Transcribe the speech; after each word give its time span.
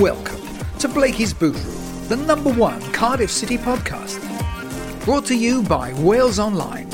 Welcome 0.00 0.40
to 0.78 0.88
Blakey's 0.88 1.34
Boot 1.34 1.54
Room, 1.54 2.08
the 2.08 2.16
number 2.16 2.50
one 2.50 2.80
Cardiff 2.92 3.30
City 3.30 3.58
podcast. 3.58 4.18
Brought 5.04 5.26
to 5.26 5.36
you 5.36 5.62
by 5.62 5.92
Wales 6.00 6.38
Online. 6.38 6.88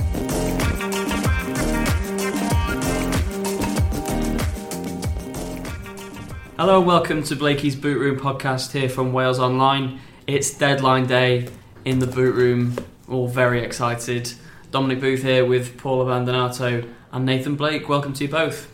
Hello 6.57 6.79
and 6.79 6.87
welcome 6.89 7.23
to 7.23 7.37
Blakey's 7.37 7.77
Boot 7.77 8.01
Room 8.01 8.19
podcast 8.19 8.73
here 8.73 8.89
from 8.89 9.13
Wales 9.13 9.39
Online. 9.39 10.01
It's 10.27 10.53
deadline 10.53 11.07
day 11.07 11.49
in 11.85 12.01
the 12.01 12.07
boot 12.09 12.35
room, 12.35 12.75
all 13.09 13.29
very 13.29 13.63
excited. 13.63 14.33
Dominic 14.73 15.01
Booth 15.01 15.23
here 15.23 15.47
with 15.47 15.79
Paul 15.79 16.05
Abbandonato 16.05 16.93
and 17.13 17.25
Nathan 17.25 17.55
Blake. 17.55 17.89
Welcome 17.89 18.13
to 18.15 18.25
you 18.25 18.31
both. 18.31 18.69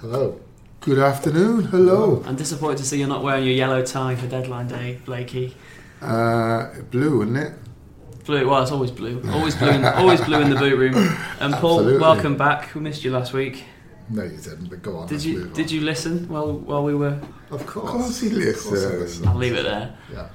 Hello. 0.00 0.40
Good 0.80 0.98
afternoon. 0.98 1.64
Hello. 1.64 2.22
I'm 2.24 2.36
disappointed 2.36 2.78
to 2.78 2.84
see 2.84 2.98
you're 2.98 3.08
not 3.08 3.22
wearing 3.22 3.44
your 3.44 3.52
yellow 3.52 3.84
tie 3.84 4.16
for 4.16 4.26
deadline 4.26 4.66
day, 4.66 4.98
Blakey. 5.04 5.54
Uh, 6.00 6.70
blue, 6.90 7.20
isn't 7.22 7.36
it? 7.36 7.52
Blue, 8.24 8.48
well, 8.48 8.62
it's 8.62 8.70
always 8.72 8.90
blue. 8.90 9.22
Always 9.30 9.54
blue, 9.56 9.68
in, 9.68 9.84
always 9.84 10.22
blue 10.22 10.40
in 10.40 10.48
the 10.48 10.56
boot 10.56 10.78
room. 10.78 10.94
And 11.40 11.52
Paul, 11.54 11.80
Absolutely. 11.80 11.98
welcome 12.00 12.36
back. 12.36 12.74
We 12.74 12.80
missed 12.80 13.04
you 13.04 13.10
last 13.10 13.34
week. 13.34 13.64
No, 14.08 14.22
you 14.22 14.38
didn't. 14.38 14.70
But 14.70 14.82
go 14.82 14.96
on. 14.98 15.06
Did 15.08 15.14
let's 15.16 15.24
you 15.26 15.38
move 15.40 15.52
did 15.52 15.66
on. 15.66 15.72
you 15.72 15.80
listen 15.82 16.28
while 16.28 16.52
while 16.52 16.82
we 16.84 16.94
were? 16.94 17.20
Of 17.50 17.66
course. 17.66 17.86
Of 17.86 17.90
course 17.92 18.20
he 18.20 18.30
listens. 18.30 19.26
I'll 19.26 19.36
leave 19.36 19.54
it 19.54 19.64
there. 19.64 19.96
Yeah. 20.12 20.28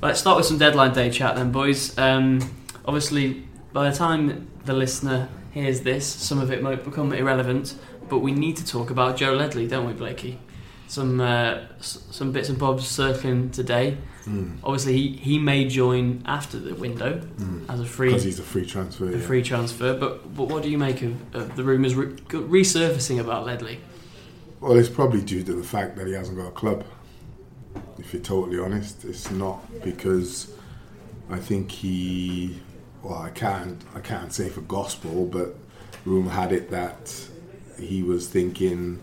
Let's 0.00 0.20
start 0.20 0.36
with 0.38 0.46
some 0.46 0.58
deadline 0.58 0.92
day 0.94 1.10
chat 1.10 1.36
then, 1.36 1.52
boys. 1.52 1.96
Um, 1.98 2.40
obviously, 2.86 3.46
by 3.72 3.90
the 3.90 3.96
time 3.96 4.48
the 4.64 4.72
listener 4.72 5.28
hears 5.52 5.82
this, 5.82 6.06
some 6.06 6.38
of 6.40 6.50
it 6.50 6.62
might 6.62 6.82
become 6.82 7.12
irrelevant, 7.12 7.74
but 8.12 8.18
we 8.18 8.30
need 8.30 8.58
to 8.58 8.66
talk 8.66 8.90
about 8.90 9.16
Joe 9.16 9.32
Ledley, 9.32 9.66
don't 9.66 9.86
we, 9.86 9.94
Blakey? 9.94 10.38
Some 10.86 11.18
uh, 11.18 11.60
s- 11.78 12.04
some 12.10 12.30
bits 12.30 12.50
and 12.50 12.58
bobs 12.58 12.86
circling 12.86 13.48
today. 13.50 13.96
Mm. 14.26 14.58
Obviously, 14.62 14.92
he, 14.98 15.08
he 15.16 15.38
may 15.38 15.66
join 15.66 16.22
after 16.26 16.58
the 16.58 16.74
window 16.74 17.22
Mm. 17.38 17.64
as 17.72 17.80
a 17.80 17.86
free 17.86 18.08
Because 18.10 18.24
he's 18.24 18.38
a 18.38 18.42
free 18.42 18.66
transfer. 18.66 19.08
a 19.08 19.12
yeah. 19.12 19.26
free 19.26 19.42
transfer. 19.42 19.94
But 19.98 20.12
but 20.36 20.44
what 20.48 20.62
do 20.62 20.68
you 20.68 20.76
make 20.76 21.00
of, 21.00 21.14
of 21.34 21.56
the 21.56 21.64
rumours 21.64 21.94
re- 21.94 22.12
resurfacing 22.60 23.18
about 23.18 23.46
Ledley? 23.46 23.80
Well, 24.60 24.76
it's 24.76 24.90
probably 24.90 25.22
due 25.22 25.42
to 25.42 25.54
the 25.54 25.64
fact 25.64 25.96
that 25.96 26.06
he 26.06 26.12
hasn't 26.12 26.36
got 26.36 26.48
a 26.48 26.56
club. 26.62 26.84
If 27.98 28.12
you're 28.12 28.22
totally 28.22 28.58
honest, 28.58 29.06
it's 29.06 29.30
not 29.30 29.58
because 29.82 30.52
I 31.30 31.38
think 31.38 31.70
he. 31.70 32.60
Well, 33.02 33.14
I 33.18 33.30
can't. 33.30 33.80
I 33.94 34.00
can't 34.00 34.32
say 34.34 34.50
for 34.50 34.60
gospel, 34.60 35.24
but 35.24 35.56
rumor 36.04 36.30
had 36.30 36.52
it 36.52 36.70
that 36.70 37.02
he 37.82 38.02
was 38.02 38.28
thinking 38.28 39.02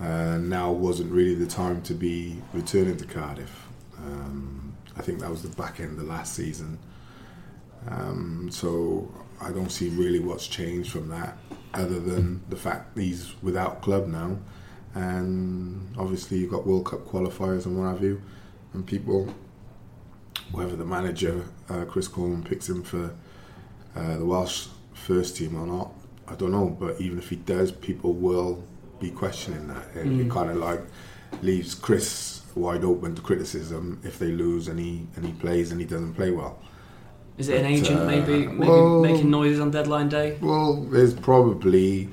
uh, 0.00 0.38
now 0.38 0.70
wasn't 0.70 1.10
really 1.12 1.34
the 1.34 1.46
time 1.46 1.82
to 1.82 1.94
be 1.94 2.38
returning 2.52 2.96
to 2.96 3.04
Cardiff. 3.04 3.66
Um, 3.98 4.76
I 4.96 5.02
think 5.02 5.20
that 5.20 5.30
was 5.30 5.42
the 5.42 5.48
back 5.48 5.80
end 5.80 5.98
of 5.98 6.06
last 6.06 6.34
season. 6.34 6.78
Um, 7.88 8.48
so 8.50 9.12
I 9.40 9.50
don't 9.50 9.70
see 9.70 9.88
really 9.88 10.18
what's 10.20 10.46
changed 10.46 10.90
from 10.90 11.08
that, 11.08 11.38
other 11.74 12.00
than 12.00 12.42
the 12.48 12.56
fact 12.56 12.98
he's 12.98 13.34
without 13.42 13.82
club 13.82 14.06
now, 14.08 14.38
and 14.94 15.94
obviously 15.96 16.38
you've 16.38 16.50
got 16.50 16.66
World 16.66 16.86
Cup 16.86 17.06
qualifiers 17.06 17.66
and 17.66 17.78
what 17.78 17.86
have 17.86 18.02
you, 18.02 18.20
and 18.72 18.86
people, 18.86 19.32
whether 20.50 20.76
the 20.76 20.84
manager 20.84 21.44
uh, 21.68 21.84
Chris 21.84 22.08
Coleman 22.08 22.42
picks 22.42 22.68
him 22.68 22.82
for 22.82 23.14
uh, 23.94 24.16
the 24.16 24.24
Welsh 24.24 24.68
first 24.92 25.36
team 25.36 25.56
or 25.56 25.66
not, 25.66 25.92
I 26.30 26.34
don't 26.34 26.52
know. 26.52 26.66
But 26.78 27.00
even 27.00 27.18
if 27.18 27.28
he 27.30 27.36
does, 27.36 27.72
people 27.72 28.12
will 28.12 28.62
be 29.00 29.10
questioning 29.10 29.68
that. 29.68 29.86
It, 29.94 30.06
it 30.06 30.28
Mm. 30.28 30.30
kind 30.30 30.50
of 30.50 30.56
like 30.56 30.80
leaves 31.42 31.74
Chris 31.74 32.42
wide 32.54 32.84
open 32.84 33.14
to 33.14 33.22
criticism 33.22 34.00
if 34.02 34.18
they 34.18 34.32
lose 34.32 34.66
and 34.68 34.78
he 34.80 35.06
and 35.16 35.24
he 35.24 35.32
plays 35.32 35.70
and 35.70 35.80
he 35.80 35.86
doesn't 35.86 36.14
play 36.14 36.30
well. 36.30 36.58
Is 37.36 37.48
it 37.48 37.60
an 37.60 37.66
agent 37.66 38.00
uh, 38.00 38.04
maybe 38.04 38.46
maybe 38.46 38.58
well- 38.68 39.00
making 39.00 39.30
noises 39.30 39.60
on 39.60 39.70
deadline 39.70 40.08
day? 40.08 40.36
Well, 40.40 40.82
there's 40.90 41.14
probably, 41.14 42.08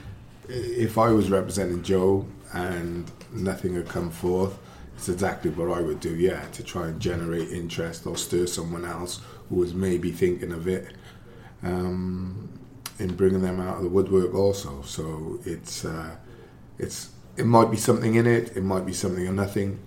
if 0.48 0.98
I 1.00 1.10
was 1.10 1.32
representing 1.32 1.82
Joe 1.82 2.28
and 2.54 3.10
nothing 3.34 3.74
had 3.74 3.88
come 3.90 4.12
forth, 4.12 4.56
it's 4.96 5.10
exactly 5.10 5.50
what 5.50 5.76
I 5.76 5.82
would 5.82 6.00
do, 6.00 6.16
yeah, 6.16 6.46
to 6.54 6.64
try 6.64 6.88
and 6.90 7.00
generate 7.00 7.50
interest 7.50 8.06
or 8.06 8.16
stir 8.18 8.46
someone 8.46 8.86
else 8.86 9.20
who 9.50 9.56
was 9.56 9.74
maybe 9.74 10.12
thinking 10.12 10.52
of 10.52 10.68
it 10.68 10.86
um, 11.64 12.48
in 13.00 13.16
bringing 13.16 13.42
them 13.42 13.60
out 13.60 13.78
of 13.78 13.84
the 13.84 13.90
woodwork 13.90 14.34
also. 14.34 14.82
So 14.84 15.40
it's, 15.46 15.86
uh, 15.86 16.16
it's, 16.78 17.10
it 17.38 17.46
might 17.46 17.72
be 17.72 17.78
something 17.78 18.16
in 18.16 18.26
it, 18.26 18.56
it 18.56 18.64
might 18.64 18.86
be 18.86 18.94
something 18.94 19.28
or 19.28 19.34
nothing. 19.34 19.80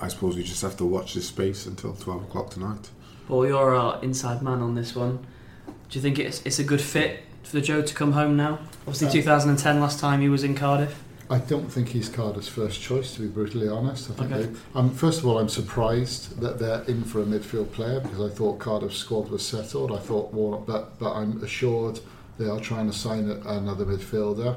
I 0.00 0.08
suppose 0.08 0.36
we 0.36 0.42
just 0.44 0.62
have 0.62 0.76
to 0.76 0.84
watch 0.84 1.14
this 1.14 1.26
space 1.28 1.66
until 1.66 1.94
12 1.94 2.24
o'clock 2.24 2.50
tonight. 2.50 2.90
Well, 3.28 3.46
you're 3.46 3.74
our 3.74 4.02
inside 4.02 4.42
man 4.42 4.60
on 4.60 4.74
this 4.74 4.94
one. 4.94 5.26
Do 5.88 5.98
you 5.98 6.00
think 6.02 6.18
it's 6.18 6.40
it's 6.44 6.58
a 6.58 6.64
good 6.64 6.80
fit 6.80 7.20
for 7.42 7.60
Joe 7.60 7.82
to 7.82 7.94
come 7.94 8.12
home 8.12 8.36
now? 8.36 8.58
Obviously, 8.86 9.08
Uh, 9.08 9.12
2010 9.12 9.80
last 9.80 9.98
time 9.98 10.20
he 10.20 10.28
was 10.28 10.44
in 10.44 10.54
Cardiff. 10.54 11.02
I 11.30 11.38
don't 11.38 11.70
think 11.70 11.88
he's 11.88 12.08
Cardiff's 12.08 12.48
first 12.48 12.80
choice, 12.80 13.14
to 13.14 13.20
be 13.22 13.26
brutally 13.28 13.68
honest. 13.68 14.10
I 14.10 14.14
think 14.14 14.32
Okay. 14.32 14.42
they, 14.46 14.58
um, 14.74 14.90
first 14.90 15.18
of 15.18 15.26
all, 15.26 15.38
I'm 15.38 15.48
surprised 15.50 16.40
that 16.40 16.58
they're 16.58 16.82
in 16.84 17.04
for 17.04 17.20
a 17.20 17.24
midfield 17.24 17.72
player 17.72 18.00
because 18.00 18.20
I 18.20 18.34
thought 18.34 18.58
Cardiff's 18.58 18.96
squad 18.96 19.28
was 19.30 19.44
settled. 19.44 19.92
I 19.92 19.98
thought 19.98 20.32
Warnock, 20.32 20.66
but 20.66 20.98
but 20.98 21.12
I'm 21.12 21.42
assured 21.42 22.00
they 22.38 22.48
are 22.48 22.60
trying 22.60 22.90
to 22.90 22.96
sign 22.96 23.30
a, 23.30 23.34
another 23.48 23.84
midfielder. 23.84 24.56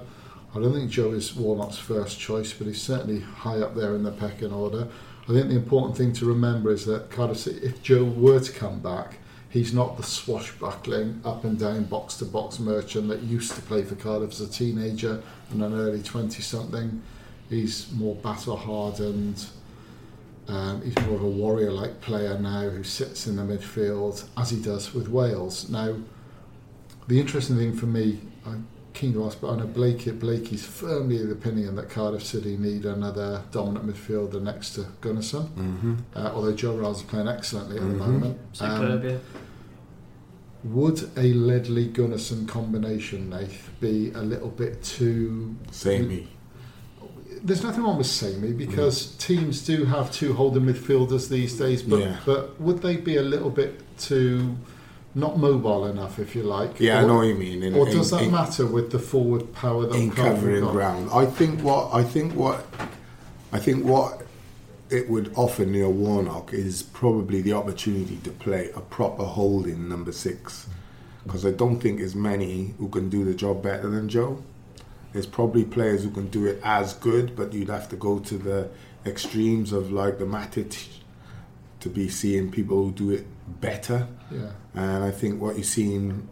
I 0.53 0.59
don't 0.59 0.73
think 0.73 0.91
Joe 0.91 1.11
is 1.11 1.35
Warnock's 1.35 1.77
first 1.77 2.19
choice, 2.19 2.53
but 2.53 2.67
he's 2.67 2.81
certainly 2.81 3.21
high 3.21 3.59
up 3.59 3.75
there 3.75 3.95
in 3.95 4.03
the 4.03 4.11
pecking 4.11 4.51
order. 4.51 4.87
I 5.23 5.33
think 5.33 5.49
the 5.49 5.55
important 5.55 5.95
thing 5.95 6.13
to 6.13 6.25
remember 6.25 6.71
is 6.71 6.85
that 6.85 7.09
Cardiff, 7.09 7.47
if 7.47 7.81
Joe 7.81 8.03
were 8.03 8.39
to 8.39 8.51
come 8.51 8.79
back, 8.79 9.17
he's 9.49 9.73
not 9.73 9.97
the 9.97 10.03
swashbuckling 10.03 11.21
up 11.23 11.43
and 11.43 11.57
down 11.57 11.85
box 11.85 12.17
to 12.17 12.25
box 12.25 12.59
merchant 12.59 13.07
that 13.09 13.21
used 13.21 13.53
to 13.53 13.61
play 13.61 13.83
for 13.83 13.95
Cardiff 13.95 14.31
as 14.31 14.41
a 14.41 14.49
teenager 14.49 15.21
and 15.51 15.61
an 15.61 15.73
early 15.73 16.01
20 16.01 16.41
something. 16.41 17.01
He's 17.49 17.91
more 17.91 18.15
battle 18.15 18.57
hardened. 18.57 19.45
Um, 20.47 20.81
he's 20.81 20.97
more 21.05 21.15
of 21.15 21.23
a 21.23 21.29
warrior 21.29 21.71
like 21.71 22.01
player 22.01 22.37
now 22.37 22.69
who 22.69 22.83
sits 22.83 23.27
in 23.27 23.35
the 23.35 23.43
midfield 23.43 24.25
as 24.37 24.49
he 24.49 24.61
does 24.61 24.93
with 24.93 25.07
Wales. 25.07 25.69
Now, 25.69 25.95
the 27.07 27.19
interesting 27.19 27.57
thing 27.57 27.73
for 27.73 27.85
me, 27.87 28.19
I'm 28.45 28.67
keen 28.93 29.13
to 29.13 29.25
ask, 29.25 29.39
but 29.39 29.51
I 29.51 29.55
know 29.57 29.67
Blake, 29.67 30.05
Blakey's 30.19 30.65
firmly 30.65 31.21
of 31.21 31.27
the 31.27 31.33
opinion 31.33 31.75
that 31.75 31.89
Cardiff 31.89 32.23
City 32.25 32.57
need 32.57 32.85
another 32.85 33.41
dominant 33.51 33.87
midfielder 33.87 34.41
next 34.41 34.71
to 34.75 34.81
Gunnarsson. 35.01 35.47
Mm-hmm. 35.49 35.95
Uh, 36.15 36.31
although 36.33 36.53
Joe 36.53 36.75
Ralls 36.75 36.97
is 36.97 37.03
playing 37.03 37.27
excellently 37.27 37.77
at 37.77 37.83
the 37.83 37.93
Mhm. 37.93 37.97
moment. 37.97 38.37
Superb, 38.53 39.01
Um, 39.03 39.09
yeah. 39.09 39.17
would 40.63 41.09
a 41.17 41.33
Ledley 41.33 41.87
Gunnarsson 41.87 42.47
combination, 42.47 43.29
Nath, 43.29 43.69
be 43.79 44.11
a 44.13 44.21
little 44.21 44.49
bit 44.49 44.83
too 44.83 45.55
Samey. 45.71 46.27
there's 47.43 47.63
nothing 47.63 47.83
wrong 47.83 47.97
with 47.97 48.05
samey 48.05 48.51
because 48.51 49.15
teams 49.17 49.65
do 49.65 49.85
have 49.85 50.11
two 50.11 50.33
holding 50.33 50.63
midfielders 50.63 51.29
these 51.29 51.57
days, 51.57 51.81
but 51.81 51.99
Yeah. 51.99 52.17
but 52.25 52.61
would 52.61 52.81
they 52.83 52.97
be 52.97 53.15
a 53.15 53.23
little 53.23 53.49
bit 53.49 53.81
too 53.97 54.55
not 55.13 55.37
mobile 55.37 55.85
enough, 55.85 56.19
if 56.19 56.35
you 56.35 56.43
like? 56.43 56.79
Yeah, 56.79 56.99
I 56.99 57.03
or, 57.03 57.07
know 57.07 57.15
what 57.17 57.27
you 57.27 57.35
mean. 57.35 57.63
In, 57.63 57.75
or 57.75 57.87
in- 57.87 57.97
does 57.97 58.11
that 58.11 58.23
in- 58.23 58.31
matter 58.31 58.65
with 58.65 58.91
the 58.91 58.99
forward 58.99 59.53
power 59.53 59.85
that 59.85 59.95
in 59.95 60.11
covering 60.11 60.65
ground. 60.65 61.09
I 61.13 61.25
think 61.25 61.61
what 61.61 61.93
I 61.93 62.03
think 62.03 62.33
what 62.33 62.65
I 63.51 63.59
think 63.59 63.85
what 63.85 64.25
it 64.89 65.09
would 65.09 65.31
offer 65.35 65.65
Neil 65.65 65.91
Warnock 65.91 66.53
is 66.53 66.83
probably 66.83 67.41
the 67.41 67.53
opportunity 67.53 68.17
to 68.17 68.29
play 68.29 68.69
a 68.75 68.81
proper 68.81 69.23
holding 69.23 69.87
number 69.87 70.11
six, 70.11 70.67
because 71.23 71.45
I 71.45 71.51
don't 71.51 71.79
think 71.79 71.99
there's 71.99 72.15
many 72.15 72.73
who 72.77 72.89
can 72.89 73.09
do 73.09 73.23
the 73.23 73.33
job 73.33 73.63
better 73.63 73.89
than 73.89 74.09
Joe. 74.09 74.43
There's 75.13 75.27
probably 75.27 75.65
players 75.65 76.03
who 76.03 76.09
can 76.09 76.27
do 76.27 76.45
it 76.45 76.61
as 76.63 76.93
good, 76.93 77.35
but 77.35 77.51
you'd 77.53 77.69
have 77.69 77.89
to 77.89 77.97
go 77.97 78.19
to 78.19 78.37
the 78.37 78.69
extremes 79.05 79.73
of 79.73 79.91
like 79.91 80.19
the 80.19 80.25
Matic 80.25 80.87
to 81.81 81.89
be 81.89 82.07
seeing 82.07 82.51
people 82.51 82.85
who 82.85 82.91
do 82.91 83.09
it 83.11 83.25
better. 83.59 84.07
Yeah. 84.31 84.51
And 84.73 85.03
I 85.03 85.11
think 85.11 85.41
what 85.41 85.57
you've 85.57 85.65
seen 85.65 86.29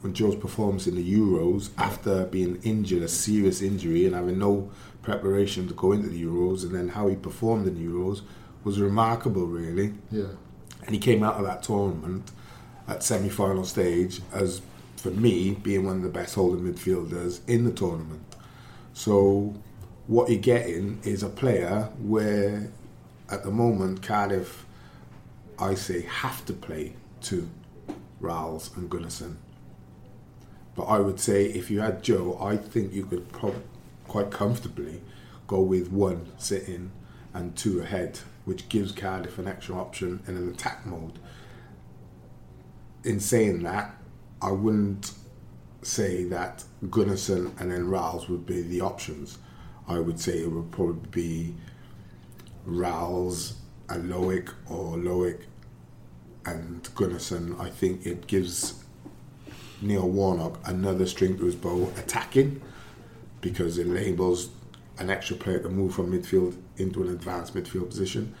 when 0.00 0.14
Joe's 0.14 0.36
performance 0.36 0.86
in 0.86 0.94
the 0.94 1.14
Euros 1.14 1.70
after 1.76 2.24
being 2.26 2.60
injured, 2.62 3.02
a 3.02 3.08
serious 3.08 3.60
injury, 3.60 4.06
and 4.06 4.14
having 4.14 4.38
no 4.38 4.70
preparation 5.02 5.66
to 5.68 5.74
go 5.74 5.92
into 5.92 6.08
the 6.08 6.22
Euros, 6.22 6.62
and 6.62 6.74
then 6.74 6.88
how 6.88 7.08
he 7.08 7.16
performed 7.16 7.66
in 7.66 7.74
the 7.74 7.84
Euros 7.84 8.22
was 8.62 8.80
remarkable, 8.80 9.46
really. 9.46 9.94
Yeah. 10.10 10.28
And 10.82 10.90
he 10.94 10.98
came 10.98 11.22
out 11.22 11.34
of 11.34 11.44
that 11.44 11.62
tournament 11.62 12.30
at 12.86 13.02
semi-final 13.02 13.64
stage 13.64 14.20
as, 14.32 14.62
for 14.96 15.10
me, 15.10 15.54
being 15.54 15.84
one 15.84 15.96
of 15.96 16.02
the 16.02 16.08
best 16.08 16.34
holding 16.34 16.72
midfielders 16.72 17.40
in 17.48 17.64
the 17.64 17.72
tournament. 17.72 18.22
So, 18.92 19.54
what 20.06 20.30
you're 20.30 20.40
getting 20.40 21.00
is 21.04 21.22
a 21.22 21.28
player 21.28 21.90
where, 22.00 22.70
at 23.30 23.44
the 23.44 23.50
moment, 23.50 24.02
Cardiff, 24.02 24.64
I 25.58 25.74
say, 25.74 26.02
have 26.02 26.44
to 26.46 26.52
play 26.52 26.94
two, 27.20 27.48
Ralls 28.20 28.76
and 28.76 28.88
Gunnarsson. 28.88 29.36
But 30.76 30.84
I 30.84 31.00
would 31.00 31.18
say 31.18 31.46
if 31.46 31.70
you 31.70 31.80
had 31.80 32.04
Joe, 32.04 32.38
I 32.40 32.56
think 32.56 32.92
you 32.92 33.04
could 33.04 33.32
prob- 33.32 33.64
quite 34.06 34.30
comfortably 34.30 35.02
go 35.48 35.60
with 35.60 35.90
one 35.90 36.32
sitting 36.38 36.92
and 37.34 37.56
two 37.56 37.80
ahead, 37.80 38.20
which 38.44 38.68
gives 38.68 38.92
Cardiff 38.92 39.38
an 39.38 39.48
extra 39.48 39.74
option 39.76 40.22
in 40.28 40.36
an 40.36 40.48
attack 40.48 40.86
mode. 40.86 41.18
In 43.02 43.18
saying 43.18 43.62
that, 43.64 43.96
I 44.40 44.52
wouldn't 44.52 45.12
say 45.82 46.24
that 46.24 46.64
Gunnarsson 46.84 47.60
and 47.60 47.72
then 47.72 47.88
Ralls 47.88 48.28
would 48.28 48.46
be 48.46 48.62
the 48.62 48.80
options. 48.80 49.38
I 49.88 49.98
would 49.98 50.20
say 50.20 50.38
it 50.38 50.50
would 50.50 50.70
probably 50.70 51.08
be 51.10 51.54
Ralls 52.66 53.54
and 53.88 54.10
Loic 54.10 54.50
or 54.68 54.96
Loic 54.96 55.40
and 56.44 56.82
Gunnarsson. 56.94 57.58
I 57.60 57.70
think 57.70 58.06
it 58.06 58.26
gives 58.26 58.84
Neil 59.80 60.08
Warnock 60.08 60.58
another 60.64 61.06
string 61.06 61.38
to 61.38 61.44
his 61.44 61.54
bow 61.54 61.90
attacking 61.96 62.60
because 63.40 63.78
it 63.78 63.86
enables 63.86 64.50
an 64.98 65.10
extra 65.10 65.36
player 65.36 65.60
to 65.60 65.68
move 65.68 65.94
from 65.94 66.12
midfield 66.12 66.56
into 66.76 67.02
an 67.02 67.08
advanced 67.08 67.54
midfield 67.54 67.88
position 67.88 68.34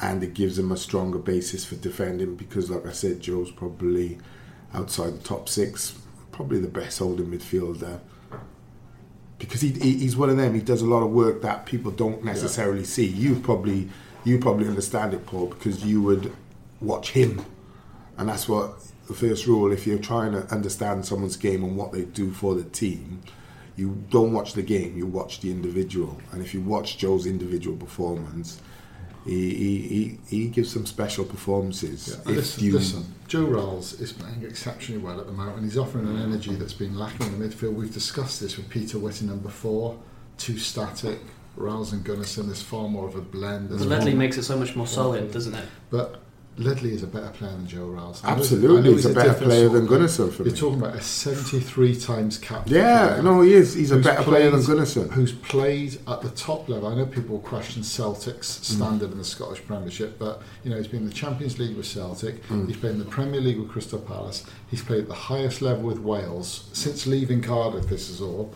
and 0.00 0.22
it 0.22 0.34
gives 0.34 0.58
him 0.58 0.72
a 0.72 0.76
stronger 0.76 1.18
basis 1.18 1.64
for 1.64 1.76
defending 1.76 2.34
because 2.34 2.70
like 2.70 2.86
I 2.86 2.92
said 2.92 3.20
Joe's 3.20 3.52
probably 3.52 4.18
outside 4.74 5.14
the 5.14 5.22
top 5.22 5.48
six 5.48 5.98
probably 6.32 6.58
the 6.58 6.68
best 6.68 6.98
holding 6.98 7.26
midfielder 7.26 8.00
because 9.38 9.60
he, 9.60 9.70
he, 9.70 9.98
he's 9.98 10.16
one 10.16 10.30
of 10.30 10.36
them 10.36 10.54
he 10.54 10.60
does 10.60 10.82
a 10.82 10.86
lot 10.86 11.02
of 11.02 11.10
work 11.10 11.42
that 11.42 11.66
people 11.66 11.92
don't 11.92 12.24
necessarily 12.24 12.80
yeah. 12.80 12.86
see 12.86 13.06
You've 13.06 13.42
probably 13.42 13.88
you 14.24 14.38
probably 14.38 14.68
understand 14.68 15.14
it 15.14 15.26
Paul 15.26 15.46
because 15.46 15.84
you 15.84 16.02
would 16.02 16.32
watch 16.80 17.10
him 17.12 17.44
and 18.18 18.28
that's 18.28 18.48
what 18.48 18.74
the 19.08 19.14
first 19.14 19.46
rule 19.46 19.72
if 19.72 19.86
you're 19.86 19.98
trying 19.98 20.32
to 20.32 20.46
understand 20.54 21.04
someone's 21.04 21.36
game 21.36 21.64
and 21.64 21.76
what 21.76 21.92
they 21.92 22.02
do 22.02 22.32
for 22.32 22.54
the 22.54 22.64
team 22.64 23.22
you 23.76 24.02
don't 24.10 24.32
watch 24.32 24.52
the 24.52 24.62
game, 24.62 24.96
you 24.96 25.06
watch 25.06 25.40
the 25.40 25.50
individual. 25.50 26.20
And 26.30 26.42
if 26.42 26.52
you 26.54 26.60
watch 26.60 26.98
Joe's 26.98 27.26
individual 27.26 27.76
performance, 27.76 28.60
he, 29.24 29.54
he, 29.54 29.78
he, 29.88 30.18
he 30.28 30.48
gives 30.48 30.72
some 30.72 30.84
special 30.84 31.24
performances. 31.24 32.20
Yeah, 32.26 32.32
listen, 32.32 32.64
you... 32.64 32.72
listen, 32.72 33.14
Joe 33.28 33.44
Ralls 33.44 33.98
is 34.00 34.12
playing 34.12 34.42
exceptionally 34.42 35.00
well 35.00 35.20
at 35.20 35.26
the 35.26 35.32
moment, 35.32 35.58
and 35.58 35.64
he's 35.64 35.78
offering 35.78 36.06
an 36.06 36.20
energy 36.20 36.54
that's 36.54 36.74
been 36.74 36.98
lacking 36.98 37.26
in 37.26 37.38
the 37.38 37.48
midfield. 37.48 37.74
We've 37.74 37.92
discussed 37.92 38.40
this 38.40 38.56
with 38.56 38.68
Peter 38.68 38.98
Whittingham 38.98 39.38
before. 39.38 39.98
Too 40.38 40.58
static. 40.58 41.20
Ralls 41.56 41.92
and 41.92 42.04
Gunnarsson, 42.04 42.46
there's 42.46 42.62
far 42.62 42.88
more 42.88 43.06
of 43.06 43.14
a 43.14 43.20
blend. 43.20 43.68
But 43.70 43.80
Ledley 43.80 44.14
makes 44.14 44.38
it 44.38 44.44
so 44.44 44.58
much 44.58 44.74
more 44.74 44.86
solid, 44.86 45.32
doesn't 45.32 45.54
it? 45.54 45.64
But 45.90 46.22
Ledley 46.58 46.92
is 46.92 47.02
a 47.02 47.06
better 47.06 47.30
player 47.30 47.52
than 47.52 47.66
Joe 47.66 47.86
Ralls. 47.86 48.22
Absolutely, 48.24 48.92
he's, 48.92 49.04
he's, 49.04 49.12
a 49.12 49.14
better 49.14 49.32
player 49.32 49.70
than 49.70 49.86
Gunnarsson 49.86 50.30
for 50.30 50.42
You're 50.42 50.52
me. 50.52 50.58
talking 50.58 50.78
about 50.80 50.96
a 50.96 51.00
73 51.00 51.96
times 51.98 52.36
captain. 52.36 52.74
Yeah, 52.74 53.08
player 53.08 53.22
no, 53.22 53.40
he 53.40 53.54
is. 53.54 53.72
He's 53.72 53.90
a 53.90 53.96
better 53.96 54.22
played, 54.22 54.26
player 54.26 54.50
than 54.50 54.60
Gunnarsson. 54.60 55.10
Who's 55.12 55.32
played 55.32 55.98
at 56.06 56.20
the 56.20 56.28
top 56.30 56.68
level. 56.68 56.88
I 56.88 56.94
know 56.94 57.06
people 57.06 57.38
question 57.40 57.82
Celtic's 57.82 58.48
standard 58.48 59.08
mm. 59.08 59.12
in 59.12 59.18
the 59.18 59.24
Scottish 59.24 59.64
Premiership, 59.64 60.18
but 60.18 60.42
you 60.62 60.70
know 60.70 60.76
he's 60.76 60.88
been 60.88 61.00
in 61.00 61.08
the 61.08 61.14
Champions 61.14 61.58
League 61.58 61.74
with 61.74 61.86
Celtic. 61.86 62.46
Mm. 62.48 62.66
He's 62.66 62.76
played 62.76 62.92
in 62.92 62.98
the 62.98 63.06
Premier 63.06 63.40
League 63.40 63.58
with 63.58 63.70
Crystal 63.70 63.98
Palace. 63.98 64.44
He's 64.70 64.82
played 64.82 65.02
at 65.02 65.08
the 65.08 65.14
highest 65.14 65.62
level 65.62 65.84
with 65.84 66.00
Wales 66.00 66.68
since 66.74 67.06
leaving 67.06 67.40
Cardiff. 67.40 67.88
This 67.88 68.10
is 68.10 68.20
all 68.20 68.52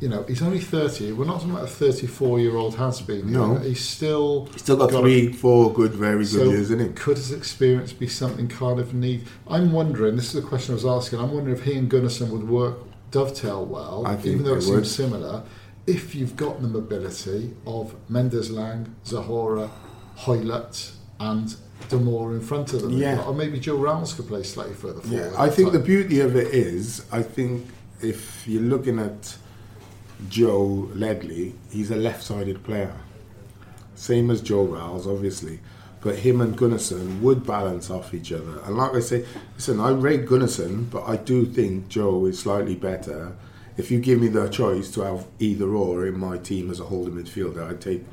you 0.00 0.08
know, 0.08 0.24
he's 0.24 0.42
only 0.42 0.60
30. 0.60 1.12
We're 1.12 1.24
not 1.24 1.36
talking 1.36 1.52
about 1.52 1.64
a 1.64 1.68
34 1.68 2.40
year 2.40 2.56
old 2.56 2.74
has 2.76 3.00
been. 3.00 3.32
No. 3.32 3.54
Know? 3.54 3.60
He's 3.60 3.84
still. 3.84 4.46
He's 4.52 4.62
still 4.62 4.76
got, 4.76 4.90
got 4.90 5.00
three, 5.02 5.28
a, 5.28 5.32
four 5.32 5.72
good, 5.72 5.92
very 5.92 6.18
good 6.18 6.28
so 6.28 6.44
years, 6.44 6.70
isn't 6.70 6.80
he? 6.80 6.92
Could 6.92 7.16
his 7.16 7.32
experience 7.32 7.92
be 7.92 8.06
something 8.06 8.48
Cardiff 8.48 8.92
need? 8.92 9.26
I'm 9.48 9.72
wondering, 9.72 10.16
this 10.16 10.34
is 10.34 10.42
the 10.42 10.46
question 10.46 10.72
I 10.72 10.76
was 10.76 10.86
asking, 10.86 11.20
I'm 11.20 11.32
wondering 11.32 11.56
if 11.56 11.64
he 11.64 11.74
and 11.74 11.90
Gunnarsson 11.90 12.28
would 12.30 12.48
work, 12.48 12.78
dovetail 13.10 13.64
well, 13.64 14.06
even 14.24 14.44
though 14.44 14.54
it 14.54 14.62
seems 14.62 14.74
would. 14.74 14.86
similar, 14.86 15.42
if 15.86 16.14
you've 16.14 16.36
got 16.36 16.60
the 16.60 16.68
mobility 16.68 17.54
of 17.66 17.94
Mendez-Laing, 18.10 18.94
Zohore, 19.04 19.70
Hoilett, 20.16 20.92
and 21.20 21.56
Damour 21.88 22.34
in 22.34 22.40
front 22.40 22.72
of 22.72 22.82
them. 22.82 22.92
Yeah. 22.92 23.24
Or 23.24 23.32
maybe 23.32 23.60
Joe 23.60 23.76
Ralls 23.76 24.12
could 24.14 24.28
play 24.28 24.42
slightly 24.42 24.74
further 24.74 25.00
forward. 25.00 25.32
Yeah, 25.32 25.40
I 25.40 25.48
think 25.48 25.72
the 25.72 25.78
beauty 25.78 26.20
of 26.20 26.36
it 26.36 26.48
is, 26.48 27.06
I 27.12 27.22
think 27.22 27.66
if 28.02 28.46
you're 28.46 28.62
looking 28.62 28.98
at 28.98 29.36
Joe 30.28 30.88
Ledley, 30.94 31.54
he's 31.70 31.90
a 31.90 31.96
left-sided 31.96 32.64
player. 32.64 32.94
Same 33.94 34.30
as 34.30 34.40
Joe 34.40 34.64
Ralls, 34.64 35.06
obviously. 35.06 35.60
But 36.00 36.16
him 36.16 36.40
and 36.40 36.56
Gunnarsson 36.56 37.20
would 37.20 37.46
balance 37.46 37.90
off 37.90 38.14
each 38.14 38.30
other. 38.32 38.60
And 38.64 38.76
like 38.76 38.94
I 38.94 39.00
say, 39.00 39.24
listen, 39.54 39.80
I 39.80 39.90
rate 39.90 40.26
Gunnarsson, 40.26 40.90
but 40.90 41.04
I 41.04 41.16
do 41.16 41.46
think 41.46 41.88
Joe 41.88 42.26
is 42.26 42.38
slightly 42.38 42.74
better. 42.74 43.34
If 43.76 43.90
you 43.90 43.98
give 44.00 44.20
me 44.20 44.28
the 44.28 44.48
choice 44.48 44.90
to 44.92 45.00
have 45.02 45.26
either 45.38 45.68
or 45.68 46.06
in 46.06 46.18
my 46.18 46.38
team 46.38 46.70
as 46.70 46.80
a 46.80 46.84
holding 46.84 47.14
midfielder, 47.14 47.68
I'd 47.68 47.80
take 47.80 48.04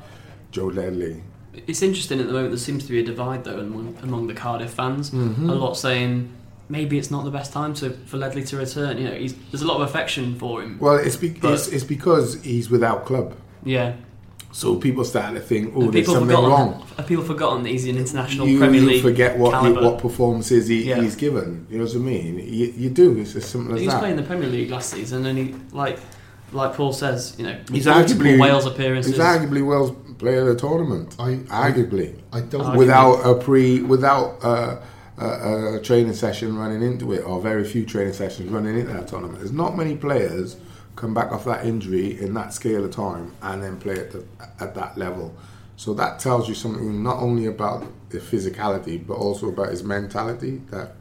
Joe 0.50 0.66
Ledley. 0.66 1.22
It's 1.54 1.82
interesting 1.82 2.20
at 2.20 2.26
the 2.26 2.32
moment. 2.32 2.50
There 2.50 2.58
seems 2.58 2.84
to 2.84 2.90
be 2.90 3.00
a 3.00 3.04
divide 3.04 3.44
though 3.44 3.60
among, 3.60 3.96
among 4.02 4.26
the 4.26 4.34
Cardiff 4.34 4.72
fans. 4.72 5.10
Mm-hmm. 5.10 5.48
A 5.48 5.54
lot 5.54 5.74
saying 5.74 6.30
maybe 6.68 6.98
it's 6.98 7.10
not 7.10 7.24
the 7.24 7.30
best 7.30 7.52
time 7.52 7.74
to, 7.74 7.90
for 7.90 8.16
Ledley 8.16 8.44
to 8.44 8.56
return. 8.56 8.98
You 8.98 9.04
know, 9.04 9.28
there's 9.50 9.62
a 9.62 9.66
lot 9.66 9.80
of 9.80 9.88
affection 9.88 10.38
for 10.38 10.62
him. 10.62 10.78
Well, 10.78 10.96
it's, 10.96 11.16
be, 11.16 11.38
it's, 11.42 11.68
it's, 11.68 11.84
because 11.84 12.42
he's 12.42 12.70
without 12.70 13.04
club. 13.04 13.36
Yeah. 13.64 13.96
So 14.52 14.76
people 14.76 15.04
start 15.04 15.34
to 15.34 15.40
think, 15.40 15.72
oh, 15.74 15.90
there's 15.90 16.06
something 16.06 16.28
wrong. 16.30 16.86
Have 16.96 17.08
people 17.08 17.24
forgotten 17.24 17.64
that 17.64 17.70
he's 17.70 17.88
an 17.88 17.98
international 17.98 18.46
you, 18.46 18.58
Premier 18.58 18.80
League 18.80 18.96
You 18.96 19.02
forget 19.02 19.36
what 19.36 19.66
he, 19.66 19.72
what 19.72 19.98
performances 19.98 20.68
he, 20.68 20.84
yeah. 20.84 21.00
he's 21.00 21.16
given. 21.16 21.66
You 21.68 21.78
know 21.78 21.84
what 21.84 21.94
I 21.94 21.98
mean? 21.98 22.38
You, 22.38 22.66
you 22.66 22.90
do. 22.90 23.18
It's 23.18 23.34
as 23.34 23.46
simple 23.46 23.74
as 23.74 23.80
he 23.80 23.86
that. 23.86 23.90
He 23.90 23.96
was 23.96 24.00
playing 24.00 24.16
the 24.16 24.22
Premier 24.22 24.48
League 24.48 24.70
last 24.70 24.90
season, 24.90 25.26
and 25.26 25.36
he 25.36 25.56
like 25.72 25.98
like 26.52 26.74
Paul 26.74 26.92
says, 26.92 27.34
you 27.36 27.44
know, 27.44 27.60
he's 27.72 27.86
arguably 27.86 28.40
Wales 28.40 28.64
appearances. 28.64 29.16
He's 29.16 29.20
arguably 29.20 29.66
Wales 29.66 29.90
player 30.18 30.42
of 30.42 30.46
the 30.46 30.56
tournament. 30.56 31.16
I, 31.18 31.34
arguably. 31.50 32.16
I, 32.32 32.38
I 32.38 32.40
don't 32.42 32.76
without 32.76 33.26
a 33.26 33.34
pre 33.34 33.82
without. 33.82 34.38
Uh, 34.40 34.80
a, 35.18 35.76
a, 35.76 35.80
training 35.80 36.14
session 36.14 36.56
running 36.56 36.82
into 36.82 37.12
it, 37.12 37.20
or 37.20 37.40
very 37.40 37.64
few 37.64 37.84
training 37.84 38.14
sessions 38.14 38.50
running 38.50 38.78
into 38.78 38.92
that 38.92 39.08
tournament. 39.08 39.38
There's 39.38 39.52
not 39.52 39.76
many 39.76 39.96
players 39.96 40.56
come 40.96 41.14
back 41.14 41.32
off 41.32 41.44
that 41.44 41.64
injury 41.64 42.20
in 42.20 42.34
that 42.34 42.52
scale 42.52 42.84
of 42.84 42.90
time 42.90 43.32
and 43.42 43.62
then 43.62 43.78
play 43.78 43.94
at, 43.94 44.12
the, 44.12 44.24
at 44.60 44.74
that 44.74 44.96
level. 44.96 45.34
So 45.76 45.92
that 45.94 46.20
tells 46.20 46.48
you 46.48 46.54
something 46.54 47.02
not 47.02 47.18
only 47.18 47.46
about 47.46 47.84
the 48.10 48.18
physicality, 48.18 49.04
but 49.04 49.14
also 49.14 49.48
about 49.48 49.70
his 49.70 49.82
mentality. 49.82 50.62
That 50.70 50.94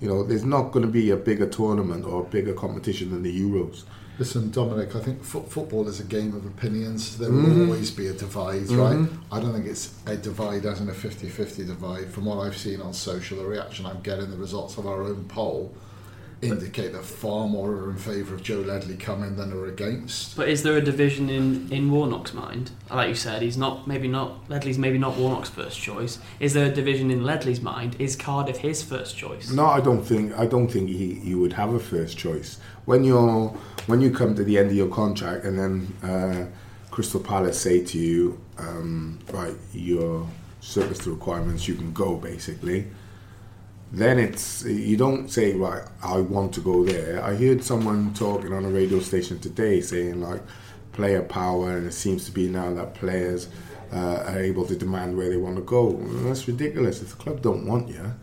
you 0.00 0.08
know, 0.08 0.22
there's 0.22 0.44
not 0.44 0.72
going 0.72 0.84
to 0.84 0.90
be 0.90 1.10
a 1.10 1.16
bigger 1.16 1.46
tournament 1.46 2.04
or 2.04 2.22
a 2.22 2.24
bigger 2.24 2.52
competition 2.52 3.10
than 3.10 3.22
the 3.22 3.40
Euros. 3.40 3.84
Listen, 4.18 4.50
Dominic, 4.50 4.94
I 4.94 5.00
think 5.00 5.24
fo- 5.24 5.42
football 5.42 5.88
is 5.88 5.98
a 5.98 6.04
game 6.04 6.34
of 6.36 6.44
opinions. 6.44 7.16
There 7.18 7.30
mm-hmm. 7.30 7.60
will 7.60 7.66
always 7.66 7.90
be 7.90 8.08
a 8.08 8.12
divide, 8.12 8.64
mm-hmm. 8.64 8.78
right? 8.78 9.08
I 9.32 9.40
don't 9.40 9.52
think 9.52 9.66
it's 9.66 9.94
a 10.06 10.16
divide 10.16 10.66
as 10.66 10.80
in 10.80 10.88
a 10.88 10.94
50 10.94 11.28
50 11.28 11.64
divide. 11.64 12.10
From 12.10 12.26
what 12.26 12.38
I've 12.38 12.56
seen 12.56 12.80
on 12.80 12.92
social, 12.92 13.38
the 13.38 13.46
reaction 13.46 13.86
I'm 13.86 14.02
getting, 14.02 14.30
the 14.30 14.36
results 14.36 14.76
of 14.76 14.86
our 14.86 15.02
own 15.02 15.24
poll 15.24 15.74
indicate 16.42 16.92
that 16.92 17.04
far 17.04 17.46
more 17.46 17.70
are 17.70 17.90
in 17.90 17.96
favour 17.96 18.34
of 18.34 18.42
Joe 18.42 18.60
Ledley 18.60 18.96
coming 18.96 19.36
than 19.36 19.52
are 19.52 19.66
against. 19.66 20.36
But 20.36 20.48
is 20.48 20.64
there 20.64 20.76
a 20.76 20.80
division 20.80 21.30
in, 21.30 21.72
in 21.72 21.90
Warnock's 21.90 22.34
mind? 22.34 22.72
Like 22.90 23.08
you 23.08 23.14
said, 23.14 23.42
he's 23.42 23.56
not 23.56 23.86
maybe 23.86 24.08
not 24.08 24.50
Ledley's 24.50 24.76
maybe 24.76 24.98
not 24.98 25.16
Warnock's 25.16 25.48
first 25.48 25.80
choice. 25.80 26.18
Is 26.40 26.52
there 26.52 26.66
a 26.66 26.74
division 26.74 27.10
in 27.10 27.22
Ledley's 27.22 27.60
mind? 27.60 27.96
Is 28.00 28.16
Cardiff 28.16 28.58
his 28.58 28.82
first 28.82 29.16
choice? 29.16 29.52
No, 29.52 29.66
I 29.66 29.80
don't 29.80 30.02
think 30.02 30.36
I 30.36 30.46
don't 30.46 30.68
think 30.68 30.88
he, 30.88 31.14
he 31.14 31.34
would 31.34 31.52
have 31.52 31.72
a 31.72 31.78
first 31.78 32.18
choice. 32.18 32.58
When 32.84 33.04
you're 33.04 33.48
when 33.86 34.00
you 34.00 34.10
come 34.10 34.34
to 34.34 34.42
the 34.42 34.58
end 34.58 34.70
of 34.70 34.76
your 34.76 34.88
contract 34.88 35.44
and 35.44 35.58
then 35.58 35.94
uh, 36.02 36.46
Crystal 36.90 37.20
Palace 37.20 37.58
say 37.58 37.84
to 37.84 37.98
you, 37.98 38.40
um, 38.58 39.18
right, 39.32 39.54
your 39.72 40.26
surplus 40.60 40.98
to 40.98 41.10
requirements, 41.10 41.66
you 41.68 41.74
can 41.74 41.92
go 41.92 42.16
basically 42.16 42.88
then 43.92 44.18
it's 44.18 44.64
you 44.64 44.96
don't 44.96 45.28
say 45.30 45.52
right 45.54 45.82
i 46.02 46.18
want 46.18 46.52
to 46.54 46.60
go 46.60 46.84
there 46.84 47.22
i 47.22 47.34
heard 47.34 47.62
someone 47.62 48.12
talking 48.14 48.52
on 48.52 48.64
a 48.64 48.68
radio 48.68 48.98
station 49.00 49.38
today 49.38 49.80
saying 49.80 50.20
like 50.20 50.40
player 50.92 51.22
power 51.22 51.76
and 51.76 51.86
it 51.86 51.92
seems 51.92 52.24
to 52.24 52.32
be 52.32 52.48
now 52.48 52.72
that 52.72 52.94
players 52.94 53.48
uh, 53.92 54.24
are 54.26 54.38
able 54.40 54.64
to 54.66 54.74
demand 54.76 55.16
where 55.16 55.28
they 55.28 55.36
want 55.36 55.56
to 55.56 55.62
go 55.62 55.92
that's 56.24 56.46
ridiculous 56.48 57.02
if 57.02 57.10
the 57.10 57.16
club 57.16 57.42
don't 57.42 57.66
want 57.66 57.86
you 57.88 58.14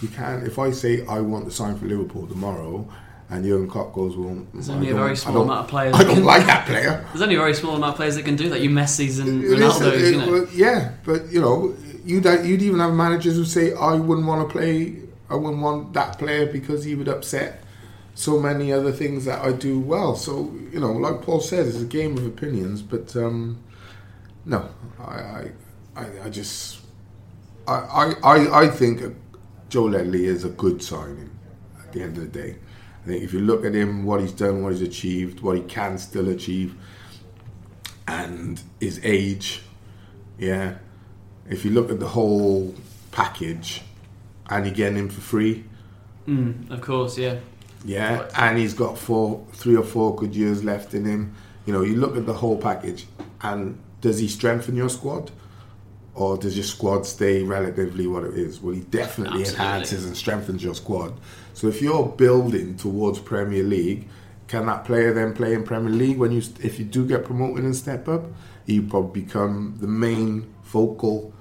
you 0.00 0.08
can't 0.08 0.44
if 0.44 0.58
i 0.58 0.70
say 0.72 1.06
i 1.06 1.20
want 1.20 1.44
to 1.44 1.50
sign 1.50 1.76
for 1.78 1.86
liverpool 1.86 2.26
tomorrow 2.26 2.86
And 3.32 3.44
Jurgen 3.46 3.66
Klopp 3.74 3.94
goes, 3.94 4.14
well, 4.14 4.44
There's 4.52 4.68
I 4.68 4.74
only 4.74 4.88
a 4.88 4.90
don't- 4.90 5.04
very 5.04 5.16
small 5.16 5.42
amount 5.44 5.60
of 5.64 5.68
players. 5.68 5.94
I 6.00 6.04
don't 6.04 6.16
can- 6.20 6.24
like 6.32 6.44
that 6.52 6.66
player. 6.66 6.92
There's 7.12 7.22
only 7.26 7.36
a 7.36 7.38
very 7.38 7.54
small 7.54 7.74
amount 7.76 7.92
of 7.94 7.96
players 7.96 8.14
that 8.16 8.24
can 8.26 8.36
do 8.36 8.50
that. 8.50 8.60
You 8.60 8.68
Messi's 8.68 9.20
and 9.20 9.42
Ronaldo's, 9.42 10.02
it- 10.02 10.12
you 10.12 10.18
know. 10.20 10.30
well, 10.32 10.46
yeah, 10.52 10.80
but 11.08 11.20
you 11.32 11.40
know, 11.40 11.56
you'd 12.04 12.26
you'd 12.48 12.60
even 12.68 12.78
have 12.84 12.92
managers 12.92 13.36
who 13.40 13.46
say, 13.46 13.72
"I 13.72 13.94
wouldn't 14.06 14.26
want 14.26 14.40
to 14.46 14.48
play. 14.52 14.74
I 15.32 15.36
wouldn't 15.36 15.62
want 15.62 15.94
that 15.94 16.18
player 16.18 16.46
because 16.46 16.84
he 16.84 16.94
would 16.94 17.08
upset 17.08 17.64
so 18.14 18.38
many 18.38 18.72
other 18.72 18.92
things 18.92 19.24
that 19.24 19.42
I 19.42 19.52
do 19.52 19.80
well." 19.80 20.14
So 20.16 20.52
you 20.70 20.80
know, 20.80 20.92
like 20.92 21.22
Paul 21.22 21.40
says, 21.40 21.68
it's 21.74 21.82
a 21.82 21.86
game 21.86 22.16
of 22.18 22.26
opinions. 22.26 22.82
But 22.82 23.16
um, 23.16 23.62
no, 24.44 24.68
I, 24.98 25.50
I, 25.96 26.06
I, 26.24 26.28
just, 26.30 26.80
I, 27.66 28.14
I, 28.22 28.64
I 28.64 28.68
think 28.68 29.02
Joe 29.68 29.84
Ledley 29.84 30.24
is 30.24 30.44
a 30.44 30.48
good 30.48 30.82
signing. 30.82 31.30
At 31.80 31.92
the 31.92 32.02
end 32.02 32.16
of 32.16 32.32
the 32.32 32.40
day, 32.42 32.56
I 33.02 33.06
think 33.06 33.22
if 33.22 33.32
you 33.32 33.40
look 33.40 33.64
at 33.64 33.74
him, 33.74 34.04
what 34.04 34.20
he's 34.20 34.32
done, 34.32 34.62
what 34.62 34.72
he's 34.72 34.82
achieved, 34.82 35.40
what 35.40 35.56
he 35.56 35.62
can 35.62 35.98
still 35.98 36.28
achieve, 36.28 36.74
and 38.08 38.60
his 38.80 39.00
age, 39.02 39.62
yeah. 40.38 40.76
If 41.48 41.64
you 41.64 41.72
look 41.72 41.90
at 41.90 42.00
the 42.00 42.08
whole 42.08 42.74
package, 43.10 43.82
and 44.56 44.66
you 44.66 44.72
get 44.72 44.92
him 44.94 45.08
for 45.08 45.20
free, 45.20 45.64
Mm, 46.28 46.70
of 46.70 46.80
course, 46.80 47.18
yeah. 47.18 47.38
yeah, 47.84 48.28
and 48.36 48.56
he's 48.56 48.74
got 48.74 48.96
four, 48.96 49.44
three 49.54 49.74
or 49.76 49.82
four 49.82 50.14
good 50.14 50.36
years 50.36 50.62
left 50.62 50.94
in 50.94 51.04
him. 51.04 51.34
You 51.66 51.72
know, 51.72 51.82
you 51.82 51.96
look 51.96 52.16
at 52.16 52.26
the 52.26 52.34
whole 52.34 52.56
package, 52.56 53.06
and 53.42 53.76
does 54.00 54.18
he 54.20 54.28
strengthen 54.28 54.76
your 54.76 54.88
squad, 54.88 55.32
or 56.14 56.36
does 56.36 56.56
your 56.56 56.64
squad 56.64 57.06
stay 57.06 57.42
relatively 57.42 58.06
what 58.06 58.22
it 58.22 58.34
is? 58.34 58.60
Well, 58.60 58.74
he 58.74 58.82
definitely 58.82 59.40
Absolutely. 59.40 59.64
enhances 59.66 60.04
and 60.04 60.16
strengthens 60.16 60.62
your 60.62 60.74
squad. 60.76 61.14
So 61.54 61.66
if 61.66 61.82
you're 61.82 62.06
building 62.06 62.76
towards 62.76 63.18
Premier 63.18 63.64
League, 63.64 64.08
can 64.46 64.66
that 64.66 64.84
player 64.84 65.12
then 65.12 65.34
play 65.34 65.54
in 65.54 65.64
Premier 65.64 65.90
League 65.92 66.18
when 66.18 66.30
you, 66.30 66.42
if 66.62 66.78
you 66.78 66.84
do 66.84 67.04
get 67.06 67.24
promoted 67.24 67.64
and 67.64 67.74
step 67.74 68.06
up, 68.08 68.26
you 68.66 68.82
probably 68.82 69.22
become 69.22 69.74
the 69.80 69.88
main 69.88 70.52
focal 70.62 71.32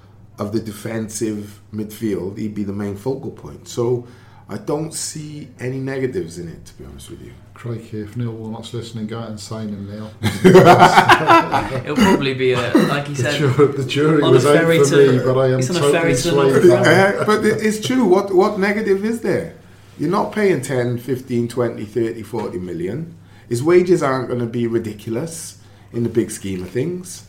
of 0.41 0.51
the 0.53 0.59
defensive 0.59 1.59
midfield. 1.73 2.37
He'd 2.37 2.55
be 2.55 2.63
the 2.63 2.73
main 2.73 2.95
focal 2.97 3.31
point. 3.31 3.67
So. 3.67 4.07
I 4.49 4.57
don't 4.57 4.93
see 4.93 5.47
any 5.61 5.77
negatives 5.79 6.37
in 6.37 6.49
it, 6.49 6.65
to 6.65 6.73
be 6.73 6.83
honest 6.83 7.09
with 7.09 7.21
you. 7.21 7.31
Crikey, 7.53 8.01
if 8.01 8.17
Neil 8.17 8.33
Warnock's 8.33 8.73
listening, 8.73 9.07
go 9.07 9.17
out 9.19 9.29
and 9.29 9.39
sign 9.39 9.69
him, 9.69 9.89
Neil. 9.89 10.11
It'll 11.85 11.95
probably 11.95 12.33
be 12.33 12.51
a, 12.51 12.73
like 12.89 13.07
he 13.07 13.13
The, 13.13 13.21
said, 13.21 13.37
jury, 13.37 13.67
the 13.77 13.85
jury 13.85 14.21
on 14.21 14.29
a 14.29 14.31
was 14.33 14.45
out 14.45 14.65
for 14.65 14.83
to- 14.89 15.11
me, 15.13 15.19
but 15.23 15.37
I 15.39 15.47
am 15.53 15.57
he's 15.59 15.69
a 15.69 15.73
totally 15.75 15.91
ferry 15.93 16.15
swayed 16.15 16.35
North 16.35 16.69
by 16.69 16.81
it. 17.09 17.15
Uh, 17.19 17.23
but 17.25 17.45
it's 17.45 17.79
true. 17.85 18.03
What 18.03 18.35
what 18.35 18.59
negative 18.59 19.05
is 19.05 19.21
there? 19.21 19.55
You're 19.97 20.09
not 20.09 20.33
paying 20.33 20.61
10, 20.61 20.97
15, 20.97 21.47
20, 21.47 21.85
30, 21.85 22.21
40 22.23 22.57
million. 22.59 23.15
His 23.47 23.63
wages 23.63 24.03
aren't 24.03 24.27
going 24.27 24.41
to 24.41 24.47
be 24.47 24.67
ridiculous 24.67 25.61
in 25.93 26.03
the 26.03 26.09
big 26.09 26.29
scheme 26.29 26.61
of 26.63 26.69
things. 26.71 27.23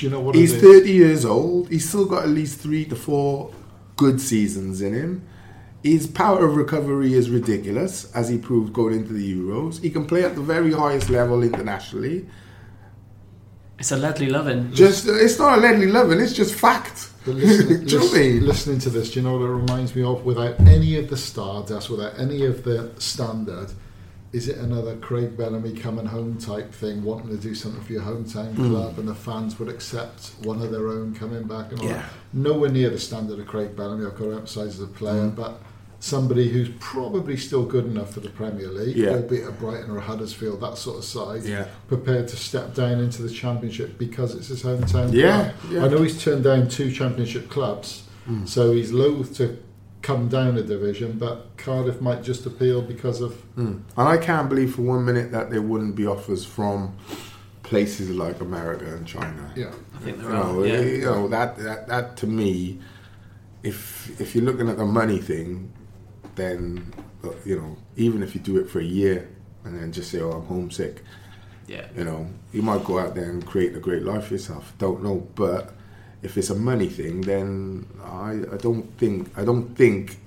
Do 0.00 0.06
you 0.06 0.12
know 0.12 0.20
what 0.20 0.34
He's 0.34 0.54
it 0.54 0.64
is? 0.64 0.80
30 0.80 0.92
years 0.92 1.24
old. 1.26 1.68
He's 1.68 1.86
still 1.86 2.06
got 2.06 2.22
at 2.22 2.30
least 2.30 2.58
three 2.58 2.86
to 2.86 2.96
four 2.96 3.52
good 3.96 4.18
seasons 4.18 4.80
in 4.80 4.94
him. 4.94 5.26
His 5.82 6.06
power 6.06 6.42
of 6.46 6.56
recovery 6.56 7.12
is 7.12 7.28
ridiculous, 7.28 8.10
as 8.14 8.30
he 8.30 8.38
proved 8.38 8.72
going 8.72 8.94
into 8.94 9.12
the 9.12 9.34
Euros. 9.36 9.82
He 9.82 9.90
can 9.90 10.06
play 10.06 10.24
at 10.24 10.36
the 10.36 10.40
very 10.40 10.72
highest 10.72 11.10
level 11.10 11.42
internationally. 11.42 12.26
it's 13.78 13.92
a 13.92 13.96
Ledley 13.98 14.30
loving. 14.30 14.72
Just 14.72 15.06
it's 15.06 15.38
not 15.38 15.58
a 15.58 15.60
Ledley 15.60 15.88
loving, 15.88 16.18
it's 16.18 16.32
just 16.32 16.54
fact. 16.54 17.10
But 17.26 17.34
listen, 17.34 17.66
Do 17.84 17.92
you 17.92 17.98
know 17.98 18.06
what 18.06 18.14
I 18.14 18.22
listen- 18.22 18.46
listening 18.46 18.78
to 18.78 18.90
this, 18.90 19.10
do 19.10 19.20
you 19.20 19.26
know 19.26 19.36
what 19.36 19.44
it 19.44 19.48
reminds 19.52 19.94
me 19.94 20.02
of? 20.02 20.24
Without 20.24 20.58
any 20.60 20.96
of 20.96 21.10
the 21.10 21.16
stardust, 21.18 21.90
without 21.90 22.18
any 22.18 22.46
of 22.46 22.64
the 22.64 22.90
standard, 22.98 23.70
is 24.32 24.48
it 24.48 24.58
another 24.58 24.96
Craig 24.96 25.36
Bellamy 25.36 25.72
coming 25.72 26.06
home 26.06 26.38
type 26.38 26.72
thing, 26.72 27.02
wanting 27.02 27.30
to 27.30 27.36
do 27.36 27.54
something 27.54 27.82
for 27.82 27.92
your 27.92 28.02
hometown 28.02 28.52
Hmm. 28.54 28.70
club, 28.70 28.98
and 28.98 29.08
the 29.08 29.14
fans 29.14 29.58
would 29.58 29.68
accept 29.68 30.32
one 30.44 30.62
of 30.62 30.70
their 30.70 30.88
own 30.88 31.14
coming 31.14 31.42
back? 31.44 31.72
And 31.72 31.80
all 31.80 31.86
Yeah. 31.88 31.94
that? 31.94 32.04
Nowhere 32.32 32.70
near 32.70 32.90
the 32.90 32.98
standard 32.98 33.40
of 33.40 33.46
Craig 33.46 33.74
Bellamy. 33.76 34.06
I've 34.06 34.12
got 34.16 34.26
to 34.26 34.32
emphasise 34.32 34.74
as 34.74 34.80
a 34.82 34.86
player, 34.86 35.28
Hmm. 35.28 35.34
but 35.34 35.60
somebody 35.98 36.48
who's 36.48 36.68
probably 36.78 37.36
still 37.36 37.64
good 37.64 37.84
enough 37.86 38.14
for 38.14 38.20
the 38.20 38.28
Premier 38.30 38.68
League, 38.68 38.96
Yeah. 38.96 39.10
albeit 39.16 39.46
a 39.48 39.50
Brighton 39.50 39.90
or 39.90 39.98
a 39.98 40.00
Huddersfield, 40.00 40.60
that 40.60 40.78
sort 40.78 40.98
of 40.98 41.04
side, 41.04 41.42
Yeah. 41.44 41.66
prepared 41.88 42.28
to 42.28 42.36
step 42.36 42.74
down 42.74 43.00
into 43.00 43.22
the 43.22 43.28
Championship 43.28 43.98
because 43.98 44.34
it's 44.34 44.46
his 44.48 44.62
hometown 44.62 45.12
Yeah, 45.12 45.50
club. 45.60 45.72
yeah. 45.72 45.84
I 45.84 45.88
know 45.88 46.02
he's 46.02 46.22
turned 46.22 46.44
down 46.44 46.68
two 46.68 46.90
Championship 46.92 47.50
clubs, 47.50 48.04
so 48.46 48.72
he's 48.72 48.92
loath 48.92 49.34
to 49.38 49.56
come 50.02 50.28
down 50.28 50.56
a 50.56 50.62
division, 50.62 51.18
but 51.18 51.56
Cardiff 51.56 52.00
might 52.00 52.22
just 52.22 52.46
appeal 52.46 52.80
because 52.82 53.20
of. 53.20 53.32
Mm. 53.56 53.82
And 53.96 54.08
I 54.08 54.16
can't 54.16 54.48
believe 54.48 54.74
for 54.74 54.82
one 54.82 55.04
minute 55.04 55.30
that 55.32 55.50
there 55.50 55.62
wouldn't 55.62 55.94
be 55.94 56.06
offers 56.06 56.44
from 56.44 56.96
places 57.62 58.10
like 58.10 58.40
America 58.40 58.86
and 58.86 59.06
China. 59.06 59.52
Yeah. 59.54 59.70
I 59.94 59.98
think 59.98 60.16
You 60.16 60.22
there 60.22 60.32
are. 60.32 60.44
know, 60.44 60.64
Yeah. 60.64 60.80
you 60.80 61.04
know 61.04 61.28
that, 61.28 61.56
that 61.58 61.86
that 61.88 62.16
to 62.18 62.26
me, 62.26 62.80
if 63.62 64.18
if 64.20 64.34
you're 64.34 64.44
looking 64.44 64.68
at 64.68 64.78
the 64.78 64.86
money 64.86 65.18
thing, 65.18 65.70
then 66.34 66.92
uh, 67.22 67.28
you 67.44 67.56
know 67.56 67.76
even 67.96 68.22
if 68.22 68.34
you 68.34 68.40
do 68.40 68.58
it 68.58 68.68
for 68.70 68.80
a 68.80 68.84
year 68.84 69.28
and 69.64 69.78
then 69.78 69.92
just 69.92 70.10
say, 70.10 70.20
"Oh, 70.20 70.30
I'm 70.32 70.46
homesick," 70.46 71.02
yeah. 71.66 71.86
you 71.94 72.04
know, 72.04 72.26
you 72.52 72.62
might 72.62 72.82
go 72.84 72.98
out 72.98 73.14
there 73.14 73.28
and 73.28 73.44
create 73.44 73.76
a 73.76 73.80
great 73.80 74.02
life 74.02 74.26
for 74.28 74.34
yourself. 74.34 74.72
Don't 74.78 75.02
know, 75.02 75.28
but 75.34 75.74
if 76.22 76.36
it's 76.36 76.50
a 76.50 76.54
money 76.54 76.88
thing, 76.88 77.22
then 77.22 77.86
I, 78.02 78.42
I 78.52 78.56
don't 78.58 78.96
think 78.98 79.30
I 79.36 79.44
don't 79.44 79.74
think. 79.76 80.18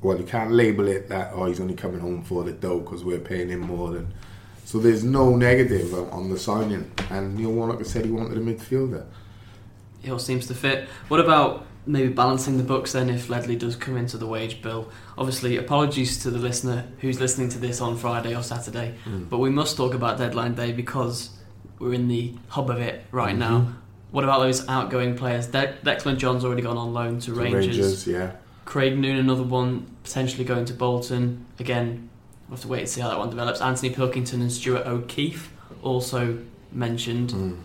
Well, 0.00 0.16
you 0.16 0.24
can't 0.24 0.52
label 0.52 0.86
it 0.86 1.08
that 1.08 1.32
oh 1.34 1.46
he's 1.46 1.60
only 1.60 1.74
coming 1.74 2.00
home 2.00 2.22
for 2.22 2.44
the 2.44 2.52
dough 2.52 2.80
because 2.80 3.04
we're 3.04 3.18
paying 3.18 3.48
him 3.48 3.60
more 3.60 3.90
than. 3.90 4.12
So 4.64 4.78
there's 4.78 5.02
no 5.02 5.34
negative 5.34 5.94
on- 6.12 6.28
the 6.28 6.38
signing, 6.38 6.90
and 7.10 7.36
Neil 7.36 7.52
Warnock 7.52 7.84
said 7.86 8.04
he 8.04 8.10
wanted 8.10 8.36
a 8.36 8.40
midfielder. 8.40 9.06
It 10.02 10.10
all 10.10 10.18
seems 10.18 10.46
to 10.48 10.54
fit. 10.54 10.88
What 11.08 11.20
about 11.20 11.66
maybe 11.86 12.12
balancing 12.12 12.58
the 12.58 12.62
books 12.62 12.92
then 12.92 13.08
if 13.08 13.30
Ledley 13.30 13.56
does 13.56 13.76
come 13.76 13.96
into 13.96 14.18
the 14.18 14.26
wage 14.26 14.60
bill? 14.60 14.90
Obviously, 15.16 15.56
apologies 15.56 16.18
to 16.22 16.30
the 16.30 16.38
listener 16.38 16.84
who's 17.00 17.18
listening 17.18 17.48
to 17.48 17.58
this 17.58 17.80
on 17.80 17.96
Friday 17.96 18.36
or 18.36 18.42
Saturday, 18.42 18.94
mm. 19.06 19.28
but 19.28 19.38
we 19.38 19.48
must 19.50 19.76
talk 19.76 19.94
about 19.94 20.18
deadline 20.18 20.54
day 20.54 20.72
because 20.72 21.30
we're 21.78 21.94
in 21.94 22.06
the 22.08 22.34
hub 22.48 22.70
of 22.70 22.78
it 22.78 23.04
right 23.10 23.30
mm-hmm. 23.30 23.38
now. 23.38 23.72
What 24.10 24.24
about 24.24 24.40
those 24.40 24.66
outgoing 24.68 25.16
players? 25.16 25.48
De- 25.48 25.74
Declan 25.84 26.16
John's 26.16 26.44
already 26.44 26.62
gone 26.62 26.78
on 26.78 26.94
loan 26.94 27.20
to 27.20 27.34
Rangers. 27.34 27.66
Rangers, 27.66 28.06
yeah. 28.06 28.32
Craig 28.64 28.98
Noone, 28.98 29.16
another 29.16 29.42
one, 29.42 29.86
potentially 30.02 30.44
going 30.44 30.64
to 30.66 30.74
Bolton. 30.74 31.46
Again, 31.58 32.08
we'll 32.48 32.56
have 32.56 32.62
to 32.62 32.68
wait 32.68 32.80
and 32.80 32.88
see 32.88 33.00
how 33.00 33.08
that 33.08 33.18
one 33.18 33.30
develops. 33.30 33.60
Anthony 33.60 33.90
Pilkington 33.90 34.40
and 34.40 34.52
Stuart 34.52 34.86
O'Keefe 34.86 35.52
also 35.82 36.38
mentioned. 36.72 37.30
Mm. 37.30 37.58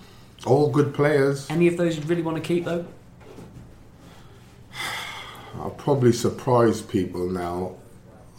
All 0.46 0.70
good 0.70 0.94
players. 0.94 1.50
Any 1.50 1.68
of 1.68 1.78
those 1.78 1.96
you'd 1.96 2.08
really 2.08 2.22
want 2.22 2.38
to 2.38 2.44
keep 2.44 2.66
though? 2.66 2.86
I'll 5.56 5.72
probably 5.72 6.12
surprise 6.12 6.82
people 6.82 7.30
now. 7.30 7.76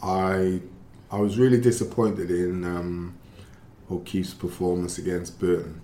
I 0.02 0.60
I 1.10 1.18
was 1.18 1.38
really 1.38 1.60
disappointed 1.60 2.30
in 2.30 2.64
um, 2.64 3.14
O'Keefe's 3.90 4.34
performance 4.34 4.98
against 4.98 5.38
Burton 5.38 5.80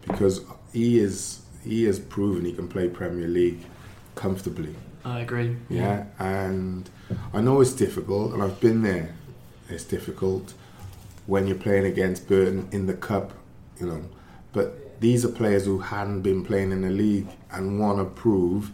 because 0.00 0.44
he 0.72 0.98
is 0.98 1.41
he 1.64 1.84
has 1.84 1.98
proven 1.98 2.44
he 2.44 2.52
can 2.52 2.68
play 2.68 2.88
Premier 2.88 3.28
League 3.28 3.60
comfortably. 4.14 4.74
I 5.04 5.20
agree. 5.20 5.56
Yeah, 5.68 6.04
and 6.18 6.88
I 7.32 7.40
know 7.40 7.60
it's 7.60 7.72
difficult, 7.72 8.32
and 8.32 8.42
I've 8.42 8.60
been 8.60 8.82
there. 8.82 9.14
It's 9.68 9.84
difficult 9.84 10.54
when 11.26 11.46
you're 11.46 11.56
playing 11.56 11.86
against 11.86 12.28
Burton 12.28 12.68
in 12.72 12.86
the 12.86 12.94
cup, 12.94 13.32
you 13.80 13.86
know. 13.86 14.04
But 14.52 15.00
these 15.00 15.24
are 15.24 15.28
players 15.28 15.64
who 15.64 15.78
hadn't 15.78 16.22
been 16.22 16.44
playing 16.44 16.72
in 16.72 16.82
the 16.82 16.90
league 16.90 17.28
and 17.50 17.80
want 17.80 17.98
to 17.98 18.04
prove 18.04 18.70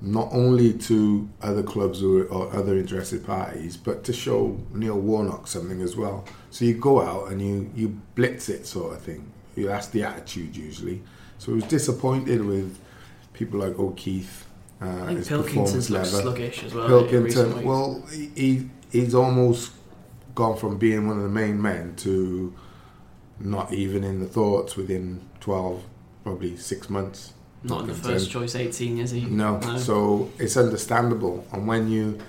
not 0.00 0.28
only 0.32 0.72
to 0.72 1.28
other 1.42 1.62
clubs 1.62 2.02
or, 2.02 2.24
or 2.24 2.52
other 2.54 2.76
interested 2.76 3.24
parties, 3.24 3.76
but 3.76 4.02
to 4.04 4.12
show 4.12 4.58
Neil 4.72 4.98
Warnock 4.98 5.46
something 5.46 5.80
as 5.80 5.96
well. 5.96 6.24
So 6.50 6.64
you 6.64 6.74
go 6.74 7.00
out 7.00 7.30
and 7.30 7.40
you 7.40 7.70
you 7.74 8.00
blitz 8.14 8.48
it, 8.48 8.66
sort 8.66 8.94
of 8.94 9.02
thing. 9.02 9.30
You, 9.54 9.66
that's 9.66 9.88
the 9.88 10.02
attitude 10.02 10.56
usually. 10.56 11.02
So 11.42 11.50
I 11.50 11.54
was 11.56 11.64
disappointed 11.64 12.44
with 12.44 12.78
people 13.32 13.58
like 13.58 13.76
O'Keefe. 13.76 14.46
Uh, 14.80 14.86
I 14.86 15.06
think 15.06 15.18
his 15.18 15.28
Pilkington's 15.28 15.90
looked 15.90 16.12
level. 16.12 16.20
sluggish 16.20 16.62
as 16.62 16.72
well. 16.72 17.00
in 17.00 17.08
Pilkington, 17.08 17.64
well, 17.64 18.06
he, 18.12 18.30
he 18.36 18.70
he's 18.92 19.12
almost 19.12 19.72
gone 20.36 20.56
from 20.56 20.78
being 20.78 21.08
one 21.08 21.16
of 21.16 21.24
the 21.24 21.28
main 21.28 21.60
men 21.60 21.96
to 21.96 22.54
not 23.40 23.72
even 23.72 24.04
in 24.04 24.20
the 24.20 24.26
thoughts 24.28 24.76
within 24.76 25.20
12, 25.40 25.82
probably 26.22 26.56
six 26.56 26.88
months. 26.88 27.32
not 27.64 27.80
in 27.80 27.86
the 27.88 27.94
first 27.94 28.30
choice 28.30 28.54
18, 28.54 28.98
is 28.98 29.10
he? 29.10 29.22
No. 29.22 29.60
So 29.78 30.30
it's 30.38 30.56
understandable. 30.56 31.44
And 31.50 31.66
when 31.66 31.90
you, 31.90 32.20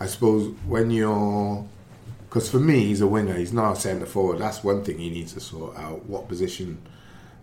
I 0.00 0.06
suppose, 0.06 0.52
when 0.66 0.90
you're, 0.90 1.64
because 2.28 2.50
for 2.50 2.58
me, 2.58 2.86
he's 2.86 3.00
a 3.00 3.06
winger. 3.06 3.34
He's 3.34 3.52
not 3.52 3.76
a 3.76 3.80
centre 3.80 4.06
forward. 4.06 4.40
That's 4.40 4.64
one 4.64 4.82
thing 4.82 4.98
he 4.98 5.08
needs 5.08 5.34
to 5.34 5.40
sort 5.40 5.76
out. 5.76 6.06
What 6.06 6.26
position? 6.26 6.82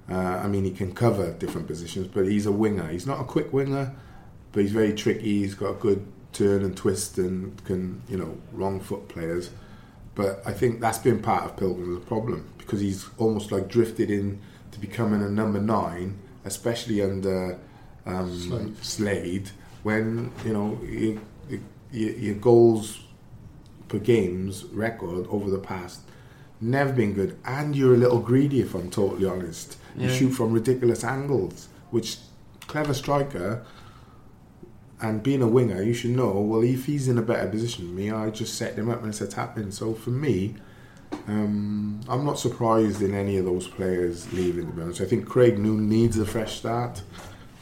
Uh, 0.09 0.15
I 0.15 0.47
mean, 0.47 0.65
he 0.65 0.71
can 0.71 0.93
cover 0.93 1.31
different 1.33 1.67
positions, 1.67 2.07
but 2.07 2.25
he's 2.25 2.45
a 2.45 2.51
winger. 2.51 2.87
He's 2.89 3.07
not 3.07 3.21
a 3.21 3.23
quick 3.23 3.53
winger, 3.53 3.93
but 4.51 4.61
he's 4.61 4.71
very 4.71 4.93
tricky. 4.93 5.39
He's 5.39 5.55
got 5.55 5.71
a 5.71 5.75
good 5.75 6.05
turn 6.33 6.63
and 6.63 6.75
twist 6.75 7.17
and 7.17 7.63
can, 7.65 8.01
you 8.09 8.17
know, 8.17 8.37
wrong 8.51 8.79
foot 8.79 9.07
players. 9.07 9.51
But 10.15 10.41
I 10.45 10.51
think 10.51 10.79
that's 10.79 10.97
been 10.97 11.21
part 11.21 11.45
of 11.45 11.57
Pilgrim's 11.57 12.05
problem 12.05 12.49
because 12.57 12.81
he's 12.81 13.07
almost 13.17 13.51
like 13.51 13.67
drifted 13.67 14.11
in 14.11 14.41
to 14.71 14.79
becoming 14.79 15.21
a 15.21 15.29
number 15.29 15.59
nine, 15.59 16.19
especially 16.45 17.01
under 17.01 17.59
um, 18.05 18.35
Slade. 18.37 18.83
Slade. 18.83 19.49
When 19.83 20.31
you 20.45 20.53
know 20.53 20.79
you, 20.83 21.19
you, 21.49 21.61
your 21.91 22.35
goals 22.35 22.99
per 23.87 23.99
games 23.99 24.65
record 24.65 25.27
over 25.27 25.49
the 25.49 25.59
past 25.59 26.01
never 26.63 26.91
been 26.93 27.13
good, 27.13 27.37
and 27.45 27.75
you're 27.75 27.93
a 27.93 27.97
little 27.97 28.19
greedy 28.19 28.61
if 28.61 28.73
I'm 28.73 28.89
totally 28.89 29.25
honest. 29.27 29.77
You 29.95 30.07
Yeah. 30.07 30.13
shoot 30.13 30.29
from 30.31 30.51
ridiculous 30.53 31.03
angles, 31.03 31.67
which 31.91 32.17
clever 32.67 32.93
striker 32.93 33.63
and 35.01 35.21
being 35.21 35.41
a 35.41 35.47
winger, 35.47 35.81
you 35.81 35.93
should 35.93 36.11
know. 36.11 36.39
Well, 36.39 36.63
if 36.63 36.85
he's 36.85 37.07
in 37.07 37.17
a 37.17 37.21
better 37.21 37.47
position 37.49 37.85
than 37.87 37.95
me, 37.95 38.09
I 38.09 38.29
just 38.29 38.55
set 38.55 38.75
him 38.75 38.89
up 38.89 38.99
and 39.01 39.09
it's 39.09 39.21
a 39.21 39.27
tap 39.27 39.57
in. 39.57 39.71
So 39.71 39.93
for 39.93 40.11
me, 40.11 40.55
um, 41.27 41.99
I'm 42.07 42.25
not 42.25 42.39
surprised 42.39 43.01
in 43.01 43.13
any 43.13 43.37
of 43.37 43.45
those 43.45 43.67
players 43.67 44.31
leaving. 44.33 44.67
To 44.67 44.71
be 44.73 44.81
honest, 44.81 45.01
I 45.01 45.05
think 45.05 45.27
Craig 45.27 45.59
Noone 45.59 45.87
needs 45.89 46.17
a 46.17 46.25
fresh 46.25 46.57
start. 46.57 47.01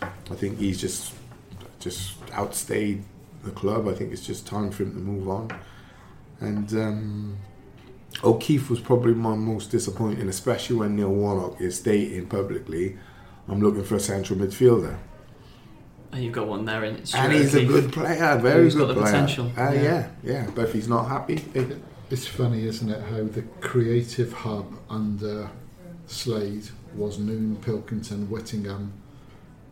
I 0.02 0.36
think 0.36 0.60
he's 0.60 0.80
just 0.80 1.14
just 1.80 2.14
outstayed 2.32 3.04
the 3.44 3.50
club. 3.52 3.88
I 3.88 3.94
think 3.96 4.14
it's 4.14 4.26
just 4.26 4.46
time 4.46 4.70
for 4.70 4.84
him 4.84 4.94
to 4.94 5.00
move 5.00 5.28
on. 5.28 5.52
And 6.40 6.72
um, 6.74 7.38
O'Keefe 8.24 8.70
was 8.70 8.80
probably 8.80 9.14
my 9.14 9.36
most 9.36 9.72
disappointing, 9.72 10.28
especially 10.30 10.76
when 10.76 10.96
Neil 10.96 11.10
Warnock 11.10 11.60
is 11.60 11.78
stating 11.78 12.28
publicly, 12.28 12.98
"I'm 13.48 13.60
looking 13.62 13.84
for 13.84 13.96
a 13.96 14.00
central 14.00 14.38
midfielder." 14.40 14.98
And 16.12 16.24
you've 16.24 16.34
got 16.34 16.48
one 16.48 16.66
there, 16.66 16.84
in 16.84 16.96
it's 16.98 17.16
and 17.16 17.32
he's 17.32 17.56
a 17.56 17.66
good 17.66 17.92
player, 17.94 18.38
very 18.38 18.66
He's 18.66 18.76
good 18.76 18.88
got 18.88 18.88
the 18.90 18.94
player. 18.96 19.06
potential, 19.06 19.46
Uh, 19.58 19.72
yeah. 19.74 19.82
yeah. 19.82 20.08
yeah, 20.24 20.48
But 20.54 20.66
if 20.66 20.74
he's 20.74 20.88
not 20.90 21.08
happy, 21.08 21.44
It's 22.10 22.28
funny, 22.28 22.66
isn't 22.66 22.90
it, 22.90 23.02
how 23.10 23.24
the 23.24 23.44
creative 23.62 24.34
hub 24.34 24.66
under 24.90 25.50
Slade 26.08 26.68
was 26.94 27.18
Noone, 27.18 27.56
Pilkington, 27.62 28.30
Whittingham, 28.30 28.92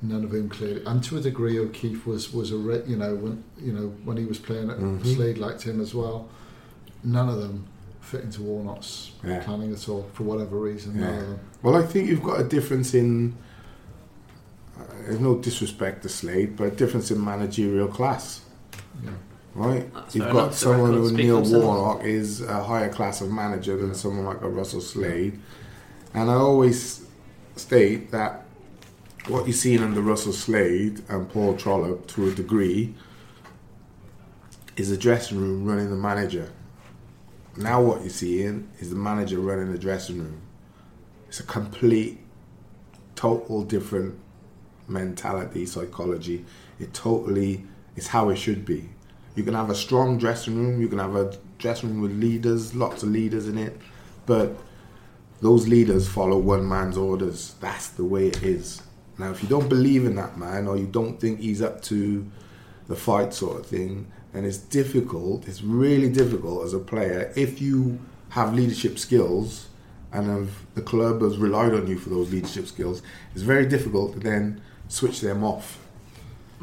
none 0.02 0.24
of 0.24 0.32
whom 0.32 0.48
clearly, 0.48 0.82
and 0.86 1.04
to 1.04 1.18
a 1.18 1.20
degree, 1.20 1.60
O'Keefe 1.60 2.08
was 2.08 2.32
was 2.34 2.52
a 2.54 2.58
re, 2.58 2.82
you 2.88 2.96
know 2.96 3.14
when 3.16 3.44
you 3.62 3.74
know 3.74 3.92
when 4.06 4.16
he 4.16 4.24
was 4.24 4.40
playing 4.40 4.70
at 4.70 4.80
Mhm. 4.80 5.06
Slade 5.16 5.38
liked 5.38 5.64
him 5.64 5.82
as 5.82 5.94
well. 5.94 6.30
None 7.04 7.28
of 7.28 7.38
them 7.42 7.66
fit 8.10 8.24
into 8.24 8.42
Warnock's 8.42 9.12
Yeah. 9.24 9.40
planning 9.44 9.72
at 9.72 9.88
all 9.88 10.06
for 10.14 10.24
whatever 10.24 10.58
reason. 10.58 11.00
Yeah. 11.00 11.22
well, 11.62 11.76
I 11.76 11.86
think 11.86 12.10
you've 12.10 12.24
got 12.24 12.40
a 12.42 12.44
difference 12.44 12.94
in. 12.94 13.36
Uh, 14.80 14.84
there's 15.06 15.20
no 15.20 15.38
disrespect 15.38 16.02
to 16.04 16.10
Slade, 16.10 16.56
but 16.58 16.64
a 16.66 16.72
difference 16.72 17.12
in 17.12 17.24
managerial 17.24 17.88
class, 17.88 18.42
Yeah. 19.04 19.12
right? 19.54 19.94
That's 19.94 20.16
you've 20.16 20.32
got 20.32 20.54
someone 20.56 20.94
who 20.94 21.12
Neil 21.12 21.44
for. 21.46 21.60
Warnock 21.60 22.04
is 22.04 22.42
a 22.42 22.64
higher 22.64 22.90
class 22.90 23.22
of 23.22 23.30
manager 23.32 23.78
than 23.78 23.90
Yeah. 23.90 23.94
someone 23.94 24.26
like 24.26 24.42
a 24.42 24.50
Russell 24.50 24.82
Slade, 24.82 25.38
and 26.14 26.32
I 26.32 26.34
always 26.34 27.02
state 27.58 28.10
that 28.12 28.46
what 29.28 29.46
you've 29.46 29.56
seen 29.56 29.84
under 29.84 30.02
Russell 30.02 30.34
Slade 30.34 31.04
and 31.10 31.30
Paul 31.30 31.56
Trollope, 31.56 32.08
to 32.08 32.30
a 32.30 32.32
degree, 32.34 32.96
is 34.78 34.90
the 34.90 34.98
dressing 34.98 35.38
room 35.38 35.66
running 35.66 35.90
the 35.92 35.96
manager. 35.96 36.50
Now 37.60 37.82
what 37.82 38.00
you're 38.00 38.10
seeing 38.10 38.70
is 38.80 38.90
the 38.90 38.96
manager 38.96 39.38
running 39.38 39.70
the 39.74 39.78
dressing 39.78 40.20
room. 40.20 40.42
It's 41.28 41.42
a 41.42 41.44
complete, 41.44 42.18
total 43.16 43.64
different 43.64 44.18
mentality, 44.88 45.66
psychology. 45.66 46.46
It 46.80 46.94
totally 46.94 47.66
is 47.98 48.08
how 48.08 48.30
it 48.30 48.38
should 48.38 48.64
be. 48.64 48.88
You 49.36 49.44
can 49.44 49.56
have 49.56 49.70
a 49.70 49.76
strong 49.76 50.18
dressing 50.18 50.56
room. 50.56 50.80
You 50.80 50.88
can 50.88 51.00
have 51.00 51.18
a 51.18 51.38
dressing 51.58 51.90
room 51.90 52.02
with 52.02 52.18
leaders, 52.18 52.74
lots 52.74 53.04
of 53.04 53.10
leaders 53.10 53.50
in 53.50 53.58
it, 53.58 53.78
but 54.26 54.56
those 55.42 55.68
leaders 55.68 56.08
follow 56.08 56.38
one 56.38 56.68
man's 56.68 56.98
orders. 56.98 57.56
That's 57.60 57.90
the 57.90 58.06
way 58.06 58.28
it 58.28 58.42
is. 58.42 58.82
Now, 59.18 59.32
if 59.32 59.44
you 59.44 59.50
don't 59.50 59.68
believe 59.68 60.06
in 60.06 60.16
that 60.16 60.38
man 60.38 60.66
or 60.66 60.78
you 60.78 60.88
don't 60.88 61.20
think 61.20 61.42
he's 61.42 61.62
up 61.62 61.82
to 61.84 62.26
the 62.88 62.96
fight 62.96 63.34
sort 63.34 63.60
of 63.60 63.66
thing, 63.66 64.10
then 64.34 64.46
it's 64.46 64.58
difficult. 64.58 65.48
It's 65.48 65.62
really 65.62 66.10
difficult 66.10 66.66
as 66.66 66.74
a 66.74 66.80
player 66.80 67.34
if 67.36 67.62
you 67.62 68.00
have 68.30 68.54
leadership 68.54 69.00
skills 69.00 69.68
and 70.12 70.28
have, 70.28 70.52
the 70.76 70.82
club 70.82 71.22
has 71.22 71.38
relied 71.38 71.74
on 71.74 71.88
you 71.88 71.98
for 71.98 72.10
those 72.10 72.32
leadership 72.32 72.68
skills. 72.68 73.02
It's 73.34 73.44
very 73.44 73.66
difficult 73.66 74.14
to 74.14 74.20
then 74.20 74.62
switch 74.88 75.22
them 75.22 75.44
off. 75.44 75.80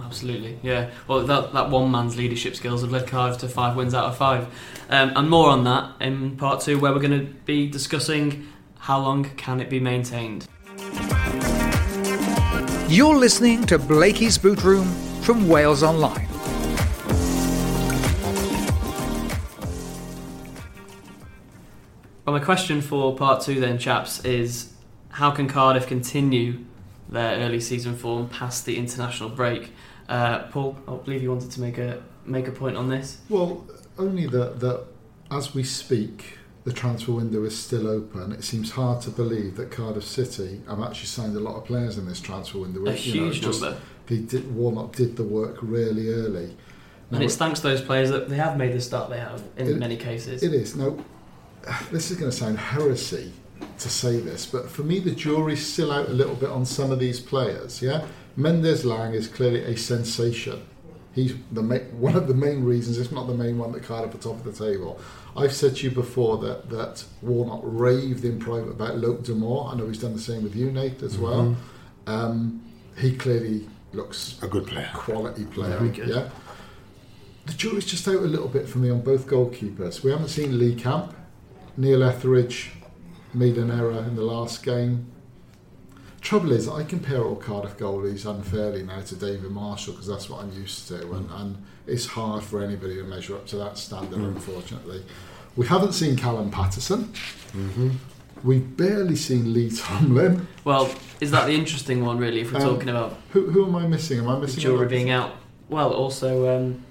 Absolutely, 0.02 0.59
yeah. 0.62 0.90
Well, 1.09 1.24
that, 1.26 1.52
that 1.55 1.70
one 1.70 1.90
man's 1.90 2.16
leadership 2.16 2.55
skills 2.55 2.83
have 2.83 2.90
led 2.90 3.07
Cardiff 3.07 3.38
to 3.38 3.48
five 3.48 3.76
wins 3.76 3.94
out 3.94 4.05
of 4.05 4.16
five. 4.16 4.46
Um, 4.90 5.12
and 5.16 5.31
more 5.31 5.48
on 5.48 5.64
that 5.64 5.94
in 6.00 6.37
part 6.37 6.61
two, 6.61 6.79
where 6.79 6.92
we're 6.92 7.00
going 7.00 7.18
to 7.18 7.33
be 7.44 7.66
discussing 7.66 8.46
how 8.79 9.00
long 9.00 9.24
can 9.37 9.61
it 9.61 9.70
be 9.70 9.81
maintained. 9.81 10.46
You're 12.88 13.16
listening 13.16 13.64
to 13.66 13.79
Blakey's 13.79 14.38
Boot 14.38 14.62
Room 14.62 14.87
from 15.22 15.48
Wales 15.48 15.83
Online. 15.83 16.25
Well, 22.26 22.36
my 22.36 22.44
question 22.44 22.80
for 22.80 23.14
part 23.16 23.40
two, 23.42 23.60
then, 23.60 23.78
chaps, 23.78 24.24
is 24.24 24.72
how 25.10 25.30
can 25.30 25.46
Cardiff 25.48 25.86
continue 25.86 26.64
their 27.08 27.38
early 27.38 27.60
season 27.60 27.94
form 27.96 28.28
past 28.28 28.66
the 28.66 28.76
international 28.76 29.28
break? 29.28 29.72
Uh, 30.08 30.40
Paul, 30.48 30.76
I 30.88 30.96
believe 30.96 31.22
you 31.22 31.30
wanted 31.30 31.52
to 31.52 31.60
make 31.60 31.78
a 31.78 32.02
make 32.24 32.48
a 32.48 32.52
point 32.52 32.76
on 32.76 32.88
this. 32.88 33.18
Well, 33.28 33.64
only 33.96 34.26
that 34.26 34.58
that 34.58 34.84
as 35.30 35.54
we 35.54 35.62
speak, 35.62 36.38
the 36.64 36.72
transfer 36.72 37.12
window 37.12 37.44
is 37.44 37.56
still 37.56 37.86
open. 37.86 38.32
It 38.32 38.42
seems 38.42 38.72
hard 38.72 39.00
to 39.02 39.10
believe 39.10 39.56
that 39.56 39.70
Cardiff 39.70 40.04
City 40.04 40.62
have 40.68 40.80
actually 40.82 41.06
signed 41.06 41.36
a 41.36 41.40
lot 41.40 41.54
of 41.56 41.64
players 41.64 41.96
in 41.96 42.06
this 42.08 42.20
transfer 42.20 42.58
window. 42.58 42.80
A 42.86 42.92
You 42.96 43.20
know, 43.20 43.26
huge 43.30 43.40
just- 43.40 43.62
number, 43.62 43.78
They 44.08 44.18
did, 44.18 44.52
Warnock 44.54 44.94
did 44.96 45.16
the 45.16 45.24
work 45.24 45.58
really 45.62 46.10
early. 46.10 46.56
and 47.12 47.22
it's 47.22 47.36
thanks 47.36 47.60
to 47.60 47.68
those 47.68 47.80
players 47.82 48.10
that 48.10 48.28
they 48.28 48.36
have 48.36 48.56
made 48.56 48.72
the 48.72 48.80
start 48.80 49.10
they 49.10 49.18
have 49.20 49.42
in 49.56 49.68
It- 49.68 49.78
many 49.78 49.96
cases. 49.96 50.42
It 50.42 50.52
is. 50.52 50.74
Now, 50.76 50.96
this 51.90 52.11
is 52.11 52.16
going 52.16 52.31
to 52.31 52.37
sound 52.37 52.59
heresy 52.59 53.33
to 53.79 53.88
say 53.88 54.20
this, 54.20 54.46
but 54.46 54.68
for 54.70 54.83
me, 54.83 54.98
the 55.00 55.11
jury's 55.11 55.64
still 55.66 55.90
out 55.92 56.09
a 56.09 56.12
little 56.12 56.35
bit 56.35 56.50
on 56.50 56.64
some 56.64 56.90
of 56.90 56.98
these 56.98 57.20
players. 57.20 57.81
Yeah, 57.83 58.07
Mendez-Laing 58.37 59.14
is 59.14 59.29
clearly 59.29 59.62
a 59.64 59.76
sensation. 59.76 60.62
He's 61.14 61.35
the 61.52 61.62
ma- 61.62 61.79
one 61.98 62.14
of 62.14 62.29
the 62.29 62.35
main 62.35 62.62
reasons, 62.64 62.98
if 62.98 63.11
not 63.11 63.26
the 63.26 63.35
main 63.35 63.57
one, 63.57 63.72
that 63.72 63.83
Cardiff 63.83 64.14
are 64.14 64.18
top 64.18 64.44
of 64.44 64.44
the 64.44 64.52
table. 64.66 65.00
I've 65.35 65.52
said 65.55 65.76
to 65.76 65.85
you 65.85 65.90
before 65.90 66.37
that 66.38 66.68
that 66.68 67.05
Warnock 67.22 67.61
raved 67.64 68.24
in 68.26 68.38
private 68.38 68.70
about 68.72 68.96
Loic 68.96 69.24
Damour. 69.24 69.72
I 69.72 69.76
know 69.76 69.87
he's 69.88 70.00
done 70.00 70.12
the 70.12 70.18
same 70.20 70.42
with 70.42 70.55
you, 70.55 70.70
Nate, 70.70 71.02
as 71.02 71.16
well. 71.16 71.57
Um, 72.07 72.62
he 72.98 73.16
clearly 73.16 73.66
looks 73.94 74.38
A 74.42 74.46
good 74.46 74.66
player. 74.66 74.90
quality 74.92 75.46
player. 75.46 75.83
Yeah. 76.07 76.29
The 77.46 77.52
jury's 77.55 77.87
just 77.87 78.07
out 78.09 78.16
a 78.16 78.20
little 78.20 78.48
bit 78.48 78.68
for 78.68 78.79
me 78.79 78.90
on 78.90 79.00
both 79.00 79.26
goalkeepers. 79.26 80.02
We 80.02 80.11
haven't 80.11 80.29
seen 80.29 80.59
Lee 80.59 80.74
Camp. 80.74 81.14
Neil 81.76 82.02
Etheridge 82.02 82.72
made 83.34 83.56
an 83.58 83.70
error 83.70 83.98
in 84.04 84.16
the 84.16 84.22
last 84.22 84.62
game. 84.64 85.06
Trouble 86.20 86.52
is, 86.52 86.68
I 86.68 86.82
compare 86.82 87.22
all 87.22 87.36
Cardiff 87.36 87.76
goalies 87.76 88.28
unfairly 88.28 88.82
now 88.82 89.00
to 89.00 89.14
David 89.14 89.50
Marshall 89.50 89.92
because 89.92 90.08
that's 90.08 90.28
what 90.28 90.42
I'm 90.42 90.52
used 90.52 90.88
to, 90.88 91.12
and, 91.12 91.30
and 91.30 91.62
it's 91.86 92.06
hard 92.06 92.42
for 92.42 92.62
anybody 92.64 92.96
to 92.96 93.04
measure 93.04 93.36
up 93.36 93.46
to 93.48 93.56
that 93.56 93.78
standard, 93.78 94.18
unfortunately. 94.18 95.04
We 95.54 95.66
haven't 95.66 95.92
seen 95.92 96.16
Callum 96.16 96.50
Paterson. 96.50 97.12
We've 98.42 98.76
barely 98.76 99.16
seen 99.16 99.52
Lee 99.52 99.70
Tomlin. 99.70 100.46
Well, 100.64 100.90
is 101.20 101.30
that 101.30 101.46
the 101.46 101.54
interesting 101.54 102.04
one, 102.04 102.18
really, 102.18 102.40
if 102.40 102.52
we're 102.52 102.60
Um, 102.60 102.74
talking 102.74 102.88
about 102.88 103.16
Who, 103.30 103.50
who 103.50 103.64
am 103.66 103.76
I 103.76 103.86
missing? 103.86 104.18
Am 104.18 104.28
I 104.28 104.34
the 104.34 104.40
missing? 104.42 104.60
jury 104.60 104.74
another- 104.74 104.88
being 104.90 105.10
out? 105.10 105.32
Well, 105.68 105.92
also 105.92 106.56
um, 106.56 106.82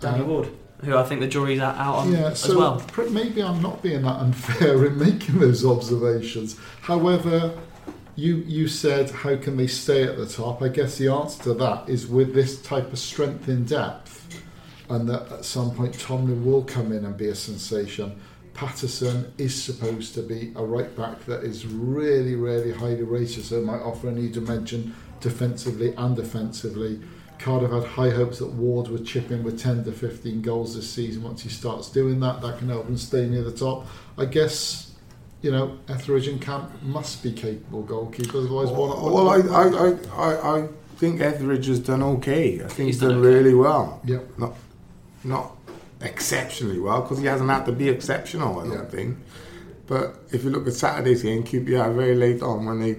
Danny 0.00 0.20
Um, 0.22 0.28
Ward, 0.28 0.48
who 0.84 0.96
I 0.96 1.02
think 1.04 1.20
the 1.20 1.26
jury's 1.26 1.60
out 1.60 1.76
on 1.78 2.12
yeah, 2.12 2.28
as 2.28 2.54
well. 2.54 2.82
maybe 3.10 3.42
I'm 3.42 3.60
not 3.60 3.82
being 3.82 4.02
that 4.02 4.20
unfair 4.20 4.86
in 4.86 4.98
making 4.98 5.38
those 5.38 5.64
observations. 5.64 6.56
However, 6.82 7.58
you 8.14 8.36
you 8.46 8.68
said 8.68 9.10
how 9.10 9.36
can 9.36 9.56
they 9.56 9.66
stay 9.66 10.04
at 10.04 10.16
the 10.16 10.26
top? 10.26 10.62
I 10.62 10.68
guess 10.68 10.98
the 10.98 11.08
answer 11.08 11.42
to 11.44 11.54
that 11.54 11.88
is 11.88 12.06
with 12.06 12.34
this 12.34 12.60
type 12.62 12.92
of 12.92 12.98
strength 12.98 13.48
in 13.48 13.64
depth, 13.64 14.42
and 14.88 15.08
that 15.08 15.30
at 15.32 15.44
some 15.44 15.72
point 15.72 15.98
Tomlin 15.98 16.44
will 16.44 16.64
come 16.64 16.92
in 16.92 17.04
and 17.04 17.16
be 17.16 17.28
a 17.28 17.34
sensation. 17.34 18.20
Paterson 18.54 19.32
is 19.38 19.54
supposed 19.54 20.14
to 20.14 20.22
be 20.22 20.52
a 20.56 20.64
right 20.64 20.94
back 20.96 21.24
that 21.26 21.44
is 21.44 21.64
really, 21.64 22.34
really 22.34 22.72
highly 22.72 23.04
rated, 23.04 23.44
so 23.44 23.60
might 23.60 23.82
offer 23.82 24.08
a 24.08 24.12
new 24.12 24.28
dimension 24.28 24.96
defensively 25.20 25.94
and 25.96 26.18
offensively. 26.18 27.00
Cardiff 27.38 27.70
had 27.70 27.84
high 27.84 28.10
hopes 28.10 28.38
that 28.38 28.48
Ward 28.52 28.88
would 28.88 29.06
chip 29.06 29.30
in 29.30 29.42
with 29.44 29.60
10 29.60 29.84
to 29.84 29.92
15 29.92 30.42
goals 30.42 30.74
this 30.74 30.90
season. 30.90 31.22
Once 31.22 31.42
he 31.42 31.48
starts 31.48 31.90
doing 31.90 32.20
that, 32.20 32.40
that 32.42 32.58
can 32.58 32.68
help 32.68 32.86
him 32.88 32.96
stay 32.96 33.26
near 33.28 33.42
the 33.42 33.52
top. 33.52 33.86
I 34.16 34.24
guess, 34.24 34.92
you 35.42 35.50
know, 35.52 35.78
Etheridge 35.88 36.28
and 36.28 36.40
Camp 36.40 36.82
must 36.82 37.22
be 37.22 37.32
capable 37.32 37.84
goalkeepers, 37.84 38.44
otherwise, 38.44 38.68
why 38.70 38.88
not? 38.88 39.02
Well, 39.02 39.28
I, 39.28 39.36
I, 39.36 39.68
I, 39.68 40.32
I, 40.32 40.58
I 40.64 40.68
think 40.96 41.20
Etheridge 41.20 41.66
has 41.66 41.78
done 41.80 42.02
okay. 42.02 42.56
I 42.62 42.66
think 42.68 42.86
He's 42.86 42.96
he's, 42.96 43.00
done 43.00 43.10
done, 43.10 43.18
okay. 43.20 43.28
really 43.34 43.54
well. 43.54 44.00
Yep. 44.04 44.38
Not, 44.38 44.54
not 45.24 45.56
exceptionally 46.00 46.78
well 46.78 47.02
because 47.02 47.18
he 47.18 47.26
hasn't 47.26 47.50
had 47.50 47.64
to 47.66 47.72
be 47.72 47.88
exceptional. 47.88 48.60
I 48.60 48.64
don't 48.64 48.72
Yeah. 48.72 48.84
think. 48.86 49.18
But 49.86 50.22
if 50.32 50.44
you 50.44 50.50
look 50.50 50.66
at 50.66 50.74
Saturday's 50.74 51.22
game, 51.22 51.42
QPR 51.44 51.94
very 51.94 52.14
late 52.14 52.42
on 52.42 52.66
when 52.66 52.80
they 52.80 52.98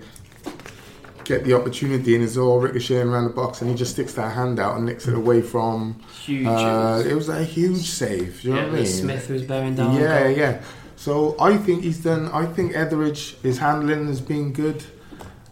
get 1.30 1.44
the 1.46 1.54
opportunity 1.54 2.16
and 2.16 2.24
it's 2.24 2.36
all 2.36 2.60
ricocheting 2.60 3.08
around 3.08 3.26
the 3.26 3.30
box 3.30 3.62
and 3.62 3.70
he 3.70 3.76
just 3.76 3.94
sticks 3.94 4.14
that 4.14 4.32
hand 4.34 4.60
out 4.60 4.76
and 4.76 4.86
nicks 4.88 5.08
it 5.08 5.14
away 5.14 5.42
from. 5.42 6.02
Huge. 6.26 6.48
Uh, 6.48 7.04
it 7.08 7.14
was 7.14 7.30
a 7.30 7.44
huge 7.44 7.86
save. 7.88 8.42
Do 8.42 8.48
you 8.48 8.54
know 8.56 8.60
yeah, 8.60 8.66
what 8.66 8.74
I 8.74 8.78
mean? 8.78 8.86
Smith 8.88 9.30
was 9.30 9.44
bearing 9.44 9.76
down. 9.76 9.96
Yeah, 9.96 10.28
yeah. 10.28 10.62
So 10.96 11.36
I 11.40 11.56
think 11.56 11.84
he's 11.84 12.04
done. 12.04 12.30
I 12.34 12.46
think 12.46 12.76
Etheridge, 12.76 13.38
his 13.42 13.60
handling 13.60 14.08
has 14.08 14.20
been 14.20 14.52
good. 14.52 14.84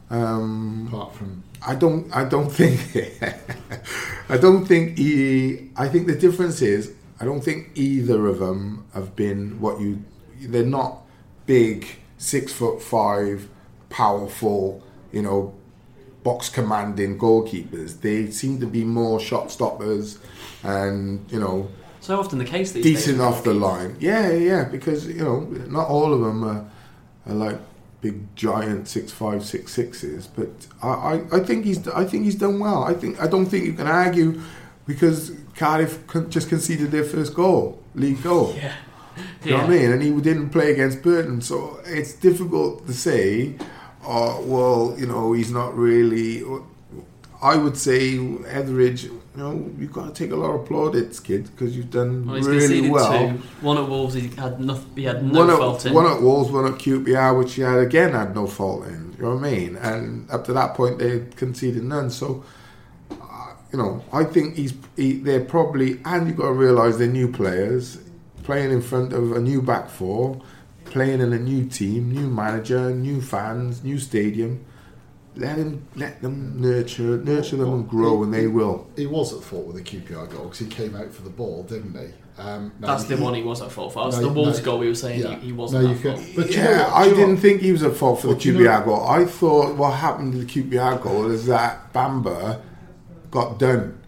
Um, 0.10 0.88
Apart 0.90 1.16
from 1.16 1.44
I 1.66 1.76
don't. 1.76 2.14
I 2.16 2.26
don't 2.26 2.50
think. 2.50 2.80
I 4.30 4.38
don't 4.38 4.66
think 4.66 4.98
he. 4.98 5.70
I 5.76 5.88
think 5.88 6.08
the 6.08 6.16
difference 6.16 6.62
is. 6.62 6.94
I 7.20 7.26
don't 7.26 7.42
think 7.42 7.72
either 7.76 8.28
of 8.28 8.40
them 8.40 8.86
have 8.94 9.16
been 9.16 9.60
what 9.60 9.80
you. 9.80 10.04
They're 10.42 10.66
not 10.66 11.04
big, 11.46 11.88
six 12.18 12.52
foot 12.52 12.82
five, 12.82 13.50
powerful. 13.90 14.84
You 15.12 15.22
know, 15.22 15.56
box 16.28 16.50
commanding 16.50 17.18
goalkeepers. 17.26 17.90
They 18.02 18.20
seem 18.42 18.54
to 18.60 18.68
be 18.78 18.84
more 18.84 19.18
shot 19.30 19.46
stoppers, 19.56 20.08
and 20.64 21.26
you 21.34 21.40
know, 21.44 21.58
So 22.08 22.20
often 22.22 22.38
the 22.46 22.50
case 22.56 22.68
these 22.74 22.84
days. 22.84 22.96
decent 23.06 23.20
off 23.28 23.38
the 23.50 23.54
line. 23.54 23.92
Yeah, 24.00 24.32
yeah, 24.52 24.64
because 24.76 25.00
you 25.08 25.24
know 25.28 25.40
not 25.78 25.88
all 25.96 26.10
of 26.16 26.22
them 26.26 26.40
are, 26.52 26.62
are 27.28 27.38
like 27.46 27.60
big 28.02 28.16
giant 28.36 28.88
six 28.96 29.06
five 29.12 29.42
six 29.54 29.64
sixes, 29.80 30.28
but 30.38 30.52
I, 30.84 30.90
I, 31.12 31.14
I 31.38 31.40
think 31.48 31.60
he's 31.70 31.80
I 32.02 32.04
think 32.10 32.22
he's 32.28 32.40
done 32.46 32.58
well. 32.60 32.82
I 32.92 32.94
think 33.02 33.14
I 33.26 33.28
don't 33.34 33.46
think 33.52 33.64
you 33.70 33.74
can 33.82 33.88
argue 33.88 34.30
because 34.92 35.20
Cardiff 35.60 35.94
just 36.36 36.48
conceded 36.50 36.92
their 36.92 37.08
first 37.14 37.32
goal, 37.42 37.64
league 38.04 38.22
goal. 38.24 38.50
Yeah. 38.66 38.76
You 39.44 39.52
know 39.52 39.58
what 39.64 39.66
I 39.66 39.78
mean? 39.78 39.90
And 39.94 40.02
he 40.04 40.12
didn't 40.30 40.50
play 40.58 40.68
against 40.76 41.02
Burton, 41.02 41.42
so 41.42 41.58
it's 41.98 42.14
difficult 42.28 42.86
to 42.88 42.94
say. 42.94 43.56
Oh 44.10 44.42
well, 44.46 44.96
you 44.98 45.06
know 45.06 45.34
he's 45.34 45.52
not 45.52 45.76
really. 45.76 46.44
I 47.42 47.56
would 47.58 47.78
say 47.78 48.18
Etheridge. 48.48 49.04
You 49.04 49.22
know 49.36 49.70
you've 49.78 49.92
got 49.92 50.16
to 50.16 50.24
take 50.24 50.32
a 50.32 50.36
lot 50.36 50.52
of 50.52 50.66
plaudits, 50.66 51.20
kid, 51.20 51.44
because 51.52 51.76
you've 51.76 51.92
done 51.92 52.26
Well, 52.26 52.38
he's 52.38 52.48
really 52.48 52.90
well. 52.90 53.30
two. 53.30 53.38
One 53.62 53.78
at 53.78 53.88
Wolves, 53.88 54.16
he 54.16 54.30
had 54.30 54.60
nothing. 54.62 54.90
He 54.96 55.04
had 55.04 55.24
no 55.24 55.42
one 55.42 55.50
at, 55.50 55.58
fault 55.58 55.86
in. 55.86 55.94
one 55.94 56.08
at 56.08 56.22
Wolves, 56.22 56.52
one 56.52 56.66
at 56.66 56.80
QPR, 56.80 57.38
which 57.38 57.54
he 57.56 57.62
had 57.62 57.80
again 57.80 58.14
had 58.14 58.34
no 58.34 58.48
fault 58.48 58.88
in. 58.88 59.14
You 59.18 59.24
know 59.24 59.36
what 59.36 59.46
I 59.46 59.52
mean? 59.52 59.76
And 59.76 60.32
up 60.32 60.46
to 60.46 60.54
that 60.54 60.74
point, 60.74 61.00
they 61.00 61.26
conceded 61.36 61.84
none. 61.84 62.10
So, 62.10 62.46
uh, 63.12 63.54
you 63.72 63.78
know, 63.78 64.04
I 64.14 64.24
think 64.24 64.56
he's 64.56 64.74
he, 64.96 65.14
they're 65.20 65.44
probably, 65.46 66.00
and 66.06 66.28
you've 66.28 66.38
got 66.38 66.48
to 66.48 66.54
realise 66.54 66.96
they're 66.98 67.08
new 67.08 67.32
players 67.32 67.98
playing 68.44 68.72
in 68.72 68.82
front 68.82 69.12
of 69.12 69.34
a 69.34 69.42
new 69.42 69.62
back 69.62 69.90
four, 69.90 70.42
playing 70.90 71.22
in 71.22 71.34
a 71.34 71.40
new 71.40 71.66
team, 71.66 72.12
new 72.12 72.28
manager, 72.30 72.92
new 72.92 73.22
fans, 73.22 73.84
new 73.84 74.00
stadium. 74.00 74.66
Let 75.36 75.58
him, 75.58 75.86
let 75.96 76.22
them 76.24 76.60
nurture, 76.60 77.18
nurture 77.18 77.58
them 77.58 77.72
and 77.72 77.88
grow, 77.88 78.24
and 78.24 78.34
they 78.34 78.48
will. 78.48 78.88
he 78.96 79.06
was 79.06 79.34
at 79.34 79.44
fault 79.44 79.68
with 79.68 79.76
the 79.76 79.84
QPR 79.84 80.32
goal 80.32 80.46
because 80.46 80.58
he 80.60 80.66
came 80.66 80.96
out 80.96 81.14
for 81.14 81.22
the 81.22 81.30
ball, 81.30 81.62
didn't 81.62 81.94
he? 81.96 82.08
Um, 82.42 82.72
now 82.80 82.88
That's 82.88 83.04
the 83.04 83.18
he- 83.18 83.24
one 83.24 83.36
he 83.36 83.44
was 83.44 83.62
at 83.62 83.72
fault 83.72 83.94
for. 83.94 84.06
That's 84.06 84.18
No, 84.22 84.30
the 84.30 84.34
Wolves 84.34 84.60
no, 84.60 84.66
goal 84.66 84.80
we 84.80 84.88
were 84.88 84.96
saying 84.96 85.22
yeah. 85.22 85.36
he, 85.36 85.48
he 85.48 85.52
wasn't 85.52 85.84
No, 85.84 85.90
at 85.92 85.96
you 85.96 86.02
can- 86.02 86.16
fault. 86.18 86.28
But 86.36 86.48
do 86.48 86.54
you 86.54 86.64
know 86.64 86.90
I 86.92 87.04
do 87.04 87.10
you 87.10 87.12
know 87.12 87.18
didn't 87.20 87.34
what- 87.36 87.42
think 87.42 87.62
he 87.62 87.72
was 87.72 87.84
at 87.84 87.94
fault 87.96 88.22
for 88.22 88.28
the 88.28 88.34
But 88.34 88.46
you 88.46 88.54
QPR 88.54 88.80
know- 88.80 88.86
goal. 88.86 89.08
I 89.08 89.26
thought 89.26 89.76
what 89.76 89.94
happened 89.94 90.34
to 90.34 90.40
the 90.40 90.46
QPR 90.46 90.98
goal 91.04 91.30
is 91.30 91.46
that 91.46 91.94
Bamba 91.94 92.62
got 93.30 93.60
done. 93.60 94.00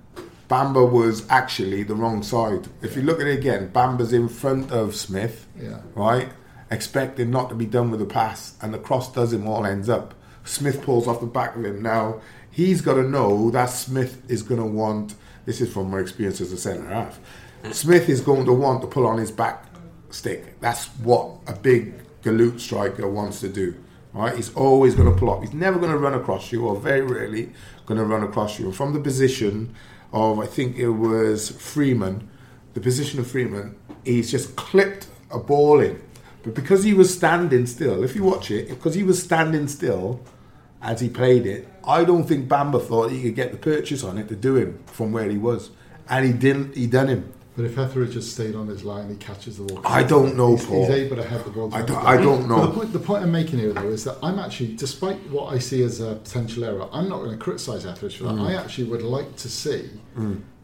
Bamba 0.50 0.90
was 0.92 1.28
actually 1.30 1.84
the 1.84 1.94
wrong 1.94 2.24
side. 2.24 2.68
If 2.82 2.96
you 2.96 3.04
look 3.04 3.22
at 3.22 3.28
it 3.28 3.38
again, 3.38 3.70
Bamba's 3.72 4.14
in 4.14 4.28
front 4.30 4.72
of 4.72 4.96
Smith, 4.96 5.46
Yeah. 5.62 5.78
right? 5.94 6.30
Expecting 6.72 7.32
not 7.32 7.50
to 7.50 7.56
be 7.56 7.66
done 7.66 7.90
with 7.90 8.00
the 8.00 8.06
pass, 8.06 8.56
and 8.62 8.74
the 8.74 8.78
cross 8.78 9.12
does 9.12 9.34
him 9.34 9.48
all 9.48 9.66
ends 9.66 9.90
up. 9.90 10.14
Smith 10.44 10.82
pulls 10.84 11.08
off 11.08 11.20
the 11.20 11.26
back 11.26 11.56
of 11.56 11.66
him. 11.66 11.82
Now 11.82 12.22
he's 12.52 12.82
got 12.82 12.96
to 12.96 13.04
know 13.04 13.50
that 13.52 13.68
Smith 13.68 14.22
is 14.30 14.44
going 14.44 14.62
to 14.62 14.66
want. 14.66 15.16
This 15.46 15.62
is 15.62 15.72
from 15.72 15.90
my 15.90 16.00
experience 16.00 16.42
as 16.42 16.52
a 16.52 16.58
centre 16.58 16.88
half. 16.88 17.20
Smith 17.72 18.08
is 18.08 18.22
going 18.22 18.46
to 18.46 18.54
want 18.54 18.82
to 18.82 18.88
pull 18.88 19.08
on 19.08 19.18
his 19.18 19.32
back 19.32 19.66
stick. 20.10 20.60
That's 20.60 20.88
what 21.00 21.32
a 21.48 21.54
big 21.54 21.94
galoot 22.22 22.60
striker 22.60 23.08
wants 23.08 23.40
to 23.42 23.50
do. 23.50 23.76
Right? 24.14 24.36
He's 24.36 24.54
always 24.56 24.96
going 24.96 25.12
to 25.12 25.18
pull 25.18 25.32
up. 25.32 25.42
He's 25.42 25.54
never 25.54 25.78
going 25.78 25.92
to 25.92 25.98
run 25.98 26.16
across 26.16 26.52
you, 26.52 26.66
or 26.66 26.76
very 26.76 27.02
rarely 27.02 27.52
going 27.86 28.00
to 28.00 28.06
run 28.06 28.24
across 28.24 28.60
you. 28.60 28.66
And 28.66 28.76
from 28.76 28.94
the 28.94 29.00
position 29.00 29.76
of, 30.12 30.40
I 30.40 30.46
think 30.46 30.78
it 30.78 30.90
was 30.90 31.50
Freeman, 31.50 32.28
the 32.74 32.82
position 32.82 33.20
of 33.20 33.30
Freeman, 33.30 33.76
he's 34.04 34.32
just 34.32 34.56
clipped 34.56 35.08
a 35.32 35.38
ball 35.38 35.80
in. 35.80 36.02
But 36.44 36.56
because 36.56 36.84
he 36.84 36.94
was 36.94 37.14
standing 37.14 37.66
still, 37.66 38.04
if 38.04 38.16
you 38.16 38.24
watch 38.24 38.50
it, 38.52 38.70
because 38.70 38.96
he 38.96 39.04
was 39.04 39.22
standing 39.22 39.68
still 39.68 40.22
as 40.82 41.02
he 41.02 41.10
played 41.10 41.46
it, 41.46 41.68
I 41.86 42.04
don't 42.06 42.24
think 42.26 42.48
Bamba 42.48 42.82
thought 42.82 43.12
he 43.12 43.22
could 43.22 43.36
get 43.36 43.52
the 43.52 43.58
purchase 43.58 44.04
on 44.04 44.18
it 44.18 44.28
to 44.30 44.36
do 44.36 44.56
him 44.56 44.80
from 44.86 45.12
where 45.12 45.30
he 45.30 45.38
was. 45.38 45.72
And 46.10 46.26
he 46.26 46.32
didn't, 46.32 46.76
he 46.76 46.88
done 46.88 47.08
him. 47.10 47.34
But 47.58 47.66
if 47.66 47.78
Etheridge 47.78 48.14
just 48.14 48.32
stayed 48.32 48.56
on 48.56 48.68
his 48.68 48.86
line, 48.86 49.10
he 49.10 49.16
catches 49.18 49.58
the 49.58 49.64
ball. 49.66 49.82
I 49.84 50.02
don't 50.04 50.38
know, 50.38 50.56
He's, 50.56 50.66
Paul. 50.66 50.80
he's 50.86 50.90
able 50.96 51.18
to 51.18 51.24
head 51.24 51.44
the 51.44 51.50
ball. 51.50 51.74
I 51.76 51.82
don't- 51.82 52.06
I 52.06 52.16
don't 52.16 52.48
know. 52.48 52.56
But 52.56 52.66
The 52.68 52.72
point, 52.74 52.94
the 52.94 53.00
point 53.00 53.24
I'm 53.24 53.32
making 53.34 53.60
here, 53.60 53.74
though, 53.74 53.90
is 53.90 54.06
that 54.06 54.16
I'm 54.24 54.40
actually, 54.40 54.76
despite 54.78 55.18
what 55.30 55.54
I 55.54 55.60
see 55.60 55.84
as 55.84 56.00
a 56.00 56.16
potential 56.16 56.64
error, 56.64 56.88
I'm 56.94 57.10
not 57.10 57.18
going 57.18 57.32
to 57.32 57.38
criticise 57.38 57.86
Etheridge 57.86 58.16
for 58.16 58.24
that. 58.26 58.36
Mm. 58.36 58.48
I 58.48 58.54
actually 58.54 58.86
would 58.86 59.02
like 59.02 59.36
to 59.38 59.50
see 59.50 59.90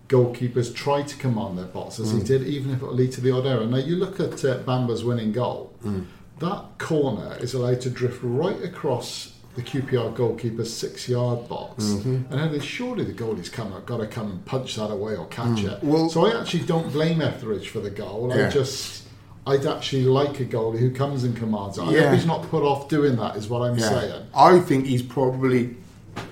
goalkeepers 0.07 0.73
try 0.73 1.01
to 1.01 1.15
command 1.17 1.57
their 1.57 1.65
box 1.65 1.99
as 1.99 2.11
he 2.11 2.19
Mm. 2.19 2.25
did, 2.27 2.43
even 2.47 2.71
if 2.73 2.81
it 2.81 2.85
lead 2.93 3.11
to 3.13 3.21
the 3.21 3.31
odd 3.31 3.45
error. 3.45 3.65
Now, 3.65 3.77
you 3.77 3.95
look 3.95 4.19
at 4.19 4.43
uh, 4.45 4.57
Bamba's 4.59 5.03
winning 5.03 5.31
goal. 5.31 5.73
Mm. 5.83 6.05
That 6.39 6.77
corner 6.77 7.37
is 7.39 7.53
allowed 7.53 7.81
to 7.81 7.89
drift 7.89 8.19
right 8.21 8.61
across 8.63 9.31
the 9.55 9.61
QPR 9.61 10.13
goalkeeper's 10.15 10.71
six-yard 10.73 11.47
box, 11.47 11.85
Mm-hmm. 11.85 12.33
and 12.33 12.53
then 12.53 12.59
surely 12.59 13.05
the 13.05 13.13
goalie's 13.13 13.47
come, 13.49 13.73
got 13.85 13.97
to 13.97 14.05
come 14.07 14.29
and 14.29 14.45
punch 14.45 14.75
that 14.75 14.91
away 14.91 15.15
or 15.15 15.25
catch 15.27 15.63
it. 15.63 15.79
Mm. 15.81 15.83
Well- 15.83 16.09
so 16.09 16.25
I 16.25 16.39
actually 16.39 16.65
don't 16.65 16.91
blame 16.91 17.21
Etheridge 17.21 17.69
for 17.69 17.79
the 17.79 17.89
goal. 17.89 18.33
I 18.33 18.49
just, 18.49 19.03
I'd 19.47 19.65
actually 19.65 20.03
like 20.05 20.39
a 20.41 20.45
goalie 20.45 20.79
who 20.79 20.91
comes 20.91 21.23
and 21.23 21.35
commands 21.37 21.77
it. 21.77 21.83
I 21.83 21.91
Yeah. 21.93 22.01
hope 22.09 22.13
he's 22.15 22.25
not 22.25 22.43
put 22.51 22.63
off 22.63 22.89
doing 22.89 23.15
that. 23.15 23.37
Is 23.37 23.47
what 23.47 23.61
I'm 23.61 23.79
saying. 23.79 24.23
I 24.35 24.59
think 24.59 24.85
he's 24.87 25.01
probably 25.03 25.77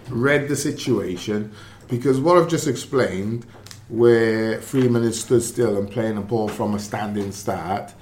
read 0.10 0.48
the 0.50 0.56
situation 0.58 1.52
because 1.88 2.20
what 2.20 2.38
I've 2.38 2.50
just 2.50 2.68
explained, 2.68 3.46
where 3.94 4.60
Freeman 4.60 5.04
is 5.04 5.22
stood 5.22 5.44
still 5.44 5.78
and 5.78 5.90
playing 5.90 6.18
a 6.18 6.22
ball 6.22 6.48
from 6.48 6.74
a 6.74 6.80
standing 6.80 7.32
start, 7.32 7.94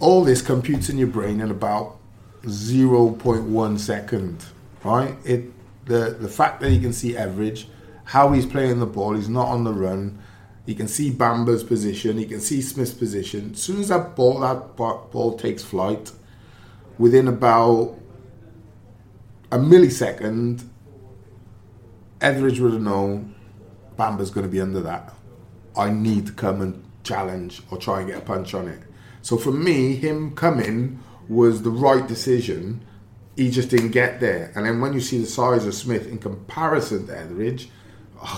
all 0.00 0.24
this 0.24 0.40
computes 0.40 0.88
in 0.88 0.96
your 0.96 1.08
brain 1.08 1.42
in 1.42 1.50
about 1.50 1.98
0.1 2.44 3.78
second, 3.78 4.42
right? 4.82 5.14
It 5.26 5.52
the 5.84 6.16
the 6.18 6.28
fact 6.28 6.62
that 6.62 6.70
he 6.70 6.80
can 6.80 6.94
see 6.94 7.14
average, 7.14 7.68
how 8.04 8.32
he's 8.32 8.46
playing 8.46 8.80
the 8.80 8.86
ball, 8.86 9.14
he's 9.14 9.28
not 9.28 9.48
on 9.48 9.64
the 9.64 9.74
run. 9.74 10.18
He 10.64 10.74
can 10.74 10.88
see 10.88 11.10
Bamba's 11.10 11.64
position. 11.64 12.16
He 12.16 12.24
can 12.24 12.40
see 12.40 12.62
Smith's 12.62 12.94
position. 12.94 13.50
As 13.52 13.60
soon 13.60 13.78
as 13.78 13.88
that 13.88 14.16
ball 14.16 14.40
that 14.40 14.74
ba- 14.76 15.00
ball 15.12 15.36
takes 15.36 15.62
flight, 15.62 16.12
within 16.96 17.28
about 17.28 17.94
a 19.50 19.58
millisecond, 19.58 20.64
Etheridge 22.22 22.58
would 22.58 22.72
have 22.72 22.82
known 22.82 23.31
Bamba's 24.02 24.30
going 24.30 24.44
to 24.44 24.50
be 24.50 24.60
under 24.60 24.80
that. 24.80 25.14
I 25.76 25.90
need 25.90 26.26
to 26.26 26.32
come 26.32 26.60
and 26.60 26.82
challenge 27.04 27.62
or 27.70 27.78
try 27.78 28.00
and 28.00 28.08
get 28.08 28.18
a 28.18 28.22
punch 28.22 28.52
on 28.52 28.66
it. 28.66 28.80
So 29.22 29.36
for 29.36 29.52
me, 29.52 29.94
him 29.94 30.34
coming 30.34 30.98
was 31.28 31.62
the 31.62 31.70
right 31.70 32.04
decision. 32.08 32.84
He 33.36 33.48
just 33.48 33.68
didn't 33.68 33.92
get 33.92 34.18
there. 34.18 34.50
And 34.56 34.66
then 34.66 34.80
when 34.80 34.92
you 34.92 35.00
see 35.00 35.18
the 35.18 35.26
size 35.26 35.66
of 35.66 35.74
Smith 35.74 36.08
in 36.08 36.18
comparison 36.18 37.06
to 37.06 37.16
Etheridge, 37.16 37.70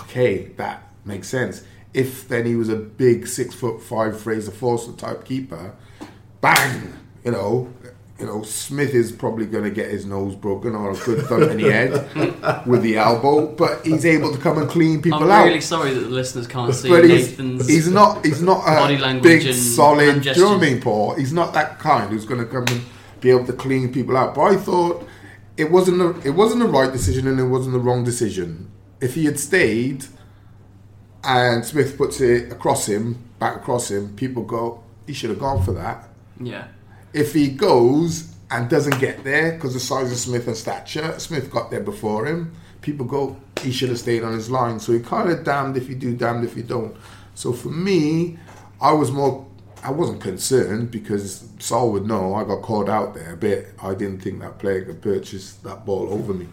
okay, 0.01 0.49
that 0.57 0.83
makes 1.03 1.29
sense. 1.29 1.63
If 1.95 2.27
then 2.27 2.45
he 2.45 2.55
was 2.55 2.69
a 2.69 2.75
big 2.75 3.25
six 3.25 3.55
foot 3.55 3.81
five 3.81 4.19
Fraser 4.19 4.51
Forster 4.51 4.91
type 4.91 5.25
keeper, 5.25 5.73
bang, 6.41 6.93
you 7.23 7.31
know, 7.31 7.73
you 8.19 8.25
know, 8.25 8.43
Smith 8.43 8.93
is 8.93 9.11
probably 9.11 9.45
going 9.45 9.65
to 9.65 9.69
get 9.71 9.91
his 9.91 10.05
nose 10.05 10.35
broken 10.35 10.73
or 10.73 10.91
a 10.91 10.95
good 10.95 11.25
thump 11.25 11.51
in 11.51 11.57
the 11.57 11.69
head 11.69 12.65
with 12.65 12.81
the 12.81 12.97
elbow, 12.97 13.47
but 13.47 13.85
he's 13.85 14.05
able 14.05 14.31
to 14.31 14.37
come 14.39 14.57
and 14.57 14.69
clean 14.69 15.01
people 15.01 15.29
out. 15.29 15.41
I'm 15.41 15.47
really 15.47 15.59
sorry 15.61 15.93
that 15.93 15.99
the 15.99 16.09
listeners 16.09 16.47
can't 16.47 16.73
see 16.73 16.87
But 16.87 17.03
he's, 17.03 17.31
Nathan's. 17.31 17.67
he's 17.67 17.89
not 17.89 18.25
he's 18.25 18.41
not 18.41 18.61
a 18.61 18.75
body 18.75 18.97
language 18.97 19.43
big 19.43 19.53
solid. 19.53 20.21
Do 20.21 20.29
you 20.29 20.35
know 20.37 20.51
what 20.53 20.63
I 20.63 20.69
mean, 20.69 20.81
Paul? 20.81 21.15
He's 21.15 21.33
not 21.33 21.53
that 21.55 21.79
kind 21.79 22.09
who's 22.09 22.25
going 22.25 22.39
to 22.39 22.45
come 22.45 22.65
and 22.69 22.81
be 23.19 23.31
able 23.31 23.45
to 23.47 23.53
clean 23.53 23.91
people 23.91 24.15
out. 24.15 24.33
But 24.33 24.43
I 24.43 24.55
thought 24.55 25.05
it 25.57 25.69
wasn't 25.69 25.97
the, 25.97 26.21
it 26.25 26.31
wasn't 26.35 26.61
the 26.61 26.67
right 26.69 26.91
decision 26.91 27.27
and 27.27 27.37
it 27.39 27.47
wasn't 27.47 27.73
the 27.73 27.79
wrong 27.79 28.05
decision. 28.05 28.71
If 29.01 29.15
he 29.15 29.25
had 29.25 29.37
stayed 29.39 30.05
and 31.23 31.65
Smith 31.65 31.97
puts 31.97 32.21
it 32.21 32.51
across 32.51 32.87
him, 32.87 33.17
back 33.39 33.57
across 33.57 33.91
him, 33.91 34.15
people 34.15 34.43
go, 34.43 34.83
he 35.05 35.11
should 35.13 35.31
have 35.31 35.39
gone 35.39 35.63
for 35.63 35.73
that. 35.73 36.07
yeah. 36.39 36.67
If 37.15 37.33
he 37.33 37.47
goes 37.47 38.35
and 38.51 38.69
doesn't 38.69 38.99
get 38.99 39.23
there 39.23 39.53
because 39.53 39.73
the 39.73 39.79
size 39.79 40.11
of 40.11 40.17
Smith 40.17 40.47
and 40.47 40.57
stature, 40.57 41.17
Smith 41.17 41.49
got 41.49 41.71
there 41.71 41.79
before 41.79 42.25
him. 42.25 42.53
People 42.81 43.05
go, 43.05 43.37
he 43.61 43.71
should 43.71 43.87
have 43.87 43.99
stayed 43.99 44.21
on 44.21 44.33
his 44.33 44.51
line. 44.51 44.81
So 44.81 44.91
he 44.91 44.99
kind 44.99 45.29
of 45.29 45.45
damned 45.45 45.77
if 45.77 45.87
you 45.87 45.95
do, 45.95 46.13
damned 46.13 46.43
if 46.43 46.57
you 46.57 46.63
don't. 46.63 46.93
So 47.33 47.53
for 47.53 47.69
me, 47.69 48.37
I 48.81 48.91
was 48.91 49.11
more. 49.11 49.47
I 49.81 49.91
wasn't 49.91 50.19
concerned 50.19 50.91
because 50.91 51.47
Sol 51.59 51.93
would 51.93 52.05
know 52.05 52.33
I 52.33 52.43
got 52.43 52.61
called 52.61 52.89
out 52.89 53.13
there 53.13 53.31
a 53.31 53.37
bit. 53.37 53.69
I 53.81 53.93
didn't 53.93 54.19
think 54.19 54.41
that 54.41 54.59
player 54.59 54.83
could 54.83 55.01
purchase 55.01 55.53
that 55.53 55.85
ball 55.85 56.11
over 56.11 56.33
me. 56.33 56.49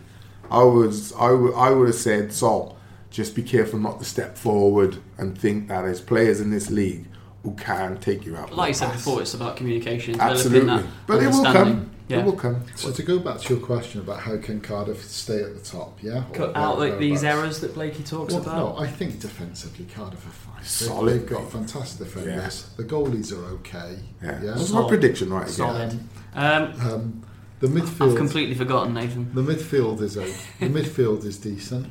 I 0.48 0.62
was. 0.62 1.12
I 1.14 1.32
would. 1.32 1.54
I 1.54 1.70
would 1.70 1.88
have 1.88 1.96
said, 1.96 2.32
Sol, 2.32 2.78
just 3.10 3.34
be 3.34 3.42
careful 3.42 3.80
not 3.80 3.98
to 3.98 4.04
step 4.04 4.38
forward 4.38 4.98
and 5.18 5.36
think 5.36 5.66
that 5.68 5.82
there's 5.82 6.00
players 6.00 6.40
in 6.40 6.50
this 6.50 6.70
league 6.70 7.08
who 7.42 7.54
can 7.54 7.98
take 7.98 8.24
you 8.24 8.36
out. 8.36 8.52
Like 8.54 8.68
you 8.68 8.74
said 8.74 8.90
pass. 8.90 8.96
before, 9.04 9.20
it's 9.22 9.34
about 9.34 9.56
communication. 9.56 10.20
Absolutely, 10.20 10.66
that 10.68 10.84
but 11.06 11.22
it 11.22 11.28
will 11.28 11.44
come. 11.44 11.90
Yeah. 12.08 12.18
It 12.18 12.24
will 12.26 12.32
come. 12.36 12.62
So 12.74 12.92
to 12.92 13.02
go 13.02 13.18
back 13.20 13.38
to 13.40 13.54
your 13.54 13.64
question 13.64 14.00
about 14.00 14.20
how 14.20 14.36
can 14.36 14.60
Cardiff 14.60 15.02
stay 15.04 15.40
at 15.42 15.54
the 15.54 15.60
top, 15.64 16.02
yeah? 16.02 16.24
Or 16.30 16.34
Cut 16.34 16.56
out 16.56 16.78
like 16.78 16.98
these 16.98 17.22
thereabouts. 17.22 17.42
errors 17.44 17.60
that 17.60 17.74
Blakey 17.74 18.02
talks 18.02 18.34
Well, 18.34 18.42
about. 18.42 18.56
no, 18.56 18.76
I 18.78 18.86
think 18.86 19.18
defensively 19.20 19.86
Cardiff 19.86 20.26
are 20.26 20.30
fine. 20.30 20.60
They- 20.60 20.66
Solid, 20.66 21.20
They've 21.20 21.26
got 21.30 21.50
fantastic 21.50 22.06
defenders. 22.08 22.66
The 22.76 22.84
goalies 22.84 23.32
are 23.32 23.44
okay. 23.54 23.98
Yeah. 24.22 24.42
Yeah. 24.42 24.52
Was 24.54 24.72
my 24.72 24.86
prediction 24.88 25.30
right 25.32 25.42
again? 25.44 25.52
Solid. 25.54 26.00
Um, 26.34 26.80
Um, 26.92 27.22
the 27.62 27.68
I've 27.68 27.74
midfield. 27.88 28.16
completely 28.16 28.56
forgotten, 28.56 28.94
Nathan. 28.94 29.32
The 29.34 29.40
midfield 29.40 30.00
is 30.00 30.18
okay. 30.18 30.34
The 30.58 30.66
midfield 30.80 31.24
is 31.24 31.38
decent. 31.38 31.86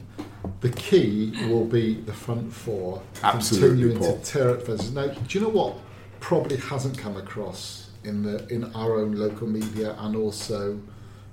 The 0.60 0.70
key 0.70 1.34
will 1.48 1.64
be 1.66 1.96
the 2.02 2.12
front 2.12 2.52
four 2.52 3.02
Absolutely, 3.24 3.70
continuing 3.70 4.00
Paul. 4.00 4.20
to 4.20 4.26
tear 4.26 4.50
at 4.50 4.66
fences. 4.66 4.92
Now, 4.94 5.08
do 5.08 5.40
you 5.40 5.46
know 5.46 5.50
what? 5.50 5.78
Probably 6.20 6.58
hasn't 6.58 6.98
come 6.98 7.16
across 7.16 7.90
in 8.04 8.22
the 8.22 8.46
in 8.50 8.66
our 8.76 9.00
own 9.00 9.14
local 9.14 9.48
media 9.48 9.96
and 10.00 10.16
also 10.16 10.80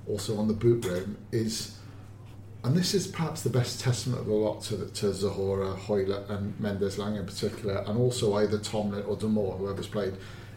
also 0.07 0.39
on 0.39 0.47
the 0.47 0.55
boot 0.55 0.85
room 0.85 1.19
is, 1.33 1.77
and 2.63 2.77
this 2.77 2.95
is 2.95 3.07
perhaps 3.09 3.43
the 3.43 3.51
best 3.51 3.81
testament 3.81 4.21
of 4.21 4.27
the 4.27 4.33
lot 4.35 4.63
to 4.63 4.87
to 4.87 5.07
Zohore, 5.07 5.77
Hoyle, 5.77 6.13
and 6.29 6.59
Mendez-Laing 6.61 7.17
in 7.17 7.27
particular, 7.27 7.83
and 7.89 7.99
also 7.99 8.35
either 8.37 8.57
Tomlin 8.59 9.03
or 9.05 9.17
Damour, 9.17 9.59
whoever's 9.59 9.89
played, 9.89 10.15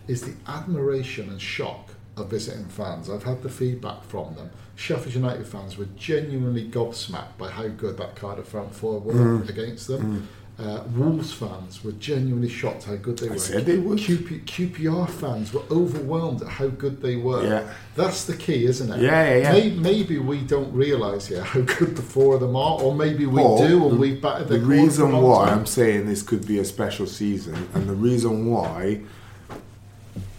is 0.07 0.21
the 0.21 0.33
admiration 0.47 1.29
and 1.29 1.41
shock 1.41 1.90
of 2.17 2.29
visiting 2.29 2.65
fans. 2.65 3.09
I've 3.09 3.23
had 3.23 3.41
the 3.41 3.49
feedback 3.49 4.03
from 4.03 4.35
them. 4.35 4.49
Sheffield 4.75 5.15
United 5.15 5.47
fans 5.47 5.77
were 5.77 5.87
genuinely 5.97 6.67
gobsmacked 6.69 7.37
by 7.37 7.49
how 7.49 7.67
good 7.67 7.97
that 7.97 8.15
Cardiff 8.15 8.47
front 8.47 8.73
four 8.75 8.99
were 8.99 9.13
Mm. 9.13 9.49
against 9.49 9.87
them. 9.87 10.27
Uh, 10.59 10.83
Wolves 10.95 11.31
fans 11.33 11.83
were 11.83 11.93
genuinely 11.93 12.49
shocked 12.49 12.83
how 12.83 12.95
good 12.95 13.17
they 13.17 13.29
I 13.29 13.31
were. 13.31 13.39
said 13.39 13.65
they 13.65 13.77
would. 13.77 13.97
QP, 13.97 14.41
QPR 14.45 15.07
fans 15.09 15.53
were 15.53 15.63
overwhelmed 15.71 16.41
at 16.43 16.49
how 16.49 16.67
good 16.67 17.01
they 17.01 17.15
were. 17.15 17.43
Yeah. 17.43 17.63
That's 17.95 18.25
the 18.25 18.35
key, 18.35 18.65
isn't 18.65 18.91
it? 18.91 19.01
Yeah, 19.01 19.23
yeah, 19.29 19.37
yeah. 19.37 19.51
Maybe, 19.53 19.75
maybe 19.79 20.17
we 20.19 20.41
don't 20.41 20.71
realise 20.73 21.27
here 21.27 21.41
how 21.43 21.61
good 21.61 21.95
the 21.95 22.01
four 22.03 22.35
of 22.35 22.41
them 22.41 22.55
are, 22.55 22.79
or 22.79 22.93
maybe 22.93 23.25
we 23.25 23.41
Paul, 23.41 23.67
do, 23.67 23.87
and 23.89 23.97
we've 23.99 24.21
battered 24.21 24.49
The 24.49 24.57
their 24.57 24.67
corner 24.67 24.73
for 24.75 24.81
a 24.81 24.85
reason 24.85 25.21
why. 25.21 25.49
I'm 25.49 25.65
saying 25.65 26.05
this 26.05 26.21
could 26.21 26.45
be 26.45 26.59
a 26.59 26.65
special 26.65 27.07
season, 27.07 27.67
and 27.73 27.87
the 27.89 27.95
reason 27.95 28.45
why 28.51 29.01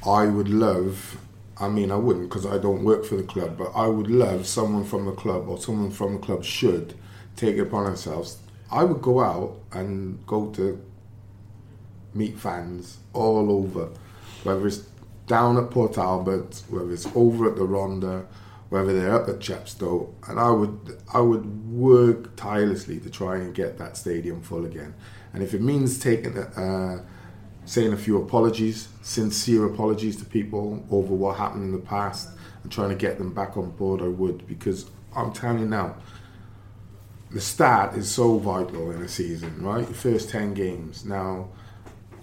I 0.06 0.26
would 0.26 0.48
love, 0.48 1.18
I 1.62 1.68
mean, 1.68 1.92
I 1.92 1.96
wouldn't 1.96 2.29
because 2.29 2.44
I 2.44 2.59
don't 2.59 2.83
work 2.83 3.05
for 3.05 3.14
the 3.14 3.22
club, 3.22 3.57
but 3.57 3.70
I 3.72 3.87
would 3.87 4.11
love 4.11 4.48
someone 4.48 4.83
from 4.85 5.07
the 5.07 5.12
club 5.12 5.48
or 5.48 5.59
someone 5.59 5.92
from 5.92 6.14
the 6.14 6.18
club 6.18 6.42
should 6.42 6.94
take 7.37 7.57
it 7.57 7.61
upon 7.61 7.85
themselves. 7.85 8.38
I 8.68 8.83
would 8.83 9.01
go 9.01 9.20
out 9.20 9.61
and 9.70 10.27
go 10.27 10.51
to 10.55 10.85
meet 12.14 12.37
fans 12.37 12.98
all 13.12 13.48
over, 13.48 13.90
whether 14.42 14.66
it's 14.66 14.83
down 15.29 15.57
at 15.57 15.70
Port 15.70 15.94
Talbot, 15.94 16.64
whether 16.68 16.92
it's 16.92 17.07
over 17.14 17.48
at 17.48 17.55
the 17.55 17.62
Rhondda, 17.62 18.27
whether 18.68 18.92
they're 18.98 19.14
up 19.14 19.29
at 19.29 19.38
Chepstow, 19.38 20.12
and 20.27 20.40
I 20.40 20.51
would 20.51 20.98
I 21.14 21.20
would 21.20 21.70
work 21.70 22.35
tirelessly 22.35 22.98
to 23.01 23.09
try 23.09 23.37
and 23.37 23.55
get 23.55 23.79
that 23.79 23.96
stadium 23.96 24.42
full 24.42 24.64
again. 24.64 24.94
And 25.33 25.44
if 25.44 25.55
it 25.55 25.62
means 25.62 26.01
taking 26.01 26.37
a, 26.37 26.42
uh, 26.61 27.03
saying 27.64 27.92
a 27.92 27.96
few 27.96 28.20
apologies, 28.20 28.88
sincere 29.03 29.66
apologies 29.66 30.16
to 30.16 30.25
people 30.25 30.85
over 30.90 31.14
what 31.14 31.37
happened 31.37 31.64
in 31.64 31.72
the 31.72 31.79
past, 31.79 32.29
and 32.62 32.72
trying 32.72 32.90
to 32.90 32.94
get 32.94 33.18
them 33.18 33.33
back 33.33 33.57
on 33.57 33.70
board, 33.70 34.03
I 34.03 34.09
would 34.09 34.46
because 34.46 34.90
I'm 35.14 35.33
telling 35.33 35.61
you 35.61 35.66
now, 35.66 35.96
the 37.31 37.40
start 37.40 37.96
is 37.96 38.11
so 38.11 38.38
vital 38.38 38.90
in 38.90 39.03
a 39.03 39.09
season, 39.09 39.62
right? 39.62 39.87
The 39.87 39.94
first 39.94 40.29
10 40.31 40.55
games. 40.55 41.05
Now, 41.05 41.48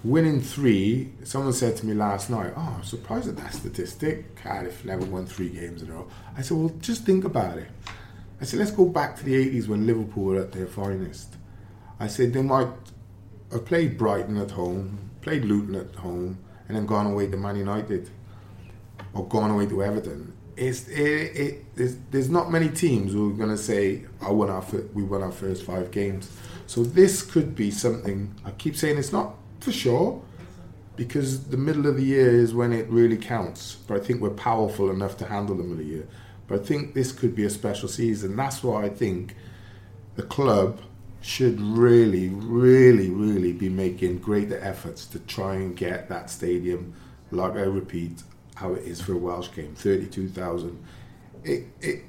winning 0.03 0.39
three, 0.39 1.11
someone 1.23 1.53
said 1.53 1.75
to 1.77 1.85
me 1.85 1.93
last 1.93 2.29
night, 2.29 2.53
Oh, 2.55 2.75
I'm 2.77 2.83
surprised 2.83 3.27
at 3.27 3.37
that 3.37 3.53
statistic. 3.53 4.35
Cardiff 4.35 4.85
never 4.85 5.05
won 5.05 5.25
three 5.25 5.49
games 5.49 5.81
in 5.81 5.89
a 5.89 5.93
row. 5.93 6.07
I 6.37 6.41
said, 6.41 6.57
Well, 6.57 6.69
just 6.79 7.05
think 7.05 7.25
about 7.25 7.57
it. 7.57 7.67
I 8.39 8.45
said, 8.45 8.59
Let's 8.59 8.71
go 8.71 8.85
back 8.85 9.15
to 9.17 9.25
the 9.25 9.33
80s 9.33 9.67
when 9.67 9.87
Liverpool 9.87 10.25
were 10.25 10.39
at 10.39 10.51
their 10.51 10.67
finest. 10.67 11.35
I 11.99 12.07
said, 12.07 12.33
They 12.33 12.43
might 12.43 12.69
have 13.51 13.65
played 13.65 13.97
Brighton 13.97 14.37
at 14.37 14.51
home, 14.51 15.08
played 15.21 15.45
Luton 15.45 15.75
at 15.75 15.95
home, 15.95 16.39
and 16.67 16.77
then 16.77 16.85
gone 16.85 17.07
away 17.07 17.27
to 17.27 17.37
Man 17.37 17.55
United 17.55 18.09
or 19.13 19.27
gone 19.27 19.51
away 19.51 19.65
to 19.65 19.83
Everton. 19.83 20.33
It's, 20.55 20.87
it, 20.87 20.99
it, 20.99 21.75
there's, 21.75 21.97
there's 22.11 22.29
not 22.29 22.51
many 22.51 22.69
teams 22.69 23.13
who 23.13 23.31
are 23.31 23.33
going 23.33 23.49
to 23.49 23.57
say, 23.57 24.05
I 24.21 24.31
won 24.31 24.49
our, 24.49 24.63
we 24.93 25.03
won 25.03 25.23
our 25.23 25.31
first 25.31 25.63
five 25.63 25.89
games. 25.89 26.29
So 26.67 26.83
this 26.83 27.23
could 27.23 27.55
be 27.55 27.71
something, 27.71 28.35
I 28.45 28.51
keep 28.51 28.75
saying 28.75 28.97
it's 28.97 29.11
not 29.11 29.35
for 29.61 29.71
sure, 29.71 30.21
because 30.95 31.45
the 31.45 31.57
middle 31.57 31.87
of 31.87 31.95
the 31.95 32.03
year 32.03 32.29
is 32.29 32.53
when 32.53 32.73
it 32.73 32.87
really 32.89 33.17
counts. 33.17 33.75
But 33.87 34.01
I 34.01 34.03
think 34.03 34.21
we're 34.21 34.31
powerful 34.31 34.91
enough 34.91 35.17
to 35.17 35.25
handle 35.25 35.55
the 35.55 35.63
middle 35.63 35.79
of 35.79 35.85
the 35.85 35.85
year. 35.85 36.07
But 36.47 36.59
I 36.59 36.63
think 36.63 36.93
this 36.93 37.11
could 37.11 37.35
be 37.35 37.45
a 37.45 37.49
special 37.49 37.87
season. 37.87 38.35
That's 38.35 38.61
why 38.61 38.83
I 38.83 38.89
think 38.89 39.35
the 40.15 40.23
club 40.23 40.81
should 41.21 41.59
really, 41.59 42.29
really, 42.29 43.09
really 43.09 43.51
be 43.53 43.69
making 43.69 44.19
greater 44.19 44.59
efforts 44.59 45.05
to 45.07 45.19
try 45.19 45.55
and 45.55 45.75
get 45.75 46.09
that 46.09 46.29
stadium, 46.29 46.93
like 47.31 47.53
I 47.53 47.61
repeat, 47.61 48.23
how 48.55 48.73
it 48.73 48.83
is 48.83 49.01
for 49.01 49.13
a 49.13 49.17
Welsh 49.17 49.49
game, 49.55 49.75
thirty-two 49.75 50.29
thousand. 50.29 50.83
It, 51.43 51.65
it, 51.81 52.03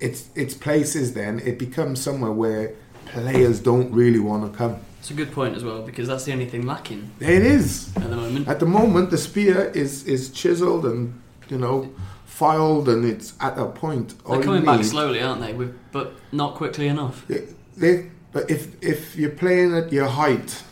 it's, 0.00 0.28
it's 0.34 0.54
places. 0.54 1.14
Then 1.14 1.40
it 1.40 1.58
becomes 1.58 2.00
somewhere 2.00 2.32
where 2.32 2.74
players 3.06 3.60
don't 3.60 3.92
really 3.92 4.18
want 4.18 4.50
to 4.50 4.56
come. 4.56 4.76
It's 4.98 5.10
a 5.10 5.14
good 5.14 5.32
point 5.32 5.54
as 5.54 5.62
well 5.62 5.82
because 5.82 6.08
that's 6.08 6.24
the 6.24 6.32
only 6.32 6.46
thing 6.46 6.64
lacking 6.66 7.10
It 7.20 7.42
is 7.42 7.94
at 7.96 8.08
the 8.08 8.16
moment. 8.16 8.48
at 8.48 8.58
the 8.60 8.66
moment. 8.66 9.10
The 9.10 9.18
spear 9.18 9.70
is 9.74 10.04
is 10.04 10.30
chiseled 10.30 10.86
and 10.86 11.20
you 11.50 11.58
know 11.58 11.92
filed, 12.24 12.88
and 12.88 13.04
it's 13.04 13.34
at 13.40 13.58
a 13.58 13.66
point. 13.66 14.14
They're 14.26 14.42
coming 14.42 14.64
back 14.64 14.82
slowly, 14.84 15.20
aren't 15.22 15.40
they? 15.42 15.52
With, 15.52 15.78
but 15.92 16.14
not 16.32 16.54
quickly 16.54 16.88
enough. 16.88 17.24
They- 17.28 17.44
they- 17.76 18.10
but 18.34 18.50
if 18.50 18.60
if 18.82 19.16
you're 19.16 19.36
playing 19.44 19.74
at 19.80 19.90
your 19.98 20.08
height 20.20 20.62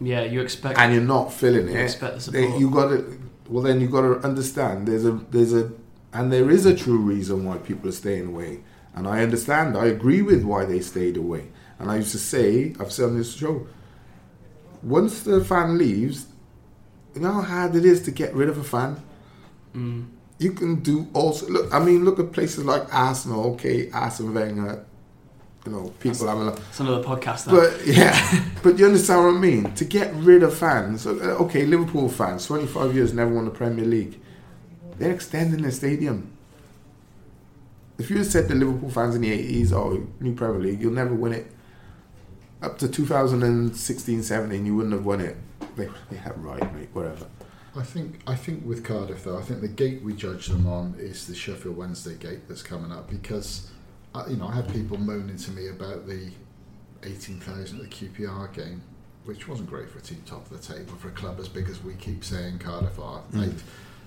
Yeah, 0.00 0.22
you 0.34 0.40
expect. 0.40 0.78
and 0.78 0.88
you're 0.94 1.10
not 1.16 1.32
feeling 1.32 1.66
You 1.68 1.78
it, 1.78 1.84
expect 1.90 2.14
the 2.24 2.30
then 2.30 2.42
support. 2.44 2.60
you 2.60 2.70
got 2.78 2.88
to. 2.94 2.98
Well, 3.52 3.62
then 3.68 3.80
you 3.80 3.88
got 3.88 4.02
to 4.02 4.14
understand. 4.30 4.86
There's 4.86 5.04
a 5.12 5.14
there's 5.34 5.54
a 5.62 5.64
and 6.12 6.30
there 6.34 6.48
is 6.56 6.64
a 6.66 6.74
true 6.84 6.98
reason 7.14 7.36
why 7.48 7.56
people 7.68 7.88
are 7.88 7.98
staying 8.04 8.26
away, 8.32 8.52
and 8.94 9.08
I 9.08 9.22
understand. 9.26 9.76
I 9.76 9.86
agree 9.96 10.22
with 10.30 10.42
why 10.50 10.64
they 10.66 10.80
stayed 10.80 11.16
away. 11.16 11.44
And 11.80 11.90
I 11.90 11.96
used 12.02 12.12
to 12.12 12.18
say, 12.34 12.74
I've 12.80 12.92
said 12.92 13.06
on 13.10 13.16
this 13.18 13.32
show, 13.40 13.54
once 14.82 15.22
the 15.22 15.44
fan 15.44 15.78
leaves, 15.78 16.26
you 17.14 17.20
know 17.22 17.32
how 17.32 17.42
hard 17.42 17.74
it 17.76 17.84
is 17.84 18.02
to 18.02 18.10
get 18.10 18.34
rid 18.34 18.48
of 18.48 18.58
a 18.58 18.64
fan. 18.64 18.92
Mm. 19.74 20.06
You 20.38 20.52
can 20.52 20.76
do 20.90 21.06
also 21.14 21.46
look. 21.48 21.72
I 21.74 21.78
mean, 21.78 22.04
look 22.04 22.18
at 22.18 22.32
places 22.32 22.64
like 22.64 22.84
Arsenal. 22.94 23.52
Okay, 23.54 23.90
Arsene 23.92 24.32
Wenger. 24.34 24.84
You 25.66 25.72
know, 25.72 25.92
people 26.00 26.26
having. 26.26 26.48
A, 26.48 26.52
It's 26.52 26.80
another 26.80 27.02
podcast. 27.02 27.44
That. 27.44 27.50
but 27.50 27.86
yeah, 27.86 28.44
but 28.62 28.78
you 28.78 28.86
understand 28.86 29.24
what 29.24 29.34
I 29.34 29.38
mean? 29.38 29.74
To 29.74 29.84
get 29.84 30.14
rid 30.14 30.42
of 30.42 30.56
fans, 30.56 31.06
uh, 31.06 31.10
okay, 31.40 31.66
Liverpool 31.66 32.08
fans, 32.08 32.46
25 32.46 32.94
years 32.94 33.12
never 33.12 33.32
won 33.32 33.44
the 33.44 33.50
Premier 33.50 33.84
League. 33.84 34.20
They're 34.98 35.12
extending 35.12 35.62
the 35.62 35.72
stadium. 35.72 36.32
If 37.98 38.10
you 38.10 38.18
had 38.18 38.26
said 38.26 38.48
to 38.48 38.54
Liverpool 38.54 38.90
fans 38.90 39.16
in 39.16 39.22
the 39.22 39.30
80s, 39.30 39.72
or 39.72 40.06
new 40.20 40.34
Premier 40.34 40.60
League, 40.60 40.80
you'll 40.80 40.92
never 40.92 41.14
win 41.14 41.32
it. 41.32 41.50
Up 42.62 42.78
to 42.78 42.88
2016 42.88 44.22
17, 44.22 44.66
you 44.66 44.74
wouldn't 44.76 44.94
have 44.94 45.04
won 45.04 45.20
it. 45.20 45.36
They, 45.76 45.88
they 46.10 46.16
had 46.16 46.42
right, 46.42 46.74
mate, 46.74 46.88
whatever. 46.92 47.26
I 47.76 47.82
think 47.82 48.20
I 48.26 48.34
think 48.34 48.66
with 48.66 48.84
Cardiff 48.84 49.24
though, 49.24 49.38
I 49.38 49.42
think 49.42 49.60
the 49.60 49.68
gate 49.68 50.02
we 50.02 50.12
judge 50.12 50.46
them 50.48 50.66
on 50.66 50.96
is 50.98 51.26
the 51.26 51.34
Sheffield 51.34 51.76
Wednesday 51.76 52.16
gate 52.16 52.48
that's 52.48 52.62
coming 52.62 52.90
up 52.90 53.08
because 53.08 53.70
uh, 53.70 53.74
you 54.28 54.36
know 54.36 54.48
I 54.48 54.54
had 54.54 54.72
people 54.72 54.96
moaning 54.96 55.36
to 55.36 55.50
me 55.50 55.68
about 55.68 56.06
the 56.06 56.30
eighteen 57.02 57.40
thousand 57.40 57.80
at 57.80 57.90
the 57.90 57.96
QPR 58.08 58.52
game, 58.52 58.82
which 59.24 59.48
wasn't 59.48 59.68
great 59.68 59.90
for 59.90 59.98
a 59.98 60.02
team 60.02 60.22
top 60.26 60.50
of 60.50 60.60
the 60.60 60.74
table 60.74 60.94
for 60.96 61.08
a 61.08 61.12
club 61.12 61.38
as 61.38 61.48
big 61.48 61.68
as 61.68 61.82
we 61.82 61.94
keep 61.94 62.24
saying 62.24 62.58
Cardiff 62.58 62.98
are. 62.98 63.22
Mm. 63.32 63.48
Eight. 63.48 63.62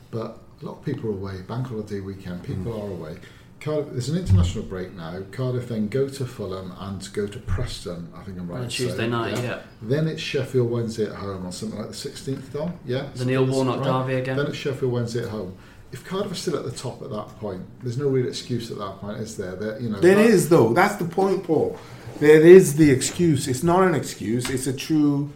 But 0.09 0.39
a 0.61 0.65
lot 0.65 0.79
of 0.79 0.85
people 0.85 1.09
are 1.09 1.13
away. 1.13 1.41
Bank 1.41 1.67
holiday 1.67 1.99
weekend, 1.99 2.43
people 2.43 2.73
are 2.73 2.91
away. 2.91 3.17
Cardiff, 3.61 3.91
there's 3.91 4.09
an 4.09 4.17
international 4.17 4.63
break 4.63 4.93
now. 4.93 5.21
Cardiff 5.31 5.69
then 5.69 5.87
go 5.87 6.09
to 6.09 6.25
Fulham 6.25 6.73
and 6.79 7.13
go 7.13 7.27
to 7.27 7.39
Preston. 7.39 8.11
I 8.15 8.23
think 8.23 8.39
I'm 8.39 8.47
right. 8.47 8.61
On 8.61 8.67
Tuesday 8.67 8.97
saying, 8.97 9.11
night, 9.11 9.37
yeah. 9.37 9.61
Then 9.81 10.07
it's 10.07 10.21
Sheffield 10.21 10.69
Wednesday 10.69 11.05
at 11.05 11.15
home 11.15 11.45
on 11.45 11.51
something 11.51 11.77
like 11.77 11.89
the 11.89 11.93
16th, 11.93 12.51
Dom? 12.51 12.79
Yeah? 12.85 13.07
The 13.13 13.25
Neil 13.25 13.45
Warnock 13.45 13.83
derby 13.83 14.15
again. 14.15 14.35
Then 14.35 14.47
it's 14.47 14.57
Sheffield 14.57 14.91
Wednesday 14.91 15.23
at 15.23 15.29
home. 15.29 15.55
If 15.91 16.05
Cardiff 16.05 16.31
are 16.31 16.35
still 16.35 16.55
at 16.55 16.63
the 16.63 16.71
top 16.71 17.01
at 17.01 17.09
that 17.09 17.37
point, 17.39 17.63
there's 17.83 17.97
no 17.97 18.07
real 18.07 18.27
excuse 18.27 18.71
at 18.71 18.77
that 18.77 18.97
point, 18.99 19.19
is 19.19 19.35
there? 19.35 19.55
That 19.55 19.81
you 19.81 19.89
know, 19.89 19.99
There 19.99 20.19
is 20.19 20.47
though. 20.49 20.73
That's 20.73 20.95
the 20.95 21.05
point, 21.05 21.43
Paul. 21.43 21.77
There 22.19 22.41
is 22.41 22.75
the 22.75 22.89
excuse. 22.91 23.47
It's 23.47 23.63
not 23.63 23.83
an 23.83 23.93
excuse. 23.95 24.49
It's 24.49 24.67
a 24.67 24.73
true 24.73 25.31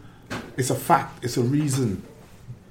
It's 0.57 0.69
a 0.69 0.75
fact. 0.75 1.23
It's 1.23 1.37
a 1.37 1.43
reason. 1.43 2.01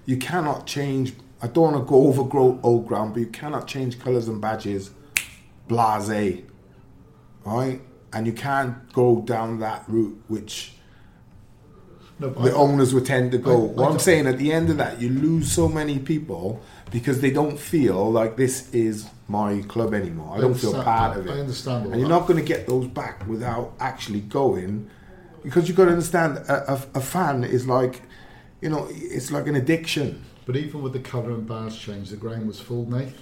You 0.06 0.16
cannot 0.16 0.66
change. 0.66 1.12
I 1.42 1.46
don't 1.46 1.72
want 1.72 1.84
to 1.86 1.88
go 1.88 2.06
over 2.08 2.24
grow 2.24 2.58
old 2.62 2.86
ground, 2.88 3.12
but 3.14 3.20
you 3.20 3.26
cannot 3.26 3.66
change 3.68 3.98
colours 4.00 4.28
and 4.28 4.40
badges. 4.40 4.90
Blase, 5.68 6.42
right? 7.44 7.80
And 8.12 8.26
you 8.26 8.32
can't 8.32 8.92
go 8.92 9.20
down 9.20 9.58
that 9.60 9.84
route, 9.88 10.20
which 10.28 10.72
No, 12.18 12.30
the 12.30 12.50
I- 12.50 12.54
owners 12.54 12.94
would 12.94 13.06
tend 13.06 13.32
to 13.32 13.38
go. 13.38 13.52
I- 13.52 13.54
I 13.54 13.72
what 13.72 13.92
I'm 13.92 13.98
saying 13.98 14.26
at 14.26 14.38
the 14.38 14.52
end 14.52 14.70
of 14.70 14.76
that, 14.78 15.00
you 15.00 15.08
lose 15.10 15.50
so 15.52 15.68
many 15.68 15.98
people 15.98 16.60
because 16.94 17.20
they 17.20 17.32
don't 17.32 17.58
feel 17.58 18.12
like 18.12 18.36
this 18.36 18.72
is 18.72 19.10
my 19.26 19.60
club 19.62 19.92
anymore. 19.92 20.34
I, 20.34 20.38
I 20.38 20.40
don't 20.42 20.54
feel 20.54 20.80
part 20.80 21.14
that. 21.14 21.20
of 21.20 21.26
it. 21.26 21.30
I 21.32 21.40
understand 21.40 21.86
and 21.86 21.96
you're 21.96 22.08
that. 22.08 22.20
not 22.20 22.28
going 22.28 22.38
to 22.38 22.46
get 22.46 22.68
those 22.68 22.86
back 22.86 23.26
without 23.26 23.72
actually 23.80 24.20
going, 24.20 24.88
because 25.42 25.66
you've 25.66 25.76
got 25.76 25.86
to 25.86 25.90
understand 25.90 26.38
a, 26.38 26.72
a, 26.74 26.74
a 26.94 27.00
fan 27.00 27.42
is 27.42 27.66
like, 27.66 28.02
you 28.60 28.68
know, 28.68 28.86
it's 28.92 29.32
like 29.32 29.48
an 29.48 29.56
addiction. 29.56 30.24
But 30.46 30.54
even 30.54 30.82
with 30.82 30.92
the 30.92 31.00
colour 31.00 31.32
and 31.32 31.44
badge 31.48 31.80
change, 31.80 32.10
the 32.10 32.16
ground 32.16 32.46
was 32.46 32.60
full, 32.60 32.88
mate. 32.88 33.12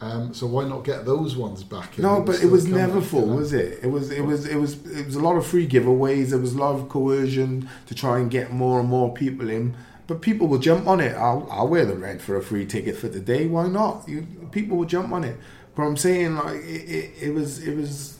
Um, 0.00 0.34
so 0.34 0.48
why 0.48 0.64
not 0.64 0.82
get 0.82 1.04
those 1.04 1.36
ones 1.36 1.62
back? 1.62 1.98
in 1.98 2.02
No, 2.02 2.22
but 2.22 2.42
it 2.42 2.50
was 2.50 2.66
never 2.66 3.00
full, 3.00 3.26
was 3.26 3.52
it? 3.52 3.78
It 3.84 3.92
was, 3.92 4.10
it 4.10 4.22
was, 4.22 4.44
it 4.44 4.56
was, 4.56 4.84
it 4.86 5.06
was 5.06 5.14
a 5.14 5.20
lot 5.20 5.36
of 5.36 5.46
free 5.46 5.68
giveaways. 5.68 6.30
There 6.30 6.38
was 6.40 6.54
a 6.54 6.58
lot 6.58 6.74
of 6.74 6.88
coercion 6.88 7.68
to 7.86 7.94
try 7.94 8.18
and 8.18 8.28
get 8.28 8.50
more 8.50 8.80
and 8.80 8.88
more 8.88 9.14
people 9.14 9.48
in. 9.48 9.76
But 10.10 10.22
people 10.22 10.48
will 10.48 10.58
jump 10.58 10.88
on 10.88 10.98
it. 10.98 11.14
I'll, 11.14 11.46
I'll 11.48 11.68
wear 11.68 11.86
the 11.86 11.94
red 11.94 12.20
for 12.20 12.36
a 12.36 12.42
free 12.42 12.66
ticket 12.66 12.96
for 12.96 13.06
the 13.06 13.20
day. 13.20 13.46
Why 13.46 13.68
not? 13.68 14.08
You, 14.08 14.26
people 14.50 14.76
will 14.76 14.84
jump 14.84 15.12
on 15.12 15.22
it. 15.22 15.36
But 15.76 15.84
I'm 15.84 15.96
saying, 15.96 16.34
like, 16.34 16.56
it, 16.64 16.90
it, 16.90 17.10
it 17.28 17.32
was, 17.32 17.64
it 17.64 17.76
was, 17.76 18.18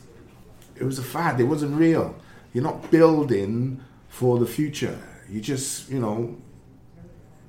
it 0.77 0.85
was 0.85 0.99
a 0.99 1.03
fad. 1.03 1.41
It 1.41 1.43
wasn't 1.43 1.75
real. 1.75 2.15
You're 2.53 2.63
not 2.63 2.89
building 2.91 3.81
for 4.07 4.39
the 4.39 4.45
future. 4.45 4.97
You 5.29 5.41
just, 5.41 5.89
you 5.89 5.99
know, 5.99 6.37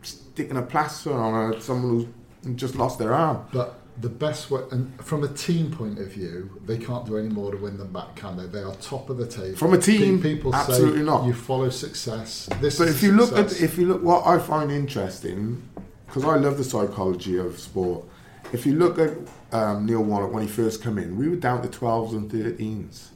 sticking 0.02 0.56
a 0.56 0.62
plaster 0.62 1.12
on 1.12 1.60
someone 1.60 2.12
who's 2.42 2.56
just 2.56 2.74
lost 2.74 2.98
their 2.98 3.14
arm. 3.14 3.46
But 3.52 3.78
the 4.00 4.08
best 4.08 4.50
way, 4.50 4.62
and 4.70 5.04
from 5.04 5.22
a 5.22 5.28
team 5.28 5.70
point 5.70 5.98
of 5.98 6.08
view, 6.08 6.50
they 6.64 6.78
can't 6.78 7.04
do 7.04 7.18
any 7.18 7.28
more 7.28 7.50
to 7.50 7.58
win 7.58 7.76
them 7.76 7.92
back, 7.92 8.16
can 8.16 8.36
they? 8.36 8.46
They 8.46 8.62
are 8.62 8.74
top 8.76 9.10
of 9.10 9.18
the 9.18 9.26
table. 9.26 9.56
From 9.56 9.74
a 9.74 9.78
team, 9.78 10.22
people 10.22 10.54
absolutely 10.54 11.00
say 11.00 11.04
not. 11.04 11.26
You 11.26 11.34
follow 11.34 11.68
success. 11.68 12.48
This 12.60 12.78
But 12.78 12.88
if 12.88 13.02
you 13.02 13.12
look 13.12 13.36
at 13.36 13.60
if 13.60 13.76
you 13.76 13.86
look 13.86 14.02
what 14.02 14.26
I 14.26 14.38
find 14.38 14.70
interesting, 14.70 15.62
because 16.06 16.24
I 16.24 16.36
love 16.36 16.56
the 16.56 16.64
psychology 16.64 17.36
of 17.36 17.58
sport. 17.58 18.04
If 18.52 18.66
you 18.66 18.74
look 18.74 18.98
at 18.98 19.12
um, 19.52 19.86
Neil 19.86 20.02
Warnock 20.02 20.32
when 20.32 20.42
he 20.42 20.48
first 20.48 20.82
came 20.82 20.98
in, 20.98 21.16
we 21.16 21.28
were 21.28 21.36
down 21.36 21.62
to 21.62 21.68
twelves 21.68 22.14
and 22.14 22.30
thirteens, 22.30 23.08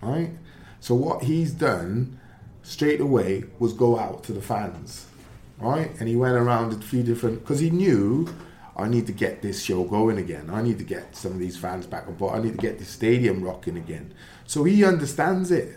right? 0.00 0.30
So 0.80 0.94
what 0.94 1.24
he's 1.24 1.52
done 1.52 2.20
straight 2.62 3.00
away 3.00 3.44
was 3.58 3.72
go 3.72 3.98
out 3.98 4.24
to 4.24 4.32
the 4.32 4.42
fans, 4.42 5.06
right? 5.58 5.90
And 6.00 6.08
he 6.08 6.16
went 6.16 6.34
around 6.34 6.72
a 6.72 6.76
few 6.76 7.02
different 7.02 7.40
because 7.40 7.60
he 7.60 7.70
knew 7.70 8.28
I 8.76 8.88
need 8.88 9.06
to 9.06 9.12
get 9.12 9.40
this 9.40 9.62
show 9.62 9.84
going 9.84 10.18
again. 10.18 10.50
I 10.50 10.62
need 10.62 10.78
to 10.78 10.84
get 10.84 11.14
some 11.14 11.32
of 11.32 11.38
these 11.38 11.56
fans 11.56 11.86
back 11.86 12.08
on 12.08 12.14
board. 12.14 12.36
I 12.36 12.42
need 12.42 12.52
to 12.52 12.58
get 12.58 12.78
the 12.78 12.84
stadium 12.84 13.42
rocking 13.42 13.76
again. 13.76 14.12
So 14.46 14.64
he 14.64 14.84
understands 14.84 15.50
it 15.50 15.76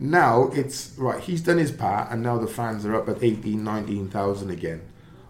now 0.00 0.50
it's 0.52 0.94
right 0.98 1.22
he's 1.22 1.40
done 1.40 1.58
his 1.58 1.70
part 1.70 2.10
and 2.10 2.22
now 2.22 2.36
the 2.36 2.46
fans 2.46 2.84
are 2.84 2.94
up 2.94 3.08
at 3.08 3.22
18 3.22 3.62
19,000 3.62 4.50
again 4.50 4.82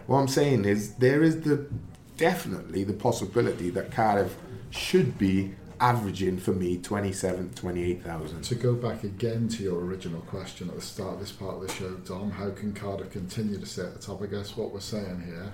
what 0.07 0.19
I'm 0.19 0.29
saying 0.29 0.65
is 0.65 0.95
there 0.95 1.23
is 1.23 1.43
the 1.43 1.69
definitely 2.17 2.85
the 2.85 2.93
possibility 2.93 3.71
that 3.71 3.91
Cardiff 3.91 4.37
should 4.71 5.19
be 5.19 5.55
averaging 5.81 6.39
for 6.39 6.53
me 6.53 6.79
27 6.79 7.51
28,000 7.55 8.43
To 8.43 8.55
go 8.55 8.75
back 8.75 9.05
again 9.05 9.49
to 9.49 9.63
your 9.63 9.81
original 9.81 10.21
question 10.23 10.69
at 10.69 10.77
the 10.77 10.81
start 10.81 11.15
of 11.15 11.21
this 11.21 11.33
part 11.33 11.57
of 11.57 11.67
the 11.67 11.73
show, 11.73 11.91
Dom, 11.95 12.31
how 12.31 12.51
can 12.51 12.73
Cardiff 12.73 13.11
continue 13.11 13.59
to 13.59 13.67
stay 13.67 13.83
at 13.83 13.95
the 13.95 13.99
top? 14.01 14.23
I 14.23 14.27
guess 14.27 14.57
what 14.57 14.73
we're 14.73 14.81
saying 14.81 15.25
here 15.27 15.53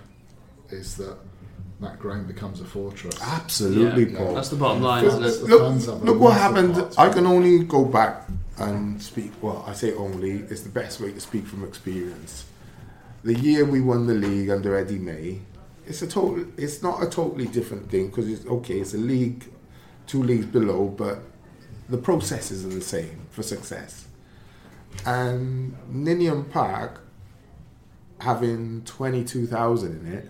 is 0.68 0.96
that 0.98 1.16
that 1.80 1.98
ground 1.98 2.28
becomes 2.28 2.60
a 2.60 2.64
fortress. 2.64 3.18
absolutely 3.22 4.12
Yeah, 4.12 4.18
Paul 4.18 4.34
That's 4.34 4.50
the 4.50 4.56
bottom 4.56 4.82
line, 4.82 5.04
Look, 5.04 5.22
isn't 5.22 5.44
it? 5.44 5.50
Look, 5.50 5.60
fans 5.62 5.86
have 5.86 6.02
a 6.02 6.04
look 6.04 6.20
what 6.20 6.36
happened. 6.36 6.74
part 6.74 6.98
I 6.98 7.08
can 7.08 7.26
only 7.26 7.64
go 7.64 7.84
back 7.84 8.28
and 8.58 9.02
speak. 9.02 9.32
Well, 9.40 9.64
I 9.66 9.72
say 9.72 9.94
only. 9.94 10.32
It's 10.50 10.60
the 10.62 10.68
best 10.68 11.00
way 11.00 11.12
to 11.12 11.20
speak 11.20 11.46
from 11.46 11.64
experience. 11.64 12.44
The 13.22 13.34
year 13.34 13.64
we 13.64 13.80
won 13.80 14.06
the 14.06 14.14
league 14.14 14.50
under 14.50 14.76
Eddie 14.76 14.98
May, 14.98 15.40
it's 15.86 16.02
a 16.02 16.06
total. 16.06 16.46
It's 16.56 16.82
not 16.82 17.02
a 17.02 17.08
totally 17.08 17.46
different 17.46 17.90
thing 17.90 18.06
because 18.06 18.28
it's 18.28 18.46
okay. 18.46 18.80
It's 18.80 18.94
a 18.94 18.98
league, 18.98 19.50
two 20.06 20.22
leagues 20.22 20.46
below, 20.46 20.88
but 20.88 21.20
the 21.88 21.98
processes 21.98 22.64
are 22.64 22.68
the 22.68 22.80
same 22.80 23.26
for 23.30 23.42
success. 23.42 24.06
And 25.06 25.76
Ninian 25.88 26.44
Park 26.44 27.02
having 28.20 28.82
twenty 28.84 29.24
two 29.24 29.46
thousand 29.46 30.06
in 30.06 30.12
it 30.12 30.28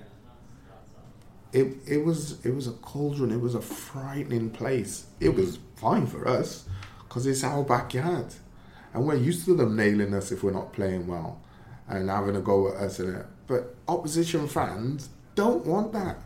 it 1.52 1.76
it 1.86 2.04
was 2.04 2.44
it 2.44 2.54
was 2.54 2.66
a 2.66 2.72
cauldron. 2.72 3.32
It 3.32 3.40
was 3.40 3.54
a 3.54 3.60
frightening 3.60 4.50
place. 4.50 5.06
It 5.18 5.34
was 5.34 5.58
fine 5.76 6.06
for 6.06 6.26
us 6.28 6.66
because 7.00 7.26
it's 7.26 7.42
our 7.42 7.64
backyard, 7.64 8.26
and 8.94 9.06
we're 9.06 9.16
used 9.16 9.44
to 9.46 9.54
them 9.54 9.76
nailing 9.76 10.14
us 10.14 10.30
if 10.32 10.42
we're 10.42 10.52
not 10.52 10.72
playing 10.72 11.06
well 11.06 11.40
and 11.88 12.08
having 12.08 12.36
a 12.36 12.40
go 12.40 12.68
at 12.68 12.76
us. 12.76 12.98
And 13.00 13.16
it. 13.16 13.26
But 13.46 13.74
opposition 13.88 14.46
fans 14.46 15.08
don't 15.34 15.66
want 15.66 15.92
that. 15.92 16.18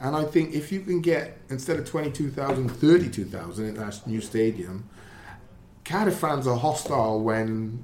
And 0.00 0.14
I 0.14 0.24
think 0.24 0.54
if 0.54 0.70
you 0.70 0.80
can 0.80 1.00
get 1.00 1.38
instead 1.48 1.78
of 1.78 1.88
22,000, 1.88 2.68
32,000 2.68 3.64
in 3.64 3.74
that 3.74 4.06
new 4.06 4.20
stadium, 4.20 4.88
Cardiff 5.84 6.18
fans 6.18 6.46
are 6.46 6.56
hostile 6.56 7.20
when 7.20 7.82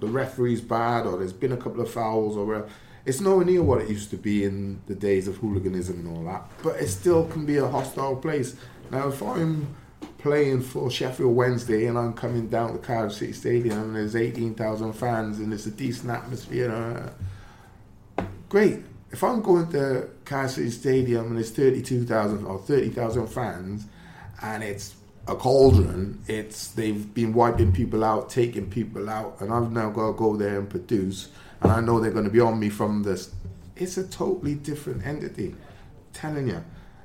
the 0.00 0.06
referee's 0.06 0.60
bad 0.60 1.06
or 1.06 1.18
there's 1.18 1.32
been 1.32 1.52
a 1.52 1.56
couple 1.56 1.80
of 1.80 1.90
fouls 1.90 2.36
or 2.36 2.46
whatever. 2.46 2.68
It's 3.04 3.20
nowhere 3.20 3.44
near 3.44 3.62
what 3.62 3.82
it 3.82 3.88
used 3.88 4.10
to 4.10 4.16
be 4.16 4.44
in 4.44 4.80
the 4.86 4.94
days 4.94 5.26
of 5.26 5.36
hooliganism 5.36 6.06
and 6.06 6.16
all 6.16 6.24
that, 6.24 6.48
but 6.62 6.76
it 6.76 6.88
still 6.88 7.26
can 7.26 7.44
be 7.44 7.56
a 7.56 7.66
hostile 7.66 8.16
place. 8.16 8.54
Now, 8.90 9.08
if 9.08 9.20
I'm 9.22 9.74
playing 10.18 10.62
for 10.62 10.88
Sheffield 10.88 11.34
Wednesday 11.34 11.86
and 11.86 11.98
I'm 11.98 12.12
coming 12.12 12.48
down 12.48 12.72
to 12.72 12.78
Cardiff 12.78 13.14
City 13.14 13.32
Stadium 13.32 13.78
and 13.78 13.96
there's 13.96 14.14
18,000 14.14 14.92
fans 14.92 15.40
and 15.40 15.52
it's 15.52 15.66
a 15.66 15.70
decent 15.70 16.10
atmosphere, 16.10 17.12
uh, 18.16 18.24
great. 18.48 18.80
If 19.10 19.24
I'm 19.24 19.42
going 19.42 19.70
to 19.72 20.08
Cardiff 20.24 20.52
City 20.52 20.70
Stadium 20.70 21.26
and 21.26 21.36
there's 21.36 21.50
32,000 21.50 22.44
or 22.44 22.58
30,000 22.58 23.26
fans 23.26 23.86
and 24.42 24.62
it's 24.62 24.94
a 25.26 25.34
cauldron, 25.34 26.22
it's 26.26 26.68
they've 26.68 27.12
been 27.14 27.32
wiping 27.32 27.72
people 27.72 28.04
out, 28.04 28.30
taking 28.30 28.68
people 28.68 29.08
out, 29.08 29.40
and 29.40 29.52
I've 29.52 29.70
now 29.72 29.90
got 29.90 30.08
to 30.08 30.12
go 30.14 30.36
there 30.36 30.58
and 30.58 30.68
produce, 30.68 31.28
and 31.62 31.72
I 31.72 31.80
know 31.80 32.00
they're 32.00 32.10
going 32.12 32.24
to 32.24 32.30
be 32.30 32.40
on 32.40 32.58
me 32.58 32.68
from 32.68 33.02
this. 33.02 33.34
It's 33.76 33.96
a 33.96 34.06
totally 34.06 34.54
different 34.54 35.06
entity. 35.06 35.54
telling 36.12 36.46
you, 36.48 36.62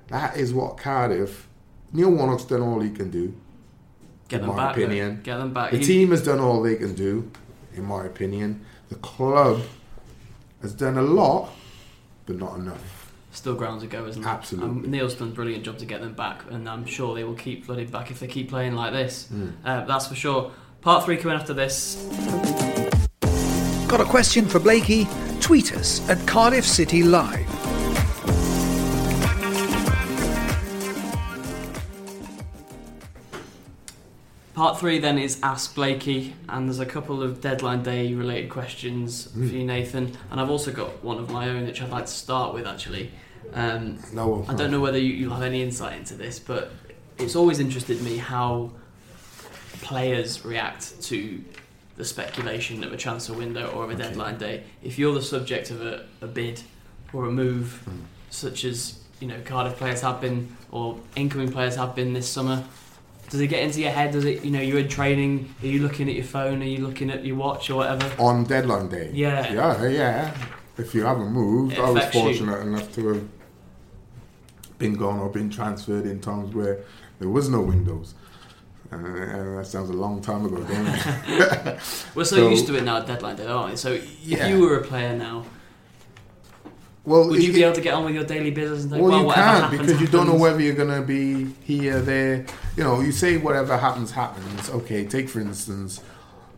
that 0.10 0.36
is 0.36 0.54
what 0.54 0.78
Cardiff. 0.78 1.48
Neil 1.94 2.12
Warnock's 2.12 2.44
done 2.44 2.62
all 2.62 2.82
he 2.82 2.90
can 2.90 3.10
do. 3.10 3.34
Get 4.28 4.42
them 4.42 4.54
back. 4.56 4.76
opinion. 4.76 5.22
Get 5.24 5.38
them 5.38 5.54
back. 5.54 5.72
The 5.72 5.78
He- 5.78 5.86
team 5.86 6.12
has 6.12 6.22
done 6.24 6.40
all 6.40 6.62
they 6.62 6.76
can 6.76 6.94
do, 6.94 7.32
in 7.74 7.86
my 7.86 8.04
opinion. 8.06 8.66
The 8.90 8.96
club 8.96 9.62
has 10.62 10.74
done 10.74 10.98
a 10.98 11.02
lot, 11.02 11.52
but 12.26 12.38
not 12.38 12.58
enough. 12.58 13.14
Still 13.32 13.56
grounds 13.56 13.84
to 13.84 13.88
go, 13.88 14.06
isn't 14.08 14.22
it? 14.24 14.28
Absolutely. 14.28 14.70
Um, 14.70 14.92
Neil's 14.92 15.14
done 15.16 15.30
a 15.30 15.32
brilliant 15.32 15.64
job 15.64 15.78
to 15.78 15.86
get 15.86 16.02
them 16.02 16.14
back, 16.14 16.42
and 16.50 16.68
I'm 16.68 16.86
sure 16.86 17.16
they 17.16 17.24
will 17.24 17.36
keep 17.36 17.66
flooded 17.66 17.90
back 17.92 18.12
if 18.12 18.20
they 18.20 18.28
keep 18.28 18.50
playing 18.50 18.74
like 18.76 18.92
this. 18.92 19.28
Hmm. 19.30 19.50
Uh, 19.64 19.86
that's 19.86 20.08
for 20.08 20.16
sure. 20.16 20.52
Part 20.82 21.06
three 21.06 21.16
coming 21.18 21.38
after 21.38 21.54
this. 21.54 22.67
Got 23.88 24.02
a 24.02 24.06
question 24.06 24.46
for 24.46 24.60
Blakey? 24.60 25.08
Tweet 25.40 25.74
us 25.74 26.08
at 26.10 26.18
Cardiff 26.28 26.66
City 26.66 27.04
Live. 27.04 27.46
Part 34.54 34.80
three 34.80 34.98
then 34.98 35.20
is 35.20 35.40
Ask 35.44 35.76
Blakey, 35.76 36.34
and 36.50 36.68
there's 36.68 36.80
a 36.80 36.86
couple 36.86 37.22
of 37.22 37.42
deadline 37.42 37.84
day 37.84 38.14
related 38.16 38.50
questions 38.50 39.26
Hmm. 39.32 39.48
for 39.48 39.54
you, 39.54 39.64
Nathan. 39.64 40.18
And 40.32 40.42
I've 40.42 40.50
also 40.50 40.72
got 40.72 41.04
one 41.04 41.20
of 41.20 41.30
my 41.30 41.48
own, 41.50 41.66
which 41.68 41.82
I'd 41.82 41.92
like 41.92 42.08
to 42.08 42.12
start 42.12 42.56
with 42.56 42.66
actually. 42.66 43.12
Um, 43.54 44.00
No, 44.14 44.46
I 44.50 44.56
don't 44.56 44.72
know 44.72 44.80
whether 44.80 44.98
you, 44.98 45.14
you'll 45.14 45.34
have 45.34 45.44
any 45.44 45.62
insight 45.62 45.96
into 45.98 46.16
this, 46.16 46.40
but 46.40 46.72
it's 47.20 47.36
always 47.36 47.60
interested 47.60 48.02
me 48.02 48.18
how 48.18 48.72
players 49.84 50.44
react 50.44 51.02
to 51.04 51.40
the 51.98 52.06
speculation 52.06 52.84
of 52.84 52.94
a 52.94 52.98
transfer 52.98 53.34
window 53.34 53.68
or 53.72 53.84
of 53.84 53.90
a 53.90 53.96
deadline 53.96 54.38
day. 54.38 54.64
If 54.84 54.98
you're 55.00 55.14
the 55.14 55.22
subject 55.22 55.72
of 55.72 55.82
a, 55.82 56.06
a 56.22 56.28
bid 56.28 56.62
or 57.12 57.26
a 57.26 57.32
move, 57.32 57.82
Hmm. 57.86 58.02
such 58.30 58.64
as 58.66 59.00
you 59.20 59.28
know 59.28 59.40
Cardiff 59.44 59.78
players 59.78 60.02
have 60.02 60.22
been 60.22 60.56
or 60.72 61.00
incoming 61.16 61.52
players 61.52 61.76
have 61.76 61.96
been 61.96 62.14
this 62.14 62.30
summer, 62.30 62.64
does 63.30 63.42
it 63.42 63.48
get 63.48 63.64
into 63.64 63.82
your 63.82 63.92
head? 63.92 64.12
Does 64.12 64.26
it 64.26 64.46
you 64.46 64.52
know 64.52 64.62
you're 64.62 64.80
in 64.80 64.88
training? 64.90 65.54
Are 65.64 65.68
you 65.68 65.82
looking 65.82 66.08
at 66.08 66.14
your 66.16 66.24
phone? 66.24 66.62
Are 66.62 66.66
you 66.66 66.86
looking 66.86 67.10
at 67.10 67.26
your 67.26 67.36
watch 67.36 67.70
or 67.72 67.76
whatever? 67.78 68.10
on 68.22 68.44
deadline 68.44 68.90
day. 68.90 69.10
Yeah. 69.14 69.52
Yeah, 69.52 69.88
yeah. 69.88 70.38
If 70.78 70.94
you 70.94 71.04
haven't 71.04 71.32
moved, 71.32 71.74
It 71.74 71.80
I 71.80 71.90
was 71.90 71.98
affects 71.98 72.16
you. 72.16 72.22
fortunate 72.22 72.60
enough 72.62 72.94
to 72.94 73.08
have 73.08 73.28
been 74.78 74.94
gone 74.94 75.18
or 75.20 75.30
been 75.30 75.50
transferred 75.50 76.06
in 76.06 76.20
times 76.22 76.54
where 76.54 76.78
there 77.18 77.30
was 77.30 77.50
no 77.50 77.62
windows. 77.62 78.14
Uh, 78.92 78.98
that 79.58 79.66
sounds 79.68 79.90
a 79.90 79.94
long 79.94 80.22
time 80.22 80.46
ago, 80.46 80.64
doesn't 80.64 80.88
it? 80.88 81.80
We're 82.16 82.24
so, 82.24 82.38
So- 82.38 82.50
used 82.50 82.68
to 82.68 82.76
it 82.78 82.84
now, 82.84 82.98
at 82.98 83.08
deadline 83.08 83.36
day, 83.36 83.46
aren't 83.46 83.72
we? 83.72 83.78
So 83.78 83.92
if 83.94 84.20
Yeah. 84.24 84.48
you 84.48 84.62
were 84.62 84.78
a 84.78 84.84
player 84.84 85.16
now, 85.16 85.46
well, 87.04 87.28
would 87.28 87.42
you 87.44 87.50
it- 87.50 87.54
be 87.54 87.64
able 87.64 87.76
to 87.76 87.82
get 87.82 87.94
on 87.94 88.06
with 88.06 88.16
your 88.16 88.24
daily 88.24 88.52
business 88.52 88.84
and 88.84 88.92
think, 88.92 89.02
Well, 89.04 89.12
well, 89.12 89.28
you 89.28 89.34
can't 89.34 89.64
happens, 89.64 89.82
because 89.82 90.02
you 90.02 90.08
don't 90.08 90.28
know 90.28 90.36
whether 90.36 90.62
you're 90.62 90.76
going 90.76 90.94
to 91.02 91.06
be 91.06 91.54
here, 91.64 92.00
there. 92.00 92.46
You 92.78 92.84
know, 92.84 93.02
you 93.02 93.12
say 93.12 93.38
whatever 93.38 93.78
happens, 93.78 94.12
happens. 94.12 94.70
Okay, 94.70 95.06
take 95.06 95.28
for 95.28 95.40
instance, 95.42 96.02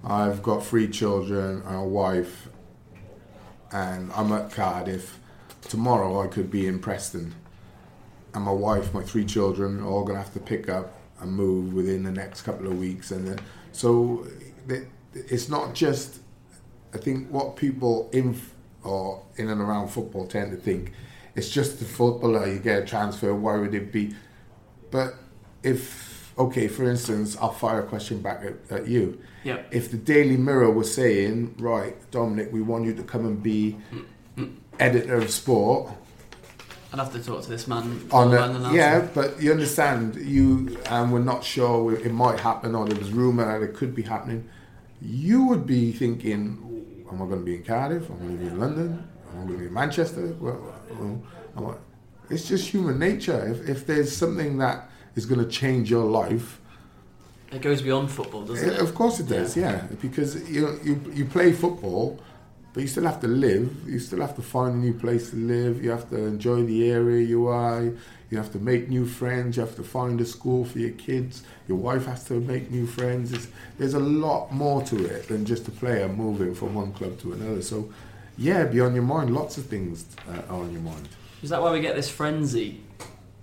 I've 0.04 0.44
got 0.44 0.64
three 0.66 0.88
children 0.88 1.64
and 1.66 1.76
a 1.76 1.84
wife, 1.84 2.48
and 3.72 4.12
I'm 4.16 4.32
at 4.34 4.52
Cardiff. 4.52 5.20
Tomorrow 5.64 6.22
I 6.24 6.28
could 6.28 6.50
be 6.52 6.68
in 6.68 6.80
Preston, 6.80 7.34
and 8.36 8.44
my 8.44 8.52
wife, 8.52 8.94
my 8.94 9.02
three 9.02 9.26
children, 9.26 9.80
are 9.82 9.86
all 9.88 10.04
going 10.04 10.18
to 10.18 10.24
have 10.24 10.34
to 10.34 10.40
pick 10.40 10.70
up 10.70 10.94
and 11.22 11.32
move 11.32 11.74
within 11.74 12.04
the 12.04 12.12
next 12.12 12.42
couple 12.42 12.68
of 12.68 12.78
weeks, 12.78 13.12
and 13.12 13.28
then, 13.28 13.40
so 13.72 14.28
it's 15.14 15.50
not 15.50 15.74
just. 15.74 16.20
I 16.92 16.98
think 16.98 17.30
what 17.30 17.56
people 17.56 18.10
in 18.12 18.40
or 18.84 19.22
in 19.36 19.50
and 19.50 19.62
around 19.62 19.90
football 19.90 20.26
tend 20.26 20.50
to 20.52 20.58
think 20.58 20.92
it's 21.36 21.50
just 21.50 21.80
the 21.80 21.86
footballer 21.86 22.48
you 22.48 22.60
get 22.60 22.84
a 22.84 22.86
transfer. 22.86 23.34
Why 23.34 23.58
would 23.58 23.74
it 23.74 23.92
be? 23.92 24.16
But 24.92 25.16
if 25.64 26.34
okay, 26.38 26.68
for 26.68 26.90
instance, 26.90 27.38
I'll 27.38 27.52
fire 27.52 27.82
a 27.82 27.88
question 27.88 28.22
back 28.22 28.44
at, 28.44 28.56
at 28.72 28.88
you. 28.88 29.20
Yep. 29.44 29.70
If 29.72 29.92
the 29.92 29.98
Daily 29.98 30.38
Mirror 30.38 30.72
was 30.72 30.94
saying, 30.94 31.56
right, 31.60 31.96
Dominic, 32.12 32.52
we 32.52 32.62
want 32.62 32.86
you 32.86 32.94
to 32.94 33.04
come 33.04 33.26
and 33.26 33.42
be 33.42 33.78
mm, 33.92 34.06
mm. 34.38 34.56
editor 34.80 35.16
of 35.16 35.32
sport 35.32 35.92
I'd 36.92 37.00
have 37.00 37.14
to 37.14 37.24
talk 37.24 37.44
to 37.44 37.50
this 37.50 37.68
man. 37.68 38.08
on 38.12 38.34
announce 38.34 38.76
yeah, 38.76 39.08
but 39.14 39.40
you 39.42 39.52
understand, 39.52 40.16
you 40.16 40.78
and 40.88 41.14
we're 41.14 41.20
not 41.20 41.44
sure 41.44 41.94
it 41.94 42.12
might 42.14 42.40
happen 42.40 42.74
or 42.74 42.88
there 42.88 42.98
was 42.98 43.12
rumor 43.12 43.46
that 43.46 43.64
it 43.64 43.76
could 43.76 43.94
be 43.94 44.02
happening. 44.02 44.50
You 45.02 45.46
would 45.46 45.66
be 45.68 45.92
thinking, 45.92 47.06
am 47.12 47.22
I 47.22 47.26
going 47.26 47.40
to 47.40 47.46
be 47.46 47.56
in 47.56 47.64
Cardiff? 47.64 48.10
Am 48.10 48.16
I 48.16 48.20
going 48.20 48.38
to 48.38 48.44
be 48.44 48.48
in 48.48 48.60
London? 48.60 49.08
Am 49.32 49.36
I 49.36 49.46
going 49.46 49.54
to 49.54 49.58
be 49.60 49.66
in 49.68 49.74
Manchester? 49.74 50.36
Well, 50.40 50.74
I- 51.58 51.74
it's 52.34 52.48
just 52.48 52.70
human 52.70 53.00
nature. 53.00 53.48
If, 53.48 53.70
if 53.70 53.88
there's 53.88 54.16
something 54.16 54.58
that 54.60 54.90
is 55.16 55.26
going 55.26 55.44
to 55.44 55.50
change 55.50 55.90
your 55.90 56.06
life, 56.06 56.60
It 57.52 57.62
goes 57.64 57.82
beyond 57.82 58.12
football, 58.12 58.44
doesn't 58.46 58.70
Eh, 58.70 58.74
it? 58.74 58.80
Of 58.80 58.94
course 58.94 59.20
it 59.20 59.28
does, 59.28 59.56
yeah. 59.58 59.88
Because 60.02 60.36
you 60.50 60.80
you 60.84 60.94
you 61.18 61.26
play 61.26 61.52
football, 61.54 62.20
but 62.74 62.82
you 62.82 62.88
still 62.88 63.04
have 63.06 63.20
to 63.22 63.28
live. 63.28 63.70
You 63.88 64.00
still 64.00 64.22
have 64.22 64.36
to 64.36 64.42
find 64.42 64.76
a 64.76 64.78
new 64.78 64.94
place 64.94 65.30
to 65.32 65.36
live. 65.36 65.84
You 65.84 65.90
have 65.92 66.10
to 66.12 66.18
enjoy 66.18 66.64
the 66.66 66.92
area 66.92 67.26
you 67.26 67.48
are. 67.48 67.84
You 68.32 68.38
have 68.38 68.52
to 68.52 68.60
make 68.60 68.90
new 68.90 69.06
friends. 69.08 69.58
You 69.58 69.62
have 69.66 69.76
to 69.78 69.84
find 69.84 70.22
a 70.22 70.26
school 70.26 70.64
for 70.66 70.78
your 70.80 70.92
kids. 70.92 71.42
Your 71.68 71.78
wife 71.78 72.06
has 72.06 72.24
to 72.26 72.34
make 72.40 72.70
new 72.70 72.86
friends. 72.86 73.34
It's, 73.34 73.48
there's 73.80 73.96
a 73.96 74.00
lot 74.00 74.52
more 74.52 74.84
to 74.84 75.04
it 75.06 75.28
than 75.30 75.46
just 75.46 75.68
a 75.68 75.72
player 75.72 76.08
moving 76.08 76.54
from 76.54 76.76
one 76.76 76.94
club 76.94 77.20
to 77.22 77.34
another. 77.34 77.62
So, 77.64 77.92
yeah, 78.38 78.66
be 78.66 78.80
on 78.82 78.94
your 78.94 79.04
mind. 79.04 79.34
Lots 79.34 79.58
of 79.58 79.66
things 79.66 80.06
uh, 80.30 80.42
are 80.54 80.62
on 80.62 80.72
your 80.72 80.82
mind. 80.82 81.10
Is 81.42 81.50
that 81.50 81.62
why 81.62 81.72
we 81.72 81.82
get 81.82 81.96
this 81.96 82.10
frenzy? 82.10 82.82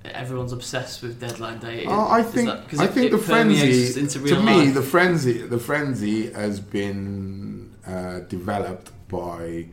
Everyone's 0.05 0.53
obsessed 0.53 1.03
with 1.03 1.18
deadline 1.20 1.59
day. 1.59 1.85
Oh, 1.89 2.09
I 2.09 2.22
think 2.22 2.49
that- 2.49 2.68
'cause 2.68 2.79
I 2.79 2.85
it- 2.85 2.91
think 2.93 3.07
it 3.07 3.11
the 3.11 3.18
frenzy 3.18 3.93
to 4.07 4.41
me 4.41 4.66
life. 4.66 4.74
the 4.74 4.83
frenzy 4.83 5.39
the 5.43 5.59
frenzy 5.59 6.31
has 6.31 6.61
been 6.61 7.74
uh, 7.85 8.20
developed 8.20 8.93
by 9.09 9.66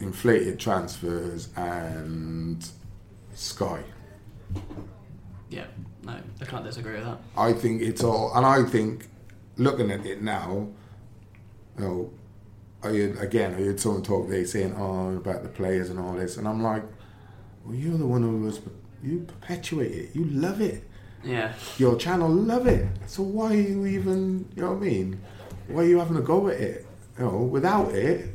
inflated 0.00 0.58
transfers 0.58 1.48
and 1.56 2.68
Sky. 3.34 3.82
yeah, 5.50 5.66
no, 6.04 6.16
I 6.40 6.44
can't 6.44 6.64
disagree 6.64 6.94
with 6.94 7.04
that. 7.04 7.18
I 7.36 7.52
think 7.52 7.82
it's 7.82 8.02
all, 8.02 8.32
and 8.34 8.44
I 8.44 8.64
think 8.64 9.08
looking 9.56 9.90
at 9.90 10.04
it 10.06 10.22
now, 10.22 10.68
you 11.78 11.84
know, 11.84 12.12
I 12.82 12.88
heard, 12.88 13.18
again 13.18 13.54
I 13.54 13.58
heard 13.58 13.78
someone 13.78 14.02
talk 14.02 14.28
there 14.28 14.44
saying 14.46 14.74
oh 14.76 15.16
about 15.16 15.42
the 15.42 15.48
players 15.48 15.90
and 15.90 15.98
all 15.98 16.14
this, 16.14 16.36
and 16.36 16.48
I'm 16.48 16.62
like, 16.62 16.82
well 17.64 17.74
you're 17.74 17.98
the 17.98 18.06
one 18.06 18.22
who 18.22 18.38
was 18.40 18.60
you 19.02 19.20
perpetuate 19.20 19.92
it, 19.92 20.16
you 20.16 20.24
love 20.24 20.60
it. 20.60 20.84
Yeah, 21.22 21.52
your 21.76 21.96
channel 21.96 22.30
love 22.30 22.66
it. 22.66 22.88
So 23.06 23.22
why 23.22 23.52
are 23.52 23.54
you 23.54 23.86
even, 23.86 24.48
you 24.56 24.62
know 24.62 24.72
what 24.72 24.82
I 24.82 24.86
mean? 24.86 25.20
Why 25.68 25.82
are 25.82 25.86
you 25.86 25.98
having 25.98 26.16
a 26.16 26.22
go 26.22 26.48
at 26.48 26.58
it? 26.58 26.86
You 27.20 27.26
know, 27.26 27.36
without 27.42 27.92
it, 27.92 28.30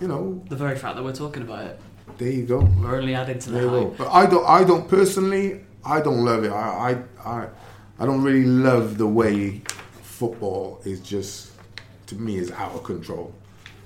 you 0.00 0.08
know, 0.08 0.42
the 0.48 0.56
very 0.56 0.74
fact 0.74 0.96
that 0.96 1.04
we're 1.04 1.12
talking 1.12 1.42
about 1.42 1.66
it, 1.66 1.80
there 2.16 2.30
you 2.30 2.46
go. 2.46 2.60
we're 2.80 2.96
only 2.96 3.14
adding 3.14 3.38
to 3.38 3.50
the 3.50 3.68
hype. 3.68 3.98
But 3.98 4.08
I 4.08 4.24
don't, 4.24 4.48
I 4.48 4.64
don't 4.64 4.88
personally, 4.88 5.60
I 5.84 6.00
don't 6.00 6.24
love 6.24 6.42
it. 6.42 6.50
I, 6.50 7.04
I, 7.26 7.30
I, 7.30 7.48
I 7.98 8.06
don't 8.06 8.22
really 8.22 8.46
love 8.46 8.96
the 8.96 9.06
way 9.06 9.60
football 10.00 10.80
is 10.86 11.00
just, 11.00 11.50
to 12.06 12.14
me, 12.14 12.38
is 12.38 12.50
out 12.52 12.72
of 12.72 12.84
control. 12.84 13.34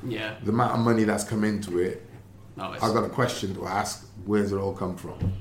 Yeah, 0.05 0.37
The 0.45 0.53
amount 0.53 0.75
of 0.75 0.79
money 0.79 1.03
that's 1.03 1.25
come 1.25 1.43
into 1.43 1.81
it, 1.81 2.07
no, 2.55 2.67
I've 2.71 2.95
got 2.95 3.03
a 3.03 3.09
question 3.09 3.53
to 3.57 3.67
ask: 3.67 4.07
Where's 4.27 4.53
it 4.53 4.59
all 4.59 4.75
come 4.75 4.97
from, 4.97 5.33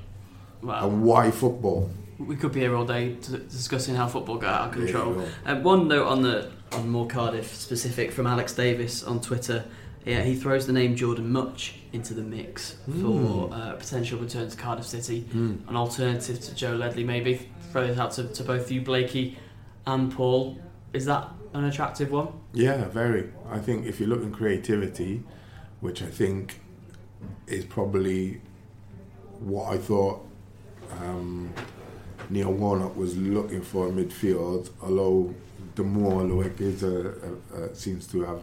well, 0.62 0.84
and 0.90 1.04
why 1.04 1.30
football? 1.30 1.90
we 2.18 2.34
could 2.34 2.50
be 2.50 2.60
here 2.60 2.74
all 2.74 2.84
day 2.84 3.14
discussing 3.20 3.94
how 3.94 4.08
football 4.08 4.38
got 4.38 4.60
out 4.60 4.68
of 4.68 4.72
control. 4.74 5.14
go. 5.14 5.28
Uh, 5.44 5.60
one 5.60 5.86
note 5.86 6.06
on 6.08 6.22
the 6.22 6.50
on 6.72 6.88
more 6.88 7.06
Cardiff 7.06 7.54
specific 7.54 8.12
from 8.12 8.26
Alex 8.26 8.52
Davis 8.54 9.02
on 9.04 9.20
Twitter. 9.20 9.64
Yeah, 10.04 10.22
he 10.22 10.36
throws 10.36 10.66
the 10.66 10.72
name 10.72 10.94
Jordon 10.94 11.26
Mutch 11.26 11.80
into 11.92 12.14
the 12.14 12.22
mix 12.22 12.74
Hmm. 12.86 13.02
for 13.02 13.52
uh, 13.54 13.72
potential 13.74 14.18
return 14.20 14.48
to 14.48 14.56
Cardiff 14.56 14.86
City, 14.86 15.26
an 15.32 15.64
alternative 15.76 16.40
to 16.40 16.54
Joe 16.54 16.74
Ledley. 16.76 17.02
Maybe 17.04 17.48
throw 17.72 17.86
this 17.86 17.98
out 17.98 18.12
to, 18.12 18.24
to 18.28 18.44
both 18.44 18.70
you, 18.70 18.80
Blakey 18.82 19.36
and 19.86 20.12
Paul. 20.12 20.58
Is 20.92 21.06
that 21.06 21.28
an 21.54 21.64
attractive 21.64 22.12
one? 22.12 22.28
Yeah, 22.52 22.84
very. 22.88 23.32
I 23.50 23.58
think 23.58 23.86
if 23.86 23.98
you 24.00 24.06
look 24.06 24.22
in 24.22 24.30
creativity, 24.32 25.22
which 25.80 26.02
I 26.02 26.06
think 26.06 26.60
is 27.48 27.64
probably 27.64 28.40
what 29.40 29.72
I 29.72 29.76
thought 29.78 30.24
um, 31.02 31.52
Neil 32.30 32.52
Warnock 32.52 32.96
was 32.96 33.16
looking 33.16 33.60
for 33.62 33.88
in 33.88 33.96
midfield, 33.96 34.70
although 34.80 35.34
the 35.76 35.84
more 35.84 36.22
Loic 36.22 36.60
is 36.60 36.82
a, 36.82 37.14
a, 37.54 37.62
a, 37.62 37.74
seems 37.74 38.06
to 38.08 38.24
have 38.24 38.40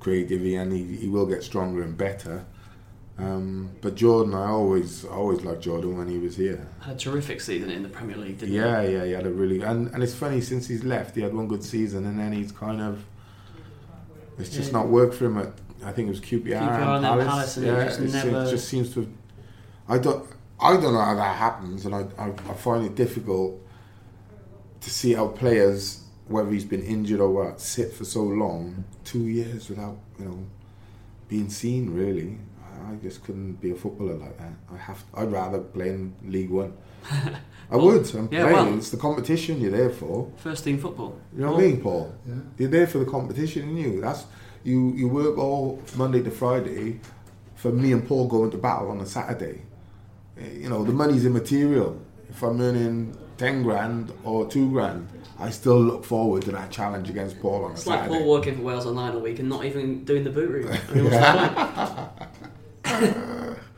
creativity 0.00 0.56
and 0.56 0.72
he, 0.72 0.96
he 0.96 1.08
will 1.08 1.26
get 1.26 1.42
stronger 1.42 1.82
and 1.82 1.96
better. 1.96 2.44
Um, 3.18 3.70
but 3.80 3.94
Jordon, 3.94 4.34
I 4.34 4.48
always 4.50 5.04
always 5.04 5.42
liked 5.42 5.62
Jordon 5.64 5.96
when 5.96 6.08
he 6.08 6.18
was 6.18 6.36
here. 6.36 6.66
Had 6.80 6.96
a 6.96 6.98
terrific 6.98 7.40
season 7.40 7.70
in 7.70 7.82
the 7.82 7.88
Premier 7.88 8.16
League, 8.16 8.38
didn't 8.38 8.54
Yeah, 8.54 8.82
yeah, 8.82 9.04
he 9.04 9.12
had 9.12 9.26
a 9.26 9.30
really 9.30 9.60
and, 9.62 9.92
and 9.94 10.02
it's 10.02 10.14
funny 10.14 10.40
since 10.40 10.66
he's 10.66 10.82
left, 10.84 11.14
he 11.14 11.22
had 11.22 11.34
one 11.34 11.46
good 11.46 11.62
season 11.62 12.04
and 12.06 12.18
then 12.18 12.32
he's 12.32 12.52
kind 12.52 12.80
of 12.80 13.04
it's 14.38 14.48
just 14.48 14.72
Yeah. 14.72 14.78
not 14.78 14.88
worked 14.88 15.14
for 15.14 15.26
him 15.26 15.38
at 15.38 15.52
I 15.84 15.92
think 15.92 16.06
it 16.06 16.10
was 16.10 16.20
QPR, 16.20 16.44
QPR 16.60 16.96
and 16.96 17.06
and 17.06 17.28
Palace. 17.28 17.56
And 17.56 17.66
yeah, 17.66 17.84
just 17.84 18.00
it, 18.00 18.12
never- 18.12 18.50
just 18.50 18.68
seems 18.68 18.94
to. 18.94 19.12
I 19.88 19.98
don't 19.98 20.28
I 20.60 20.74
don't 20.74 20.92
know 20.94 21.00
how 21.00 21.14
that 21.16 21.36
happens, 21.36 21.86
and 21.86 21.94
I, 21.94 22.06
I 22.16 22.28
I 22.28 22.54
find 22.54 22.86
it 22.86 22.94
difficult 22.94 23.60
to 24.80 24.90
see 24.90 25.12
how 25.14 25.26
players, 25.28 26.01
whether 26.32 26.50
he's 26.50 26.64
been 26.64 26.82
injured 26.82 27.20
or 27.20 27.30
what, 27.30 27.60
sit 27.60 27.92
for 27.92 28.04
so 28.04 28.22
long, 28.22 28.84
two 29.04 29.26
years 29.28 29.68
without 29.68 29.98
you 30.18 30.24
know 30.26 30.38
being 31.28 31.48
seen. 31.50 31.92
Really, 31.94 32.38
I 32.90 32.94
just 32.96 33.22
couldn't 33.24 33.54
be 33.60 33.70
a 33.70 33.74
footballer 33.74 34.14
like 34.14 34.36
that. 34.38 34.52
I 34.72 34.76
have. 34.76 35.04
I'd 35.14 35.30
rather 35.32 35.60
play 35.60 35.90
in 35.90 36.14
League 36.24 36.50
One. 36.50 36.72
I 37.70 37.76
would. 37.76 38.12
I'm 38.14 38.28
yeah, 38.32 38.42
playing. 38.42 38.52
well- 38.68 38.78
it's 38.78 38.90
the 38.90 38.96
competition 38.96 39.60
you're 39.60 39.70
there 39.70 39.90
for. 39.90 40.30
First 40.36 40.64
team 40.64 40.78
football. 40.78 41.18
You 41.34 41.42
know 41.42 41.52
what 41.52 41.56
Well, 41.58 41.66
I 41.66 41.70
mean, 41.70 41.80
Paul? 41.80 42.14
Yeah. 42.26 42.34
You're 42.58 42.70
there 42.70 42.86
for 42.86 42.98
the 42.98 43.06
competition, 43.06 43.68
and 43.68 43.78
you. 43.78 44.00
That's 44.00 44.24
you. 44.64 44.92
You 44.94 45.08
work 45.08 45.36
all 45.38 45.82
Monday 45.96 46.22
to 46.22 46.30
Friday. 46.30 47.00
For 47.54 47.70
me 47.70 47.92
and 47.92 48.04
Paul 48.06 48.26
going 48.26 48.50
to 48.50 48.58
battle 48.58 48.90
on 48.90 49.00
a 49.00 49.06
Saturday. 49.06 49.62
Eh, 50.36 50.62
You 50.62 50.68
know 50.68 50.82
the 50.84 50.92
money's 50.92 51.24
immaterial. 51.24 52.00
If 52.28 52.42
I'm 52.42 52.60
earning 52.60 53.16
ten 53.36 53.62
grand 53.62 54.12
or 54.24 54.46
two 54.48 54.70
grand, 54.70 55.06
I 55.38 55.50
still 55.50 55.80
look 55.80 56.04
forward 56.04 56.42
to 56.42 56.52
that 56.52 56.70
challenge 56.70 57.10
against 57.10 57.40
Paul 57.40 57.64
on 57.64 57.70
a 57.70 57.74
It's 57.74 57.86
like 57.86 58.00
Saturday. 58.00 58.18
Paul 58.18 58.30
working 58.30 58.56
for 58.56 58.62
Wales 58.62 58.86
Online 58.86 59.14
all 59.14 59.20
week 59.20 59.38
and 59.38 59.48
not 59.48 59.64
even 59.64 60.04
doing 60.04 60.24
the 60.24 60.30
boot 60.30 60.50
room. 60.50 60.68
I 60.68 60.94
mean, 60.94 61.04
what's 61.04 61.16
the 61.16 62.10
point? 62.84 63.58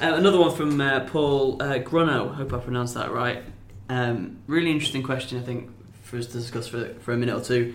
Uh, 0.00 0.14
another 0.14 0.38
one 0.38 0.54
from 0.54 0.80
uh, 0.80 1.00
Paul 1.00 1.62
uh, 1.62 1.78
Gruno. 1.78 2.34
Hope 2.34 2.52
I 2.52 2.58
pronounced 2.58 2.94
that 2.94 3.12
right. 3.12 3.44
Um, 3.88 4.38
really 4.48 4.72
interesting 4.72 5.04
question, 5.04 5.38
I 5.38 5.42
think, 5.42 5.70
for 6.02 6.16
us 6.16 6.26
to 6.26 6.32
discuss 6.32 6.66
for, 6.66 6.94
for 6.94 7.12
a 7.12 7.16
minute 7.16 7.36
or 7.36 7.40
two. 7.40 7.74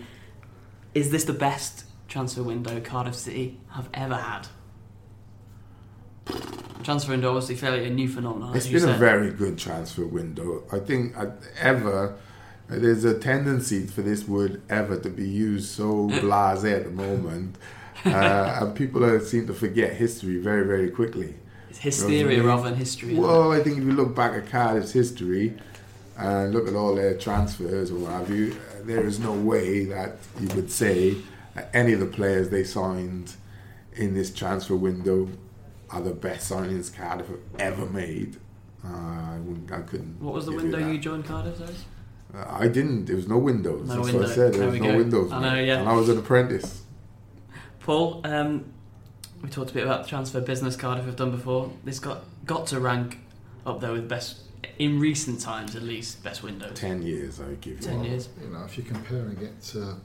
Is 0.94 1.10
this 1.10 1.24
the 1.24 1.32
best 1.32 1.84
transfer 2.06 2.42
window 2.42 2.80
Cardiff 2.80 3.14
City 3.14 3.58
have 3.70 3.88
ever 3.94 4.16
had? 4.16 4.46
Transfer 6.82 7.12
window, 7.12 7.30
obviously, 7.30 7.56
fairly 7.56 7.86
a 7.86 7.90
new 7.90 8.08
phenomenon. 8.08 8.54
It's 8.54 8.68
been 8.68 8.88
a 8.88 8.92
very 8.92 9.30
good 9.30 9.56
transfer 9.56 10.06
window. 10.06 10.64
I 10.70 10.80
think 10.80 11.16
uh, 11.16 11.30
ever 11.58 12.18
there's 12.68 13.04
a 13.04 13.18
tendency 13.18 13.86
for 13.86 14.02
this 14.02 14.26
word 14.28 14.60
ever 14.68 14.98
to 14.98 15.08
be 15.08 15.28
used 15.28 15.68
so 15.68 16.08
blasé 16.08 16.76
at 16.76 16.84
the 16.84 16.90
moment, 16.90 17.56
uh, 18.04 18.58
and 18.60 18.74
people 18.74 19.04
uh, 19.04 19.20
seem 19.20 19.46
to 19.46 19.54
forget 19.54 19.94
history 19.94 20.38
very 20.38 20.66
very 20.66 20.90
quickly. 20.90 21.34
It's 21.70 21.78
hysteria 21.78 22.42
rather 22.42 22.64
than 22.64 22.76
history. 22.76 23.14
Well, 23.14 23.52
I 23.52 23.62
think 23.62 23.78
if 23.78 23.84
you 23.84 23.92
look 23.92 24.14
back 24.14 24.32
at 24.32 24.50
Cardiff's 24.50 24.92
history, 24.92 25.58
and 26.18 26.52
look 26.52 26.66
at 26.66 26.74
all 26.74 26.94
their 26.94 27.16
transfers 27.16 27.90
or 27.90 27.96
what 27.96 28.12
have 28.12 28.30
you, 28.30 28.56
there 28.82 29.06
is 29.06 29.20
no 29.20 29.32
way 29.32 29.84
that 29.84 30.16
you 30.40 30.48
would 30.56 30.70
say 30.70 31.16
any 31.72 31.92
of 31.92 32.00
the 32.00 32.06
players 32.06 32.50
they 32.50 32.64
signed 32.64 33.34
in 33.94 34.14
this 34.14 34.32
transfer 34.32 34.76
window 34.76 35.28
are 35.90 36.00
the 36.00 36.12
best 36.12 36.50
signings 36.50 36.94
Cardiff 36.94 37.28
have 37.28 37.38
ever 37.58 37.86
made. 37.86 38.36
Uh, 38.84 38.88
I, 38.88 39.38
wouldn't, 39.42 39.72
I 39.72 39.80
couldn't. 39.82 40.20
What 40.20 40.34
was 40.34 40.46
the 40.46 40.52
window 40.52 40.78
that. 40.78 40.92
you 40.92 40.98
joined 40.98 41.24
Cardiff 41.24 41.60
as? 41.60 41.84
Uh, 42.34 42.44
I 42.48 42.68
didn't. 42.68 43.06
There 43.06 43.16
was 43.16 43.28
no 43.28 43.38
windows. 43.38 43.88
No 43.88 43.94
That's 43.96 44.06
window. 44.06 44.20
what 44.20 44.30
I 44.30 44.34
said. 44.34 44.52
There, 44.52 44.60
There 44.60 44.70
was 44.70 44.80
no 44.80 44.92
go. 44.92 44.96
windows. 44.98 45.32
I 45.32 45.40
know, 45.40 45.50
mate. 45.52 45.66
yeah. 45.66 45.78
And 45.80 45.88
I 45.88 45.92
was 45.94 46.08
an 46.08 46.18
apprentice. 46.18 46.82
Paul, 47.80 48.20
um, 48.24 48.66
we 49.42 49.48
talked 49.48 49.70
a 49.70 49.74
bit 49.74 49.84
about 49.84 50.02
the 50.02 50.08
transfer 50.08 50.40
business 50.40 50.76
card. 50.76 50.98
If 50.98 51.04
Cardiff 51.04 51.06
have 51.06 51.16
done 51.16 51.30
before. 51.30 51.72
This 51.84 51.98
got 51.98 52.24
got 52.44 52.66
to 52.68 52.80
rank 52.80 53.18
up 53.64 53.80
there 53.80 53.92
with 53.92 54.08
best 54.08 54.40
in 54.78 55.00
recent 55.00 55.40
times, 55.40 55.74
at 55.74 55.82
least 55.82 56.22
best 56.22 56.42
windows. 56.42 56.72
Ten 56.78 57.02
years, 57.02 57.40
I 57.40 57.54
give 57.60 57.74
you. 57.74 57.86
Ten 57.86 58.04
years. 58.04 58.28
You 58.42 58.50
know, 58.50 58.64
if 58.64 58.76
you're 58.76 58.86
comparing 58.86 59.38
it 59.38 59.60
to, 59.72 59.96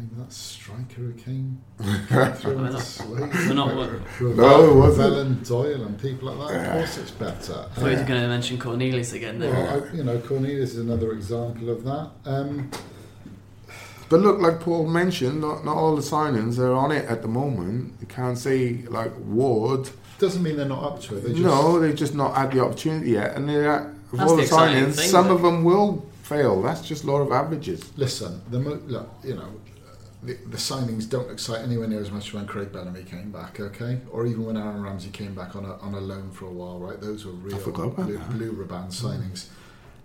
the 0.00 0.06
name 0.06 0.10
of 0.12 0.28
that 0.28 0.32
striker 0.32 1.00
who 1.02 1.12
came 1.14 1.60
through 2.36 2.56
We're 2.56 2.64
and 2.64 2.72
not- 2.74 2.82
slayed? 2.82 3.20
we're 3.20 3.54
not 3.54 3.74
one- 3.76 4.36
No, 4.36 4.70
it 4.70 4.74
wasn't. 4.76 5.16
Ravel 5.16 5.24
Doyle 5.44 5.84
and 5.84 6.00
people 6.00 6.32
like 6.32 6.48
that. 6.52 6.66
Of 6.66 6.72
course, 6.72 6.98
it's 6.98 7.10
better. 7.10 7.52
I 7.54 7.80
thought 7.80 7.90
you 7.90 7.96
were 7.98 8.04
going 8.04 8.22
to 8.22 8.28
mention 8.28 8.58
Cornelius 8.58 9.12
again. 9.12 9.38
There. 9.38 9.52
Well, 9.52 9.84
I, 9.92 9.96
you 9.96 10.04
know, 10.04 10.18
Cornelius 10.20 10.70
is 10.74 10.78
another 10.78 11.12
example 11.12 11.70
of 11.70 11.84
that. 11.84 12.10
Um, 12.24 12.70
But 14.08 14.20
look, 14.20 14.40
like 14.40 14.58
Paul 14.60 14.86
mentioned, 14.88 15.40
not, 15.40 15.64
not 15.64 15.76
all 15.76 15.94
the 15.94 16.02
signings 16.02 16.58
are 16.58 16.72
on 16.72 16.90
it 16.90 17.04
at 17.06 17.22
the 17.22 17.28
moment. 17.28 17.94
You 18.00 18.06
can't 18.08 18.36
say 18.36 18.82
like 18.88 19.12
Ward. 19.20 19.88
doesn't 20.18 20.42
mean 20.42 20.56
they're 20.56 20.66
not 20.66 20.82
up 20.82 21.00
to 21.02 21.16
it. 21.16 21.20
They 21.22 21.30
just, 21.30 21.42
no, 21.42 21.78
they've 21.78 21.94
just 21.94 22.14
not 22.16 22.34
had 22.36 22.50
the 22.50 22.60
opportunity 22.64 23.12
yet. 23.12 23.36
And 23.36 23.48
they're 23.48 23.70
at, 23.70 23.82
of 23.82 24.18
That's 24.18 24.30
all 24.32 24.36
the 24.36 24.42
the 24.42 24.48
signings, 24.48 24.96
thing, 24.96 25.08
some 25.08 25.28
though. 25.28 25.36
of 25.36 25.42
them 25.42 25.62
will 25.62 26.04
fail. 26.24 26.60
That's 26.60 26.80
just 26.82 27.04
law 27.04 27.20
of 27.20 27.30
averages. 27.30 27.96
Listen, 27.96 28.40
the 28.50 28.58
mo- 28.58 28.80
look, 28.88 29.08
you 29.22 29.36
know, 29.36 29.48
the, 30.22 30.34
the 30.34 30.56
signings 30.56 31.08
don't 31.08 31.30
excite 31.30 31.62
anywhere 31.62 31.88
near 31.88 32.00
as 32.00 32.10
much 32.10 32.34
when 32.34 32.46
Craig 32.46 32.72
Bellamy 32.72 33.04
came 33.04 33.30
back, 33.30 33.58
okay, 33.58 34.00
or 34.10 34.26
even 34.26 34.44
when 34.44 34.56
Aaron 34.56 34.82
Ramsey 34.82 35.10
came 35.10 35.34
back 35.34 35.56
on 35.56 35.64
a 35.64 35.74
on 35.78 35.94
a 35.94 36.00
loan 36.00 36.30
for 36.30 36.46
a 36.46 36.52
while, 36.52 36.78
right? 36.78 37.00
Those 37.00 37.24
were 37.24 37.32
real 37.32 37.58
blue, 37.58 38.18
blue 38.18 38.50
ribbon 38.50 38.88
signings. 38.88 39.48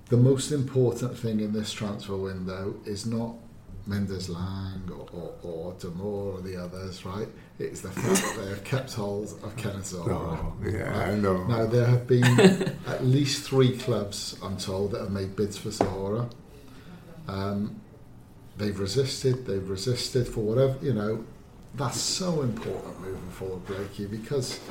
The 0.08 0.18
most 0.18 0.52
important 0.52 1.18
thing 1.18 1.40
in 1.40 1.52
this 1.52 1.74
transfer 1.74 2.16
window 2.16 2.76
is 2.86 3.06
not 3.06 3.36
Mendez-Laing 3.88 4.90
or, 4.90 5.08
or, 5.14 5.34
or 5.44 5.74
Damour 5.74 6.36
or 6.36 6.42
the 6.42 6.56
others, 6.56 7.06
right? 7.06 7.28
It's 7.60 7.82
the 7.82 7.90
fact 7.90 8.22
that 8.22 8.44
they 8.44 8.50
have 8.50 8.64
kept 8.64 8.94
hold 8.94 9.32
of 9.44 9.56
Kenneth 9.56 9.94
Zohore. 9.94 10.10
Oh, 10.10 10.54
yeah, 10.64 10.98
right? 10.98 11.10
I 11.10 11.16
know. 11.16 11.44
Now 11.46 11.66
there 11.66 11.86
have 11.86 12.08
been 12.08 12.24
at 12.88 13.06
least 13.06 13.48
three 13.48 13.78
clubs, 13.78 14.38
I'm 14.44 14.58
told, 14.58 14.92
that 14.92 15.02
have 15.02 15.12
made 15.12 15.36
bids 15.36 15.58
for 15.58 15.70
Zohore. 15.70 16.30
Um, 17.28 17.82
they've 18.58 18.80
resisted. 18.80 19.46
They've 19.46 19.68
resisted 19.70 20.28
for 20.28 20.42
whatever 20.42 20.78
you 20.82 20.94
know. 20.94 21.24
That's 21.76 22.00
so 22.00 22.42
important 22.42 23.02
moving 23.02 23.30
forward, 23.32 23.66
Blakey, 23.66 24.06
because 24.06 24.62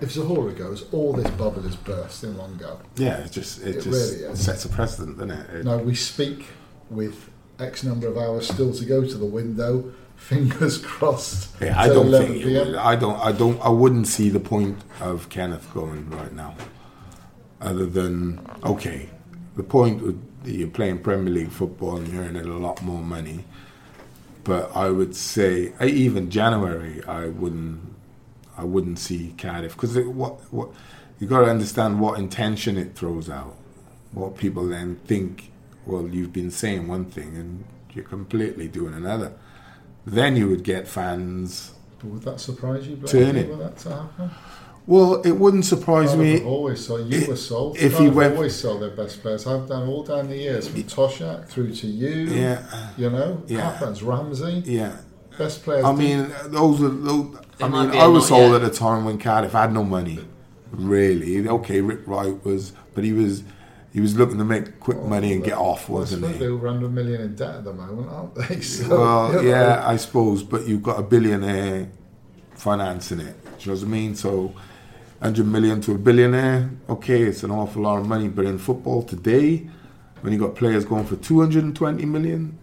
if 0.00 0.14
Zohore 0.14 0.56
goes, 0.56 0.84
all 0.92 1.12
this 1.12 1.28
bubble 1.32 1.66
is 1.66 1.74
burst 1.74 2.22
in 2.22 2.36
one 2.36 2.56
go. 2.56 2.78
Yeah, 2.96 3.18
it 3.24 3.32
just 3.32 3.60
it, 3.62 3.76
It 3.76 3.82
just 3.82 3.86
really 4.14 4.32
is. 4.32 4.44
sets 4.44 4.64
a 4.64 4.68
precedent, 4.68 5.18
doesn't 5.18 5.32
it? 5.32 5.50
It- 5.50 5.64
Now 5.64 5.78
we 5.78 5.94
speak 5.96 6.46
with 6.90 7.28
X 7.58 7.82
number 7.82 8.06
of 8.06 8.16
hours 8.16 8.46
still 8.48 8.72
to 8.72 8.84
go 8.84 9.04
to 9.04 9.14
the 9.16 9.26
window. 9.26 9.92
Fingers 10.18 10.78
crossed. 10.78 11.48
Yeah, 11.60 11.78
I 11.80 11.88
don't 11.88 12.10
think 12.10 12.36
it 12.36 12.44
PM. 12.44 12.66
would. 12.68 12.74
I 12.76 12.96
don't. 12.96 13.18
I 13.20 13.30
don't. 13.32 13.60
I 13.60 13.68
wouldn't 13.68 14.06
see 14.08 14.28
the 14.30 14.40
point 14.40 14.78
of 15.00 15.28
Kenneth 15.28 15.72
going 15.72 16.10
right 16.10 16.32
now, 16.32 16.54
other 17.60 17.86
than 17.86 18.40
okay. 18.64 19.08
The 19.56 19.62
point 19.62 20.02
would 20.02 20.20
you're 20.44 20.68
playing 20.68 21.00
Premier 21.00 21.32
League 21.32 21.50
football 21.50 21.96
and 21.96 22.08
you're 22.08 22.24
earning 22.24 22.46
a 22.46 22.58
lot 22.58 22.82
more 22.82 23.02
money. 23.02 23.44
But 24.44 24.74
I 24.74 24.90
would 24.90 25.14
say 25.14 25.72
uh, 25.80 25.84
even 25.86 26.30
January, 26.30 27.02
I 27.04 27.26
wouldn't. 27.26 27.80
I 28.56 28.64
wouldn't 28.64 28.98
see 28.98 29.34
Cardiff 29.38 29.74
because 29.76 29.96
what 29.98 30.40
what 30.52 30.70
you 31.20 31.26
got 31.28 31.40
to 31.40 31.46
understand 31.50 32.00
what 32.00 32.18
intention 32.18 32.76
it 32.76 32.94
throws 32.96 33.28
out. 33.30 33.56
What 34.12 34.36
people 34.36 34.66
then 34.66 34.96
think. 35.06 35.50
Well, 35.86 36.08
you've 36.08 36.32
been 36.32 36.50
saying 36.50 36.88
one 36.88 37.04
thing 37.06 37.36
and 37.36 37.64
you're 37.94 38.04
completely 38.04 38.68
doing 38.68 38.94
another. 38.94 39.32
Then 40.06 40.36
you 40.36 40.48
would 40.48 40.62
get 40.64 40.88
fans 40.88 41.72
But 41.98 42.06
would 42.08 42.22
that 42.22 42.40
surprise 42.40 42.86
you, 42.88 42.96
Blakey, 42.96 43.18
Turn 43.18 43.36
it. 43.36 43.58
that 43.58 43.76
to 43.78 43.90
happen? 43.90 44.30
Well, 44.88 45.20
it 45.20 45.32
wouldn't 45.32 45.66
surprise 45.66 46.08
Cardiff 46.14 46.42
me. 46.42 46.48
always 46.48 46.86
sold. 46.86 47.12
You 47.12 47.18
if- 47.18 47.28
were 47.28 47.36
sold. 47.36 47.76
if 47.76 47.98
he 47.98 48.08
went- 48.08 48.36
always 48.36 48.54
sold 48.56 48.80
their 48.80 48.88
best 48.90 49.20
players. 49.20 49.46
I've 49.46 49.68
done 49.68 49.86
all 49.86 50.02
down 50.02 50.28
the 50.28 50.36
years 50.38 50.66
from 50.66 50.82
Toshack 50.84 51.46
through 51.46 51.72
to 51.74 51.86
you. 51.86 52.08
Yeah, 52.34 52.62
You 52.96 53.10
know, 53.10 53.42
Yeah. 53.46 53.70
happens. 53.70 54.02
Ramsey, 54.02 54.62
yeah. 54.64 54.92
best 55.36 55.62
players. 55.62 55.84
I 55.84 55.92
mean, 55.94 56.32
those 56.46 56.82
are. 56.82 56.88
Those, 56.88 57.36
I 57.60 57.68
mean, 57.68 57.90
I 57.90 58.06
was 58.06 58.22
not 58.30 58.38
sold 58.38 58.52
yet. 58.52 58.62
at 58.62 58.70
a 58.70 58.74
time 58.74 59.04
when 59.04 59.18
Cardiff 59.18 59.52
had 59.52 59.74
no 59.74 59.84
money. 59.84 60.20
Really, 60.72 61.46
okay. 61.46 61.82
Rick 61.82 62.00
Wright 62.06 62.42
was, 62.44 62.72
but 62.94 63.04
he 63.04 63.12
was, 63.12 63.42
he 63.92 64.00
was 64.00 64.16
looking 64.16 64.38
to 64.38 64.44
make 64.44 64.80
quick 64.80 64.98
oh, 65.02 65.06
money 65.06 65.32
and 65.34 65.44
get 65.44 65.58
off, 65.58 65.88
Well, 65.88 65.98
I 65.98 66.00
wasn't 66.00 66.20
suppose 66.22 66.34
he? 66.36 66.40
they're 66.40 66.52
over 66.52 66.66
100 66.66 66.94
million 66.94 67.20
in 67.20 67.34
debt 67.34 67.56
at 67.56 67.64
the 67.64 67.72
moment, 67.74 68.08
aren't 68.10 68.34
they? 68.36 68.60
So, 68.62 68.88
Well, 68.88 69.28
you 69.28 69.34
know, 69.42 69.48
yeah, 69.48 69.82
I 69.86 69.96
suppose, 69.96 70.42
but 70.42 70.66
you've 70.66 70.82
got 70.82 70.98
a 70.98 71.02
billionaire 71.02 71.88
financing 72.54 73.20
it. 73.20 73.36
Do 73.58 73.70
you 73.70 73.74
know 73.74 73.80
what 73.80 73.86
I 73.86 73.90
mean? 73.90 74.14
So, 74.14 74.52
100 75.20 75.46
million 75.46 75.80
to 75.80 75.92
a 75.92 75.98
billionaire, 75.98 76.70
okay, 76.88 77.22
it's 77.22 77.42
an 77.42 77.50
awful 77.50 77.82
lot 77.82 77.98
of 77.98 78.06
money. 78.06 78.28
But 78.28 78.44
in 78.44 78.58
football 78.58 79.02
today, 79.02 79.68
when 80.20 80.32
you 80.32 80.38
got 80.38 80.54
players 80.54 80.84
going 80.84 81.06
for 81.06 81.16
220 81.16 82.04
million, 82.06 82.58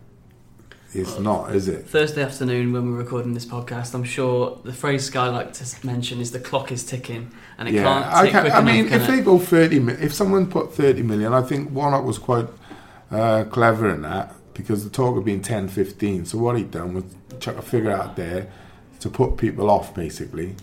it's 0.94 1.20
not, 1.20 1.54
is 1.54 1.68
it? 1.68 1.86
Thursday 1.86 2.24
afternoon 2.24 2.72
when 2.72 2.90
we're 2.90 2.98
recording 2.98 3.34
this 3.34 3.46
podcast, 3.46 3.94
I'm 3.94 4.06
sure 4.06 4.58
the 4.64 4.72
phrase 4.72 5.06
Sky 5.06 5.28
like 5.28 5.52
to 5.54 5.86
mention 5.86 6.22
is 6.22 6.32
the 6.32 6.40
clock 6.40 6.72
is 6.72 6.86
ticking 6.86 7.32
and 7.58 7.68
it 7.68 7.74
yeah, 7.74 7.84
can't 7.84 8.06
I, 8.06 8.24
tick 8.24 8.32
can, 8.32 8.52
I 8.52 8.62
mean, 8.62 8.88
can 8.88 9.02
if 9.02 9.10
it? 9.10 9.12
they 9.12 9.22
go 9.22 9.38
30 9.38 9.80
million, 9.80 10.02
if 10.02 10.14
someone 10.14 10.50
put 10.50 10.74
30 10.74 11.04
million, 11.04 11.34
I 11.34 11.42
think 11.42 11.72
Warnock 11.72 12.06
was 12.06 12.18
quite 12.18 12.48
uh, 13.12 13.44
clever 13.50 13.90
in 13.90 14.04
that 14.04 14.34
because 14.54 14.86
the 14.86 14.90
talk 14.90 15.16
had 15.16 15.26
been 15.26 15.42
10, 15.42 15.68
15. 15.68 16.26
So 16.26 16.38
what 16.38 16.58
he'd 16.58 16.72
done 16.72 16.94
was 16.94 17.04
chuck 17.42 17.58
a 17.58 17.62
figure 17.62 17.92
out 17.92 18.16
there 18.16 18.50
to 19.02 19.10
put 19.10 19.36
people 19.36 19.70
off, 19.70 19.94
basically, 19.94 20.56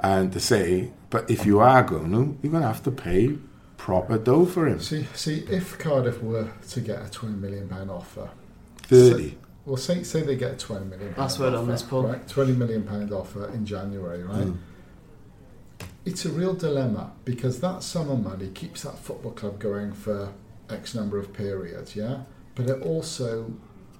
and 0.00 0.32
to 0.32 0.40
say, 0.40 0.90
but 1.10 1.30
if 1.30 1.46
you 1.46 1.60
are 1.60 1.82
going 1.82 2.12
to, 2.12 2.38
you're 2.42 2.52
going 2.52 2.62
to 2.62 2.68
have 2.68 2.82
to 2.84 2.90
pay 2.90 3.36
proper 3.76 4.18
dough 4.18 4.44
for 4.44 4.66
him. 4.66 4.80
See, 4.80 5.06
see, 5.14 5.44
if 5.50 5.78
Cardiff 5.78 6.22
were 6.22 6.50
to 6.70 6.80
get 6.80 7.06
a 7.06 7.10
20 7.10 7.36
million 7.36 7.68
pound 7.68 7.90
offer, 7.90 8.30
30. 8.82 9.36
well, 9.64 9.76
say 9.76 10.02
say 10.02 10.22
they 10.22 10.36
get 10.36 10.52
a 10.52 10.56
20 10.56 10.86
million. 10.86 11.08
pound 11.08 11.18
Last 11.18 11.38
word 11.38 11.54
on 11.54 11.62
offer, 11.62 11.72
this, 11.72 11.82
Paul. 11.82 12.02
Right, 12.04 12.28
20 12.28 12.52
million 12.52 12.82
pound 12.82 13.12
offer 13.12 13.48
in 13.48 13.64
January, 13.64 14.22
right? 14.22 14.46
Mm. 14.46 14.58
It's 16.04 16.24
a 16.24 16.30
real 16.30 16.54
dilemma 16.54 17.12
because 17.24 17.60
that 17.60 17.82
sum 17.82 18.10
of 18.10 18.22
money 18.22 18.48
keeps 18.48 18.82
that 18.82 18.98
football 18.98 19.32
club 19.32 19.58
going 19.58 19.92
for 19.92 20.32
X 20.70 20.94
number 20.94 21.18
of 21.18 21.32
periods, 21.32 21.94
yeah. 21.96 22.20
But 22.54 22.68
it 22.68 22.82
also 22.82 23.52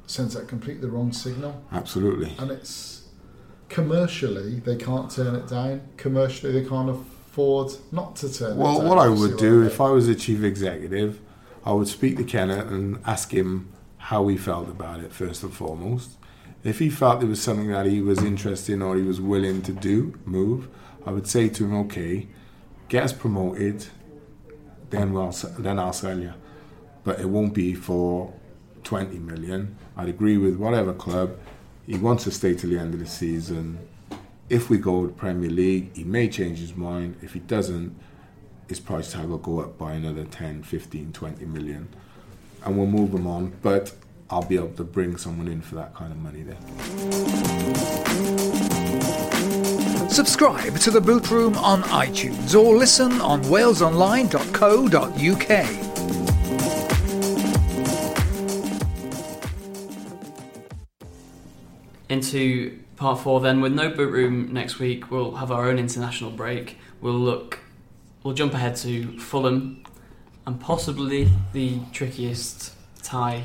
sends 0.06 0.36
out 0.36 0.48
completely 0.48 0.82
the 0.82 0.88
wrong 0.88 1.12
signal, 1.12 1.62
Absolutely. 1.70 2.34
and 2.38 2.50
it's 2.50 2.97
commercially 3.69 4.61
they 4.61 4.77
can't 4.77 5.11
turn 5.11 5.35
it 5.35 5.49
down. 5.49 5.83
Commercially, 5.97 6.53
they 6.53 6.69
can't 6.69 6.91
afford 6.91 7.73
not 7.93 8.16
to 8.16 8.33
turn 8.33 8.53
it 8.53 8.55
down. 8.55 8.59
Well, 8.59 8.83
what 8.83 8.99
I 8.99 9.09
would 9.09 9.37
do 9.39 9.64
I 9.64 9.66
if? 9.66 9.81
I 9.81 9.91
was 9.91 10.09
a 10.09 10.14
chief 10.14 10.43
executive, 10.43 11.21
I 11.64 11.73
would 11.73 11.89
speak 11.89 12.16
to 12.16 12.25
Kenneth 12.25 12.71
and 12.71 12.99
ask 13.05 13.33
him 13.33 13.73
how 13.99 14.27
he 14.29 14.37
felt 14.37 14.69
about 14.69 15.01
it 15.01 15.12
first 15.12 15.43
and 15.43 15.53
foremost. 15.53 16.12
If 16.64 16.79
he 16.79 16.91
felt 16.91 17.21
there 17.21 17.29
was 17.29 17.43
something 17.43 17.69
that 17.69 17.87
he 17.87 18.01
was 18.01 18.23
interested 18.23 18.73
in 18.73 18.83
or 18.83 18.97
he 18.97 19.03
was 19.03 19.21
willing 19.21 19.62
to 19.62 19.73
do, 19.73 20.19
move, 20.25 20.69
I 21.07 21.11
would 21.11 21.27
say 21.27 21.49
to 21.49 21.64
him, 21.64 21.75
okay, 21.87 22.27
get 22.89 23.05
us 23.05 23.12
promoted, 23.12 23.87
then 24.91 25.12
we'll 25.12 25.31
then 25.59 25.79
I'll 25.79 25.93
sell 25.93 26.19
you. 26.19 26.33
But 27.05 27.21
it 27.21 27.29
won't 27.29 27.55
be 27.55 27.75
for 27.75 28.33
20 28.85 29.19
million. 29.19 29.77
I'd 29.97 30.09
agree 30.09 30.39
with 30.39 30.57
whatever 30.57 30.93
club. 30.93 31.39
He 31.89 31.97
wants 31.97 32.24
to 32.24 32.30
stay 32.30 32.55
till 32.55 32.68
the 32.68 32.78
end 32.78 32.93
of 32.93 33.01
the 33.01 33.07
season. 33.07 33.78
If 34.51 34.68
we 34.68 34.76
go 34.76 35.07
to 35.07 35.12
Premier 35.12 35.49
League, 35.49 35.97
he 35.97 36.05
may 36.05 36.28
change 36.28 36.59
his 36.59 36.76
mind. 36.76 37.16
If 37.22 37.32
he 37.32 37.41
doesn't, 37.41 37.97
his 38.68 38.78
price 38.78 39.12
tag 39.12 39.24
will 39.24 39.39
go 39.39 39.61
up 39.61 39.78
by 39.78 39.95
another 39.95 40.24
10, 40.24 40.64
15, 40.64 41.14
20 41.14 41.47
million. 41.47 41.89
And 42.62 42.76
we'll 42.76 42.89
move 42.89 43.14
him 43.14 43.26
on. 43.26 43.55
But 43.62 43.95
I'll 44.28 44.45
be 44.45 44.57
able 44.57 44.72
to 44.72 44.84
bring 44.84 45.16
someone 45.16 45.49
in 45.49 45.62
for 45.62 45.76
that 45.76 45.95
kind 45.95 46.12
of 46.12 46.18
money 46.18 46.43
then. 46.43 46.61
Subscribe 50.11 50.76
to 50.80 50.91
the 50.91 51.01
Boot 51.01 51.30
Room 51.30 51.57
on 51.57 51.80
iTunes 51.84 52.55
or 52.55 52.76
listen 52.76 53.18
on 53.22 53.43
walesonline.co.uk. 53.45 55.88
into 62.19 62.79
part 62.97 63.19
four 63.21 63.41
then 63.41 63.61
with 63.61 63.73
no 63.73 63.89
boot 63.91 64.11
room 64.12 64.53
next 64.53 64.79
week 64.79 65.11
we'll 65.11 65.37
have 65.37 65.51
our 65.53 65.69
own 65.69 65.79
international 65.79 66.31
break 66.31 66.77
we'll 67.01 67.12
look 67.31 67.61
we'll 68.23 68.35
jump 68.35 68.53
ahead 68.55 68.75
to 68.77 69.19
fulham 69.21 69.83
and 70.47 70.61
possibly 70.61 71.29
the 71.53 71.79
trickiest 71.93 72.73
tie 73.03 73.45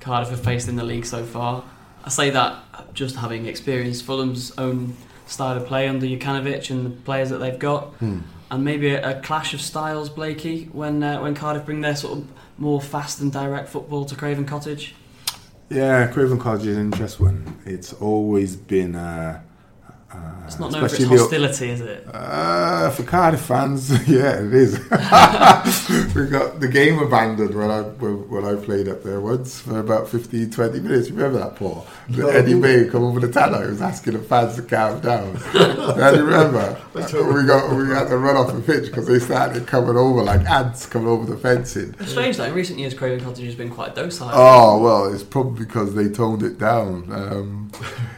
Cardiff 0.00 0.30
have 0.30 0.42
faced 0.44 0.68
in 0.68 0.76
the 0.76 0.84
league 0.84 1.04
so 1.04 1.24
far. 1.24 1.64
I 2.04 2.10
say 2.10 2.30
that 2.30 2.94
just 2.94 3.16
having 3.16 3.46
experienced 3.46 4.04
Fulham's 4.04 4.52
own 4.56 4.96
style 5.26 5.56
of 5.56 5.66
play 5.66 5.88
under 5.88 6.06
Jokanovic 6.06 6.70
and 6.70 6.86
the 6.86 6.90
players 6.90 7.30
that 7.30 7.38
they've 7.38 7.58
got, 7.58 7.86
Hmm. 7.98 8.20
and 8.52 8.64
maybe 8.64 8.90
a, 8.90 9.18
a 9.18 9.20
clash 9.20 9.52
of 9.52 9.60
styles, 9.60 10.08
Blakey, 10.08 10.68
when 10.72 11.02
uh, 11.02 11.18
when 11.20 11.34
Cardiff 11.34 11.64
bring 11.64 11.80
their 11.80 11.96
sort 11.96 12.18
of 12.18 12.28
more 12.56 12.80
fast 12.80 13.20
and 13.20 13.32
direct 13.32 13.68
football 13.68 14.04
to 14.04 14.14
Craven 14.14 14.44
Cottage. 14.46 14.94
Yeah, 15.68 16.06
Craven 16.12 16.38
Cottage 16.38 16.66
is 16.66 16.76
an 16.76 16.84
interesting 16.92 17.26
one. 17.26 17.60
It's 17.64 17.92
always 17.94 18.56
been. 18.56 18.94
Uh, 18.94 19.42
uh, 20.16 20.44
It's 20.46 20.58
not 20.58 20.72
known 20.72 20.88
for 20.88 20.94
its 20.94 21.04
hostility, 21.04 21.70
is 21.70 21.80
it? 21.80 22.06
Uh, 22.12 22.90
for 22.90 23.02
Cardiff 23.02 23.40
fans, 23.40 23.90
yeah, 24.08 24.40
it 24.40 24.54
is. 24.54 24.78
we 26.14 26.26
got 26.26 26.60
the 26.60 26.68
game 26.70 26.98
abandoned 26.98 27.54
when 27.54 27.70
I 27.70 27.82
when, 27.82 28.28
when 28.28 28.44
I 28.44 28.54
played 28.62 28.88
up 28.88 29.02
there 29.02 29.20
once 29.20 29.60
for 29.60 29.78
about 29.80 30.08
15, 30.08 30.50
20 30.50 30.80
minutes. 30.80 31.10
Remember 31.10 31.38
that, 31.38 31.56
Paul? 31.56 31.86
No. 32.08 32.28
Eddie 32.28 32.54
May 32.54 32.88
come 32.88 33.04
over 33.04 33.20
the 33.20 33.28
tannoy. 33.28 33.64
He 33.64 33.70
was 33.70 33.82
asking 33.82 34.14
the 34.14 34.18
fans 34.20 34.56
to 34.56 34.62
calm 34.62 35.00
down. 35.00 35.38
yeah, 35.54 36.12
you 36.12 36.24
remember? 36.24 36.80
we 36.94 37.46
got 37.46 37.74
we 37.74 37.88
had 37.88 38.08
to 38.08 38.16
run 38.16 38.36
off 38.36 38.52
the 38.54 38.60
pitch 38.60 38.86
because 38.86 39.06
they 39.06 39.18
started 39.18 39.66
coming 39.66 39.96
over 39.96 40.22
like 40.22 40.48
ants 40.48 40.86
coming 40.86 41.08
over 41.08 41.26
the 41.26 41.36
fencing. 41.36 41.94
It's 41.98 42.12
strange 42.12 42.36
that 42.36 42.48
in 42.48 42.54
recent 42.54 42.78
years 42.78 42.94
Craven 42.94 43.24
Cottage 43.24 43.44
has 43.44 43.54
been 43.54 43.70
quite 43.70 43.94
docile. 43.94 44.30
Oh 44.32 44.80
well, 44.80 45.12
it's 45.12 45.24
probably 45.24 45.64
because 45.64 45.94
they 45.94 46.08
toned 46.08 46.42
it 46.42 46.58
down. 46.58 47.12
Um, 47.12 47.72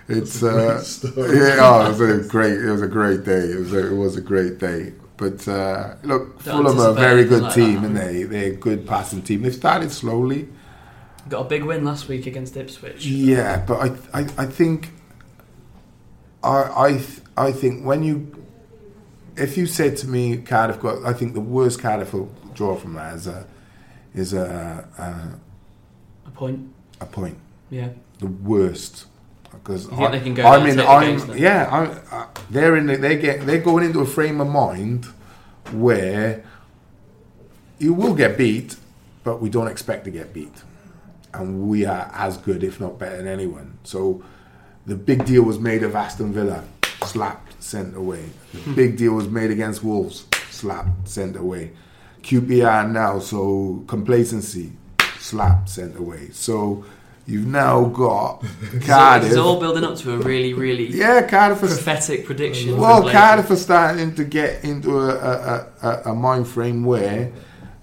it's 0.09 0.43
uh, 0.43 0.81
story. 0.83 1.37
yeah, 1.39 1.57
oh, 1.61 1.88
it 1.89 1.99
was 1.99 2.27
a 2.27 2.29
great. 2.29 2.53
It 2.53 2.71
was 2.71 2.83
a 2.83 2.87
great 2.89 3.25
day. 3.25 3.41
It 3.53 3.59
was 3.59 3.73
a, 3.73 3.93
it 3.93 3.97
was 3.97 4.17
a 4.17 4.21
great 4.21 4.59
day. 4.59 4.93
But 5.17 5.47
uh, 5.49 5.97
look, 6.05 6.43
Don't 6.45 6.65
Fulham 6.65 6.79
are 6.81 6.91
a 6.91 6.93
very 6.95 7.25
good 7.25 7.43
like 7.43 7.55
team, 7.55 7.83
that. 7.83 7.85
and 7.87 7.97
they 7.97 8.23
they're 8.23 8.53
a 8.53 8.57
good 8.57 8.87
passing 8.87 9.23
team. 9.23 9.43
They've 9.43 9.55
started 9.55 9.91
slowly, 9.91 10.49
Got 11.29 11.41
a 11.47 11.49
big 11.49 11.65
win 11.65 11.85
last 11.85 12.09
week 12.09 12.27
against 12.27 12.57
Ipswich. 12.57 13.05
yeah, 13.05 13.65
but 13.67 13.75
I 14.15 14.21
I, 14.21 14.29
I 14.39 14.47
think 14.47 14.91
I 16.43 16.85
I 16.87 16.93
th- 16.93 17.21
I 17.37 17.53
think 17.53 17.85
when 17.85 18.03
you 18.05 18.45
if 19.37 19.57
you 19.57 19.67
said 19.67 19.97
to 19.99 20.09
me 20.09 20.37
Cardiff 20.39 20.81
got 20.81 21.05
I 21.05 21.13
think 21.13 21.35
the 21.35 21.41
worst 21.41 21.81
Cardiff 21.81 22.13
will 22.13 22.33
draw 22.55 22.77
from 22.77 22.95
that 22.95 23.15
is 23.15 23.27
a 23.27 23.47
is 24.15 24.33
a 24.33 24.87
a, 24.99 26.29
A 26.29 26.31
point. 26.31 26.73
a 27.01 27.07
point. 27.07 27.39
Yeah. 27.71 27.91
the 28.21 28.27
worst 28.27 29.07
because 29.69 29.87
think 29.87 30.11
they 30.13 30.21
can 30.21 30.35
go 30.35 30.43
I'm 30.47 30.63
there 30.65 30.73
in. 30.73 30.79
and 30.81 30.89
take 30.89 31.01
the 31.01 31.07
games 31.07 31.23
I'm 31.31 31.37
yeah. 31.39 31.69
I'm, 31.71 32.01
uh, 32.11 32.27
they're 32.51 32.77
in. 32.77 32.87
The, 32.87 32.97
they 32.97 33.17
get. 33.19 33.45
They're 33.47 33.61
going 33.61 33.85
into 33.85 34.01
a 34.01 34.07
frame 34.07 34.41
of 34.41 34.49
mind 34.49 35.05
where 35.73 36.43
you 37.79 37.93
will 37.93 38.15
get 38.15 38.39
beat, 38.39 38.77
but 39.25 39.41
we 39.43 39.51
don't 39.51 39.69
expect 39.69 40.05
to 40.07 40.11
get 40.11 40.33
beat, 40.33 40.55
and 41.35 41.69
we 41.69 41.85
are 41.85 42.11
as 42.15 42.39
good, 42.39 42.65
if 42.65 42.81
not 42.81 42.99
better, 42.99 43.19
than 43.19 43.27
anyone. 43.29 43.79
So 43.85 44.23
the 44.87 44.97
big 44.97 45.25
deal 45.27 45.43
was 45.43 45.59
made 45.59 45.83
of 45.83 45.95
Aston 45.95 46.33
Villa, 46.33 46.65
slapped, 47.05 47.63
sent 47.63 47.95
away. 47.97 48.25
The 48.55 48.59
Hmm. 48.61 48.75
big 48.75 48.97
deal 48.97 49.13
was 49.13 49.29
made 49.29 49.51
against 49.51 49.85
Wolves, 49.85 50.25
slapped, 50.51 51.09
sent 51.09 51.37
away. 51.37 51.73
QPR 52.23 52.91
now, 52.91 53.19
so 53.21 53.85
complacency, 53.87 54.73
slapped, 55.19 55.69
sent 55.69 55.97
away. 55.99 56.31
So 56.33 56.85
you've 57.29 57.47
now 57.47 57.85
got 57.85 58.43
Cardiff. 58.87 59.29
It's 59.29 59.37
all 59.39 59.61
building 59.61 59.85
up 59.85 59.97
to 59.99 60.15
a 60.15 60.19
really, 60.19 60.55
really 60.55 60.87
yeah, 60.87 61.27
Cardiff 61.29 61.63
is 61.63 61.75
prophetic 61.75 62.25
prediction. 62.27 62.77
well. 62.79 63.09
Cardiff 63.09 63.51
are 63.51 63.57
starting 63.57 64.15
to 64.17 64.25
get 64.25 64.65
into 64.65 64.99
a, 64.99 65.15
a, 65.15 65.67
a, 65.83 66.03
a 66.07 66.15
mind 66.15 66.49
frame 66.49 66.85
where 66.85 67.31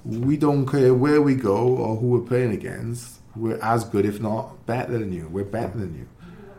we 0.03 0.35
don't 0.37 0.65
care 0.65 0.93
where 0.93 1.21
we 1.21 1.35
go 1.35 1.57
or 1.57 1.95
who 1.95 2.07
we're 2.07 2.27
playing 2.27 2.51
against. 2.51 3.19
We're 3.35 3.59
as 3.61 3.83
good, 3.83 4.05
if 4.05 4.19
not 4.19 4.65
better 4.65 4.97
than 4.97 5.11
you. 5.13 5.27
We're 5.29 5.43
better 5.43 5.77
than 5.77 5.93
you, 5.95 6.07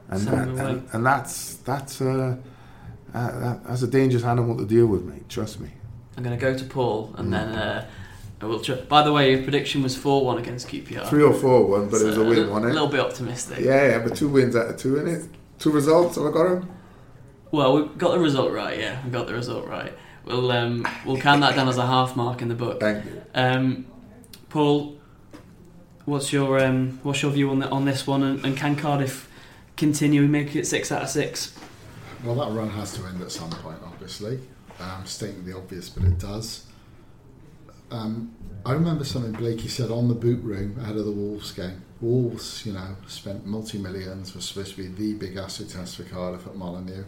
and 0.08 0.20
that, 0.28 0.48
and, 0.48 0.88
and 0.92 1.06
that's 1.06 1.54
that's 1.58 2.00
uh, 2.02 2.36
uh, 3.14 3.56
that's 3.66 3.82
a 3.82 3.86
dangerous 3.86 4.24
animal 4.24 4.56
to 4.58 4.64
deal 4.66 4.86
with, 4.86 5.02
mate. 5.04 5.28
Trust 5.28 5.58
me. 5.60 5.70
I'm 6.16 6.22
going 6.22 6.38
to 6.38 6.40
go 6.40 6.56
to 6.56 6.64
Paul 6.64 7.08
Mm. 7.08 7.18
and 7.18 7.32
then 7.32 7.48
uh, 7.48 7.86
I 8.40 8.44
will. 8.46 8.60
Tr- 8.60 8.74
By 8.74 9.02
the 9.02 9.12
way, 9.12 9.32
your 9.32 9.42
prediction 9.42 9.82
was 9.82 9.96
4 9.96 10.24
1 10.24 10.38
against 10.38 10.68
QPR. 10.68 11.08
Three 11.08 11.22
or 11.22 11.32
four 11.32 11.66
one, 11.66 11.88
but 11.88 12.00
it 12.02 12.04
was 12.04 12.16
a 12.18 12.20
win, 12.24 12.30
li- 12.30 12.46
wasn't 12.48 12.66
it? 12.66 12.70
A 12.70 12.72
little 12.74 12.88
bit 12.88 13.00
optimistic. 13.00 13.60
Yeah, 13.60 13.88
yeah, 13.88 13.98
but 14.00 14.14
two 14.16 14.28
wins 14.28 14.54
out 14.54 14.68
of 14.68 14.76
two 14.76 14.98
in 14.98 15.08
it. 15.08 15.24
Two 15.58 15.70
results. 15.70 16.16
Have 16.16 16.26
I 16.26 16.30
got 16.32 16.44
them? 16.48 16.70
Well, 17.50 17.76
we 17.76 17.88
got 17.96 18.10
the 18.12 18.18
result 18.18 18.52
right. 18.52 18.78
Yeah, 18.78 19.02
we 19.04 19.10
got 19.10 19.26
the 19.26 19.32
result 19.34 19.66
right. 19.66 19.92
We'll 20.26 20.50
um, 20.52 20.86
we'll 21.06 21.16
count 21.18 21.40
that 21.40 21.54
down 21.56 21.68
as 21.68 21.78
a 21.78 21.86
half 21.86 22.14
mark 22.16 22.42
in 22.42 22.48
the 22.48 22.54
book. 22.54 22.80
Thank 22.80 23.04
you. 23.06 23.22
Um, 23.34 23.86
Paul, 24.50 24.98
what's 26.04 26.32
your 26.32 26.58
um, 26.62 26.98
what's 27.04 27.22
your 27.22 27.30
view 27.30 27.48
on 27.50 27.60
the, 27.60 27.68
on 27.70 27.84
this 27.86 28.06
one? 28.06 28.22
And, 28.22 28.44
and 28.44 28.56
can 28.56 28.76
Cardiff 28.76 29.30
continue 29.78 30.22
and 30.22 30.32
make 30.32 30.54
it 30.54 30.66
six 30.66 30.92
out 30.92 31.02
of 31.02 31.08
six? 31.08 31.56
Well, 32.22 32.34
that 32.34 32.50
run 32.50 32.68
has 32.70 32.92
to 32.94 33.06
end 33.06 33.22
at 33.22 33.30
some 33.30 33.50
point, 33.50 33.78
obviously. 33.84 34.40
Um, 34.78 35.06
stating 35.06 35.44
the 35.46 35.56
obvious, 35.56 35.88
but 35.88 36.04
it 36.04 36.18
does. 36.18 36.65
Um, 37.90 38.32
I 38.64 38.72
remember 38.72 39.04
something 39.04 39.32
Blakey 39.32 39.68
said 39.68 39.90
on 39.90 40.08
the 40.08 40.14
boot 40.14 40.42
room 40.42 40.76
ahead 40.80 40.96
of 40.96 41.04
the 41.04 41.12
Wolves 41.12 41.52
game. 41.52 41.82
Wolves, 42.00 42.66
you 42.66 42.72
know, 42.72 42.96
spent 43.06 43.46
multi 43.46 43.78
millions, 43.78 44.34
was 44.34 44.44
supposed 44.44 44.74
to 44.76 44.82
be 44.82 44.88
the 44.88 45.14
big 45.14 45.36
asset 45.36 45.68
test 45.68 45.96
for 45.96 46.02
Cardiff 46.02 46.46
at 46.46 46.56
Molineux. 46.56 47.04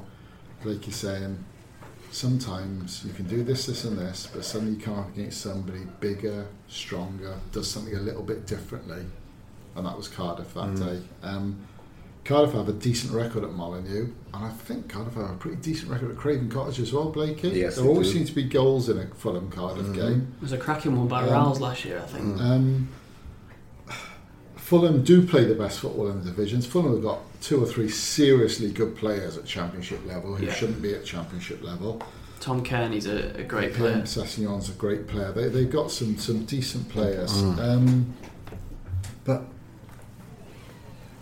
Blakey 0.62 0.92
saying, 0.92 1.44
sometimes 2.10 3.04
you 3.04 3.12
can 3.12 3.26
do 3.26 3.42
this, 3.42 3.66
this, 3.66 3.84
and 3.84 3.98
this, 3.98 4.28
but 4.32 4.44
suddenly 4.44 4.74
you 4.74 4.80
come 4.80 4.98
up 4.98 5.08
against 5.14 5.40
somebody 5.40 5.80
bigger, 6.00 6.46
stronger, 6.68 7.34
does 7.52 7.70
something 7.70 7.94
a 7.96 8.00
little 8.00 8.22
bit 8.22 8.46
differently. 8.46 9.02
And 9.76 9.86
that 9.86 9.96
was 9.96 10.08
Cardiff 10.08 10.54
that 10.54 10.68
Mm. 10.74 10.78
day. 10.86 11.02
Um, 11.22 11.56
Cardiff 12.28 12.52
have 12.54 12.68
a 12.68 12.72
decent 12.74 13.14
record 13.14 13.42
at 13.42 13.52
Molineux, 13.52 14.08
and 14.34 14.44
I 14.44 14.50
think 14.50 14.90
Cardiff 14.90 15.14
have 15.14 15.30
a 15.30 15.34
pretty 15.34 15.56
decent 15.62 15.90
record 15.90 16.10
at 16.10 16.18
Craven 16.18 16.50
Cottage 16.50 16.78
as 16.78 16.92
well, 16.92 17.08
Blakey. 17.08 17.48
Yes, 17.48 17.76
there 17.76 17.86
always 17.86 18.08
do. 18.08 18.18
seems 18.18 18.28
to 18.28 18.34
be 18.34 18.42
goals 18.44 18.90
in 18.90 18.98
a 18.98 19.06
Fulham 19.14 19.50
Cardiff 19.50 19.86
Mhm. 19.86 19.94
game. 19.94 20.28
It 20.36 20.42
was 20.42 20.52
a 20.52 20.58
cracking 20.58 20.94
one 20.94 21.08
by 21.08 21.22
Um, 21.24 21.30
Rouse 21.30 21.58
last 21.58 21.86
year, 21.86 21.98
I 22.04 22.06
think. 22.06 22.36
Mm. 22.36 22.40
Um, 22.40 22.88
Fulham 24.56 25.02
do 25.02 25.26
play 25.26 25.46
the 25.46 25.54
best 25.54 25.80
football 25.80 26.08
in 26.10 26.18
the 26.18 26.24
divisions. 26.26 26.66
Fulham 26.66 26.92
have 26.92 27.02
got 27.02 27.20
two 27.40 27.62
or 27.62 27.66
three 27.66 27.88
seriously 27.88 28.70
good 28.70 28.94
players 28.94 29.38
at 29.38 29.46
Championship 29.46 30.00
level 30.06 30.34
who 30.36 30.44
Yeah. 30.44 30.52
shouldn't 30.52 30.82
be 30.82 30.92
at 30.94 31.06
Championship 31.06 31.64
level. 31.64 32.02
Tom 32.40 32.62
Cairney's 32.62 33.06
a, 33.06 33.32
a 33.40 33.42
great 33.42 33.70
Him, 33.70 33.76
player. 33.76 34.02
Sessegnon's 34.02 34.68
a 34.68 34.72
great 34.72 35.06
player. 35.08 35.32
They 35.32 35.48
they've 35.48 35.70
got 35.70 35.90
some 35.90 36.18
some 36.18 36.44
decent 36.44 36.90
players, 36.90 37.32
Mm. 37.42 37.58
um, 37.58 38.06
but 39.24 39.44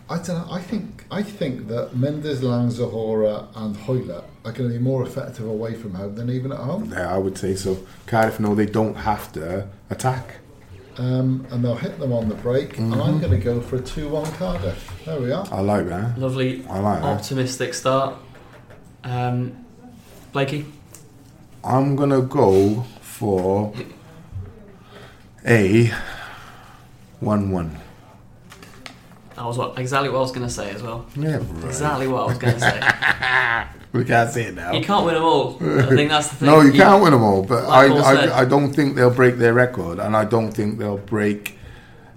I 0.09 0.17
don't 0.19 0.29
know. 0.29 0.47
I 0.53 0.61
think 0.61 1.05
I 1.11 1.23
think 1.23 1.67
that 1.69 1.97
Mendez-Laing, 1.97 2.69
Zohore, 2.69 3.49
and 3.57 3.77
Hoilett 3.77 4.25
are 4.45 4.53
going 4.53 4.71
to 4.71 4.79
be 4.79 4.83
more 4.83 5.03
effective 5.03 5.47
away 5.47 5.75
from 5.75 5.95
home 5.95 6.15
than 6.15 6.31
even 6.31 6.53
at 6.53 6.59
home. 6.59 6.93
Yeah, 6.93 7.13
I 7.13 7.19
would 7.19 7.37
say 7.37 7.57
so. 7.57 7.85
Cardiff 8.07 8.39
know 8.39 8.55
they 8.55 8.67
don't 8.67 8.95
have 8.95 9.33
to 9.33 9.67
attack. 9.91 10.37
Um, 10.99 11.47
and 11.51 11.63
they'll 11.65 11.75
hit 11.75 11.99
them 11.99 12.13
on 12.13 12.29
the 12.29 12.37
break. 12.37 12.79
And 12.79 12.95
I'm 12.95 13.19
going 13.19 13.33
to 13.33 13.39
go 13.39 13.61
for 13.61 13.77
a 13.77 13.81
two-one 13.83 14.31
Cardiff. 14.33 15.05
There 15.05 15.21
we 15.21 15.31
are. 15.33 15.47
I 15.51 15.61
like 15.61 15.87
that. 15.89 16.19
Lovely, 16.19 16.65
I 16.69 16.79
like 16.79 17.03
that. 17.03 17.19
optimistic 17.19 17.75
start. 17.75 18.15
Um, 19.05 19.65
Blakey, 20.33 20.67
I'm 21.65 21.97
gonna 21.97 22.21
go 22.23 22.83
for 23.01 23.73
a 25.47 25.93
one-one. 27.21 27.79
That 29.37 29.45
was 29.45 29.59
what 29.59 29.79
exactly 29.79 30.09
what 30.09 30.19
I 30.19 30.23
was 30.23 30.33
going 30.33 30.47
to 30.47 30.53
say 30.53 30.71
as 30.71 30.83
well. 30.83 31.07
Yeah, 31.15 31.37
right. 31.37 31.65
Exactly 31.65 32.09
what 32.09 32.23
I 32.23 32.27
was 32.27 32.39
going 32.39 32.55
to 32.55 32.61
say. 32.61 33.67
We 33.93 34.05
can't 34.05 34.31
say 34.31 34.43
it 34.45 34.55
now. 34.55 34.73
You 34.73 34.85
can't 34.85 35.07
win 35.07 35.15
them 35.15 35.25
all. 35.25 35.57
I 35.57 35.87
think 35.87 36.11
that's 36.11 36.29
the 36.29 36.37
thing. 36.41 36.49
no, 36.49 36.61
you 36.61 36.73
can't 36.73 37.03
win 37.03 37.13
them 37.13 37.23
all. 37.23 37.43
But 37.43 37.67
Like 37.67 37.91
I, 37.93 38.27
I, 38.27 38.41
I 38.41 38.45
don't 38.45 38.71
think 38.71 38.95
they'll 38.95 39.15
break 39.15 39.37
their 39.37 39.55
record, 39.55 39.99
and 39.99 40.15
I 40.15 40.27
don't 40.27 40.53
think 40.53 40.79
they'll 40.79 40.99
break 40.99 41.57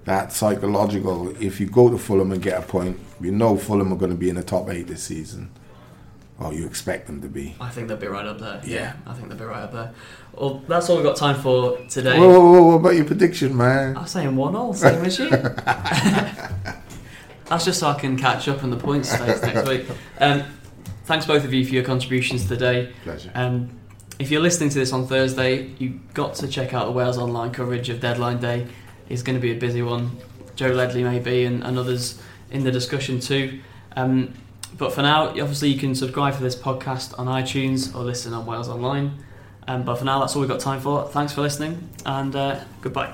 that 0.03 0.33
psychological. 0.33 1.29
If 1.41 1.61
you 1.61 1.67
go 1.67 1.89
to 1.89 1.97
Fulham 1.97 2.33
and 2.33 2.41
get 2.41 2.57
a 2.61 2.65
point, 2.65 2.99
you 3.21 3.31
know 3.31 3.55
Fulham 3.55 3.93
are 3.93 3.97
going 3.97 4.11
to 4.11 4.17
be 4.17 4.27
in 4.29 4.35
the 4.35 4.43
top 4.43 4.69
eight 4.69 4.87
this 4.87 5.03
season. 5.03 5.51
Or 6.37 6.53
you 6.53 6.65
expect 6.65 7.07
them 7.07 7.21
to 7.21 7.27
be. 7.29 7.55
I 7.61 7.69
think 7.69 7.87
they'll 7.87 7.97
be 7.97 8.07
right 8.07 8.25
up 8.25 8.39
there. 8.39 8.61
Yeah. 8.65 8.93
I 9.05 9.13
think 9.13 9.29
they'll 9.29 9.37
be 9.37 9.45
right 9.45 9.63
up 9.63 9.71
there. 9.71 9.93
Well, 10.33 10.61
that's 10.67 10.89
all 10.89 10.95
we've 10.97 11.05
got 11.05 11.15
time 11.17 11.39
for 11.41 11.77
today. 11.87 12.17
Whoa, 12.17 12.29
whoa, 12.29 12.51
whoa, 12.51 12.63
what 12.67 12.75
about 12.75 12.95
your 12.95 13.05
prediction, 13.05 13.55
man? 13.55 13.95
I 13.95 14.01
was 14.01 14.11
saying 14.11 14.35
one 14.35 14.55
all, 14.55 14.73
same 14.73 15.03
as 15.05 15.19
you. 15.19 15.29
That's 17.49 17.65
just 17.65 17.79
so 17.79 17.87
I 17.87 17.99
can 17.99 18.17
catch 18.17 18.47
up 18.47 18.63
on 18.63 18.69
the 18.69 18.77
points 18.77 19.11
next 19.19 19.67
week. 19.67 19.85
Um, 20.21 20.43
thanks 21.05 21.25
both 21.25 21.45
of 21.45 21.53
you 21.53 21.65
for 21.65 21.73
your 21.73 21.83
contributions 21.83 22.45
today. 22.45 22.91
Pleasure. 23.03 23.31
Um, 23.33 23.69
if 24.19 24.29
you're 24.29 24.41
listening 24.41 24.69
to 24.69 24.77
this 24.77 24.91
on 24.91 25.07
Thursday, 25.07 25.67
you've 25.79 26.13
got 26.13 26.35
to 26.35 26.47
check 26.47 26.73
out 26.73 26.85
the 26.87 26.91
Wales 26.91 27.17
Online 27.17 27.51
coverage 27.51 27.89
of 27.89 28.01
Deadline 28.01 28.39
Day. 28.39 28.67
It's 29.07 29.23
going 29.23 29.37
to 29.37 29.41
be 29.41 29.51
a 29.51 29.55
busy 29.57 29.81
one. 29.81 30.17
Joe 30.55 30.67
Ledley 30.67 31.03
maybe 31.03 31.45
and, 31.45 31.63
and 31.63 31.79
others 31.79 32.21
in 32.51 32.65
the 32.65 32.71
discussion 32.71 33.21
too. 33.21 33.61
Um, 33.95 34.33
but 34.77 34.93
for 34.93 35.01
now, 35.01 35.29
obviously 35.29 35.69
you 35.69 35.79
can 35.79 35.95
subscribe 35.95 36.35
for 36.35 36.43
this 36.43 36.55
podcast 36.55 37.17
on 37.17 37.27
iTunes 37.27 37.95
or 37.95 38.03
listen 38.03 38.33
on 38.33 38.45
Wales 38.45 38.67
Online. 38.67 39.23
Um, 39.67 39.83
but 39.83 39.95
for 39.95 40.05
now, 40.05 40.19
that's 40.19 40.35
all 40.35 40.41
we've 40.41 40.49
got 40.49 40.59
time 40.59 40.81
for. 40.81 41.07
Thanks 41.07 41.31
for 41.31 41.41
listening 41.41 41.89
and 42.05 42.35
uh, 42.35 42.59
goodbye. 42.81 43.13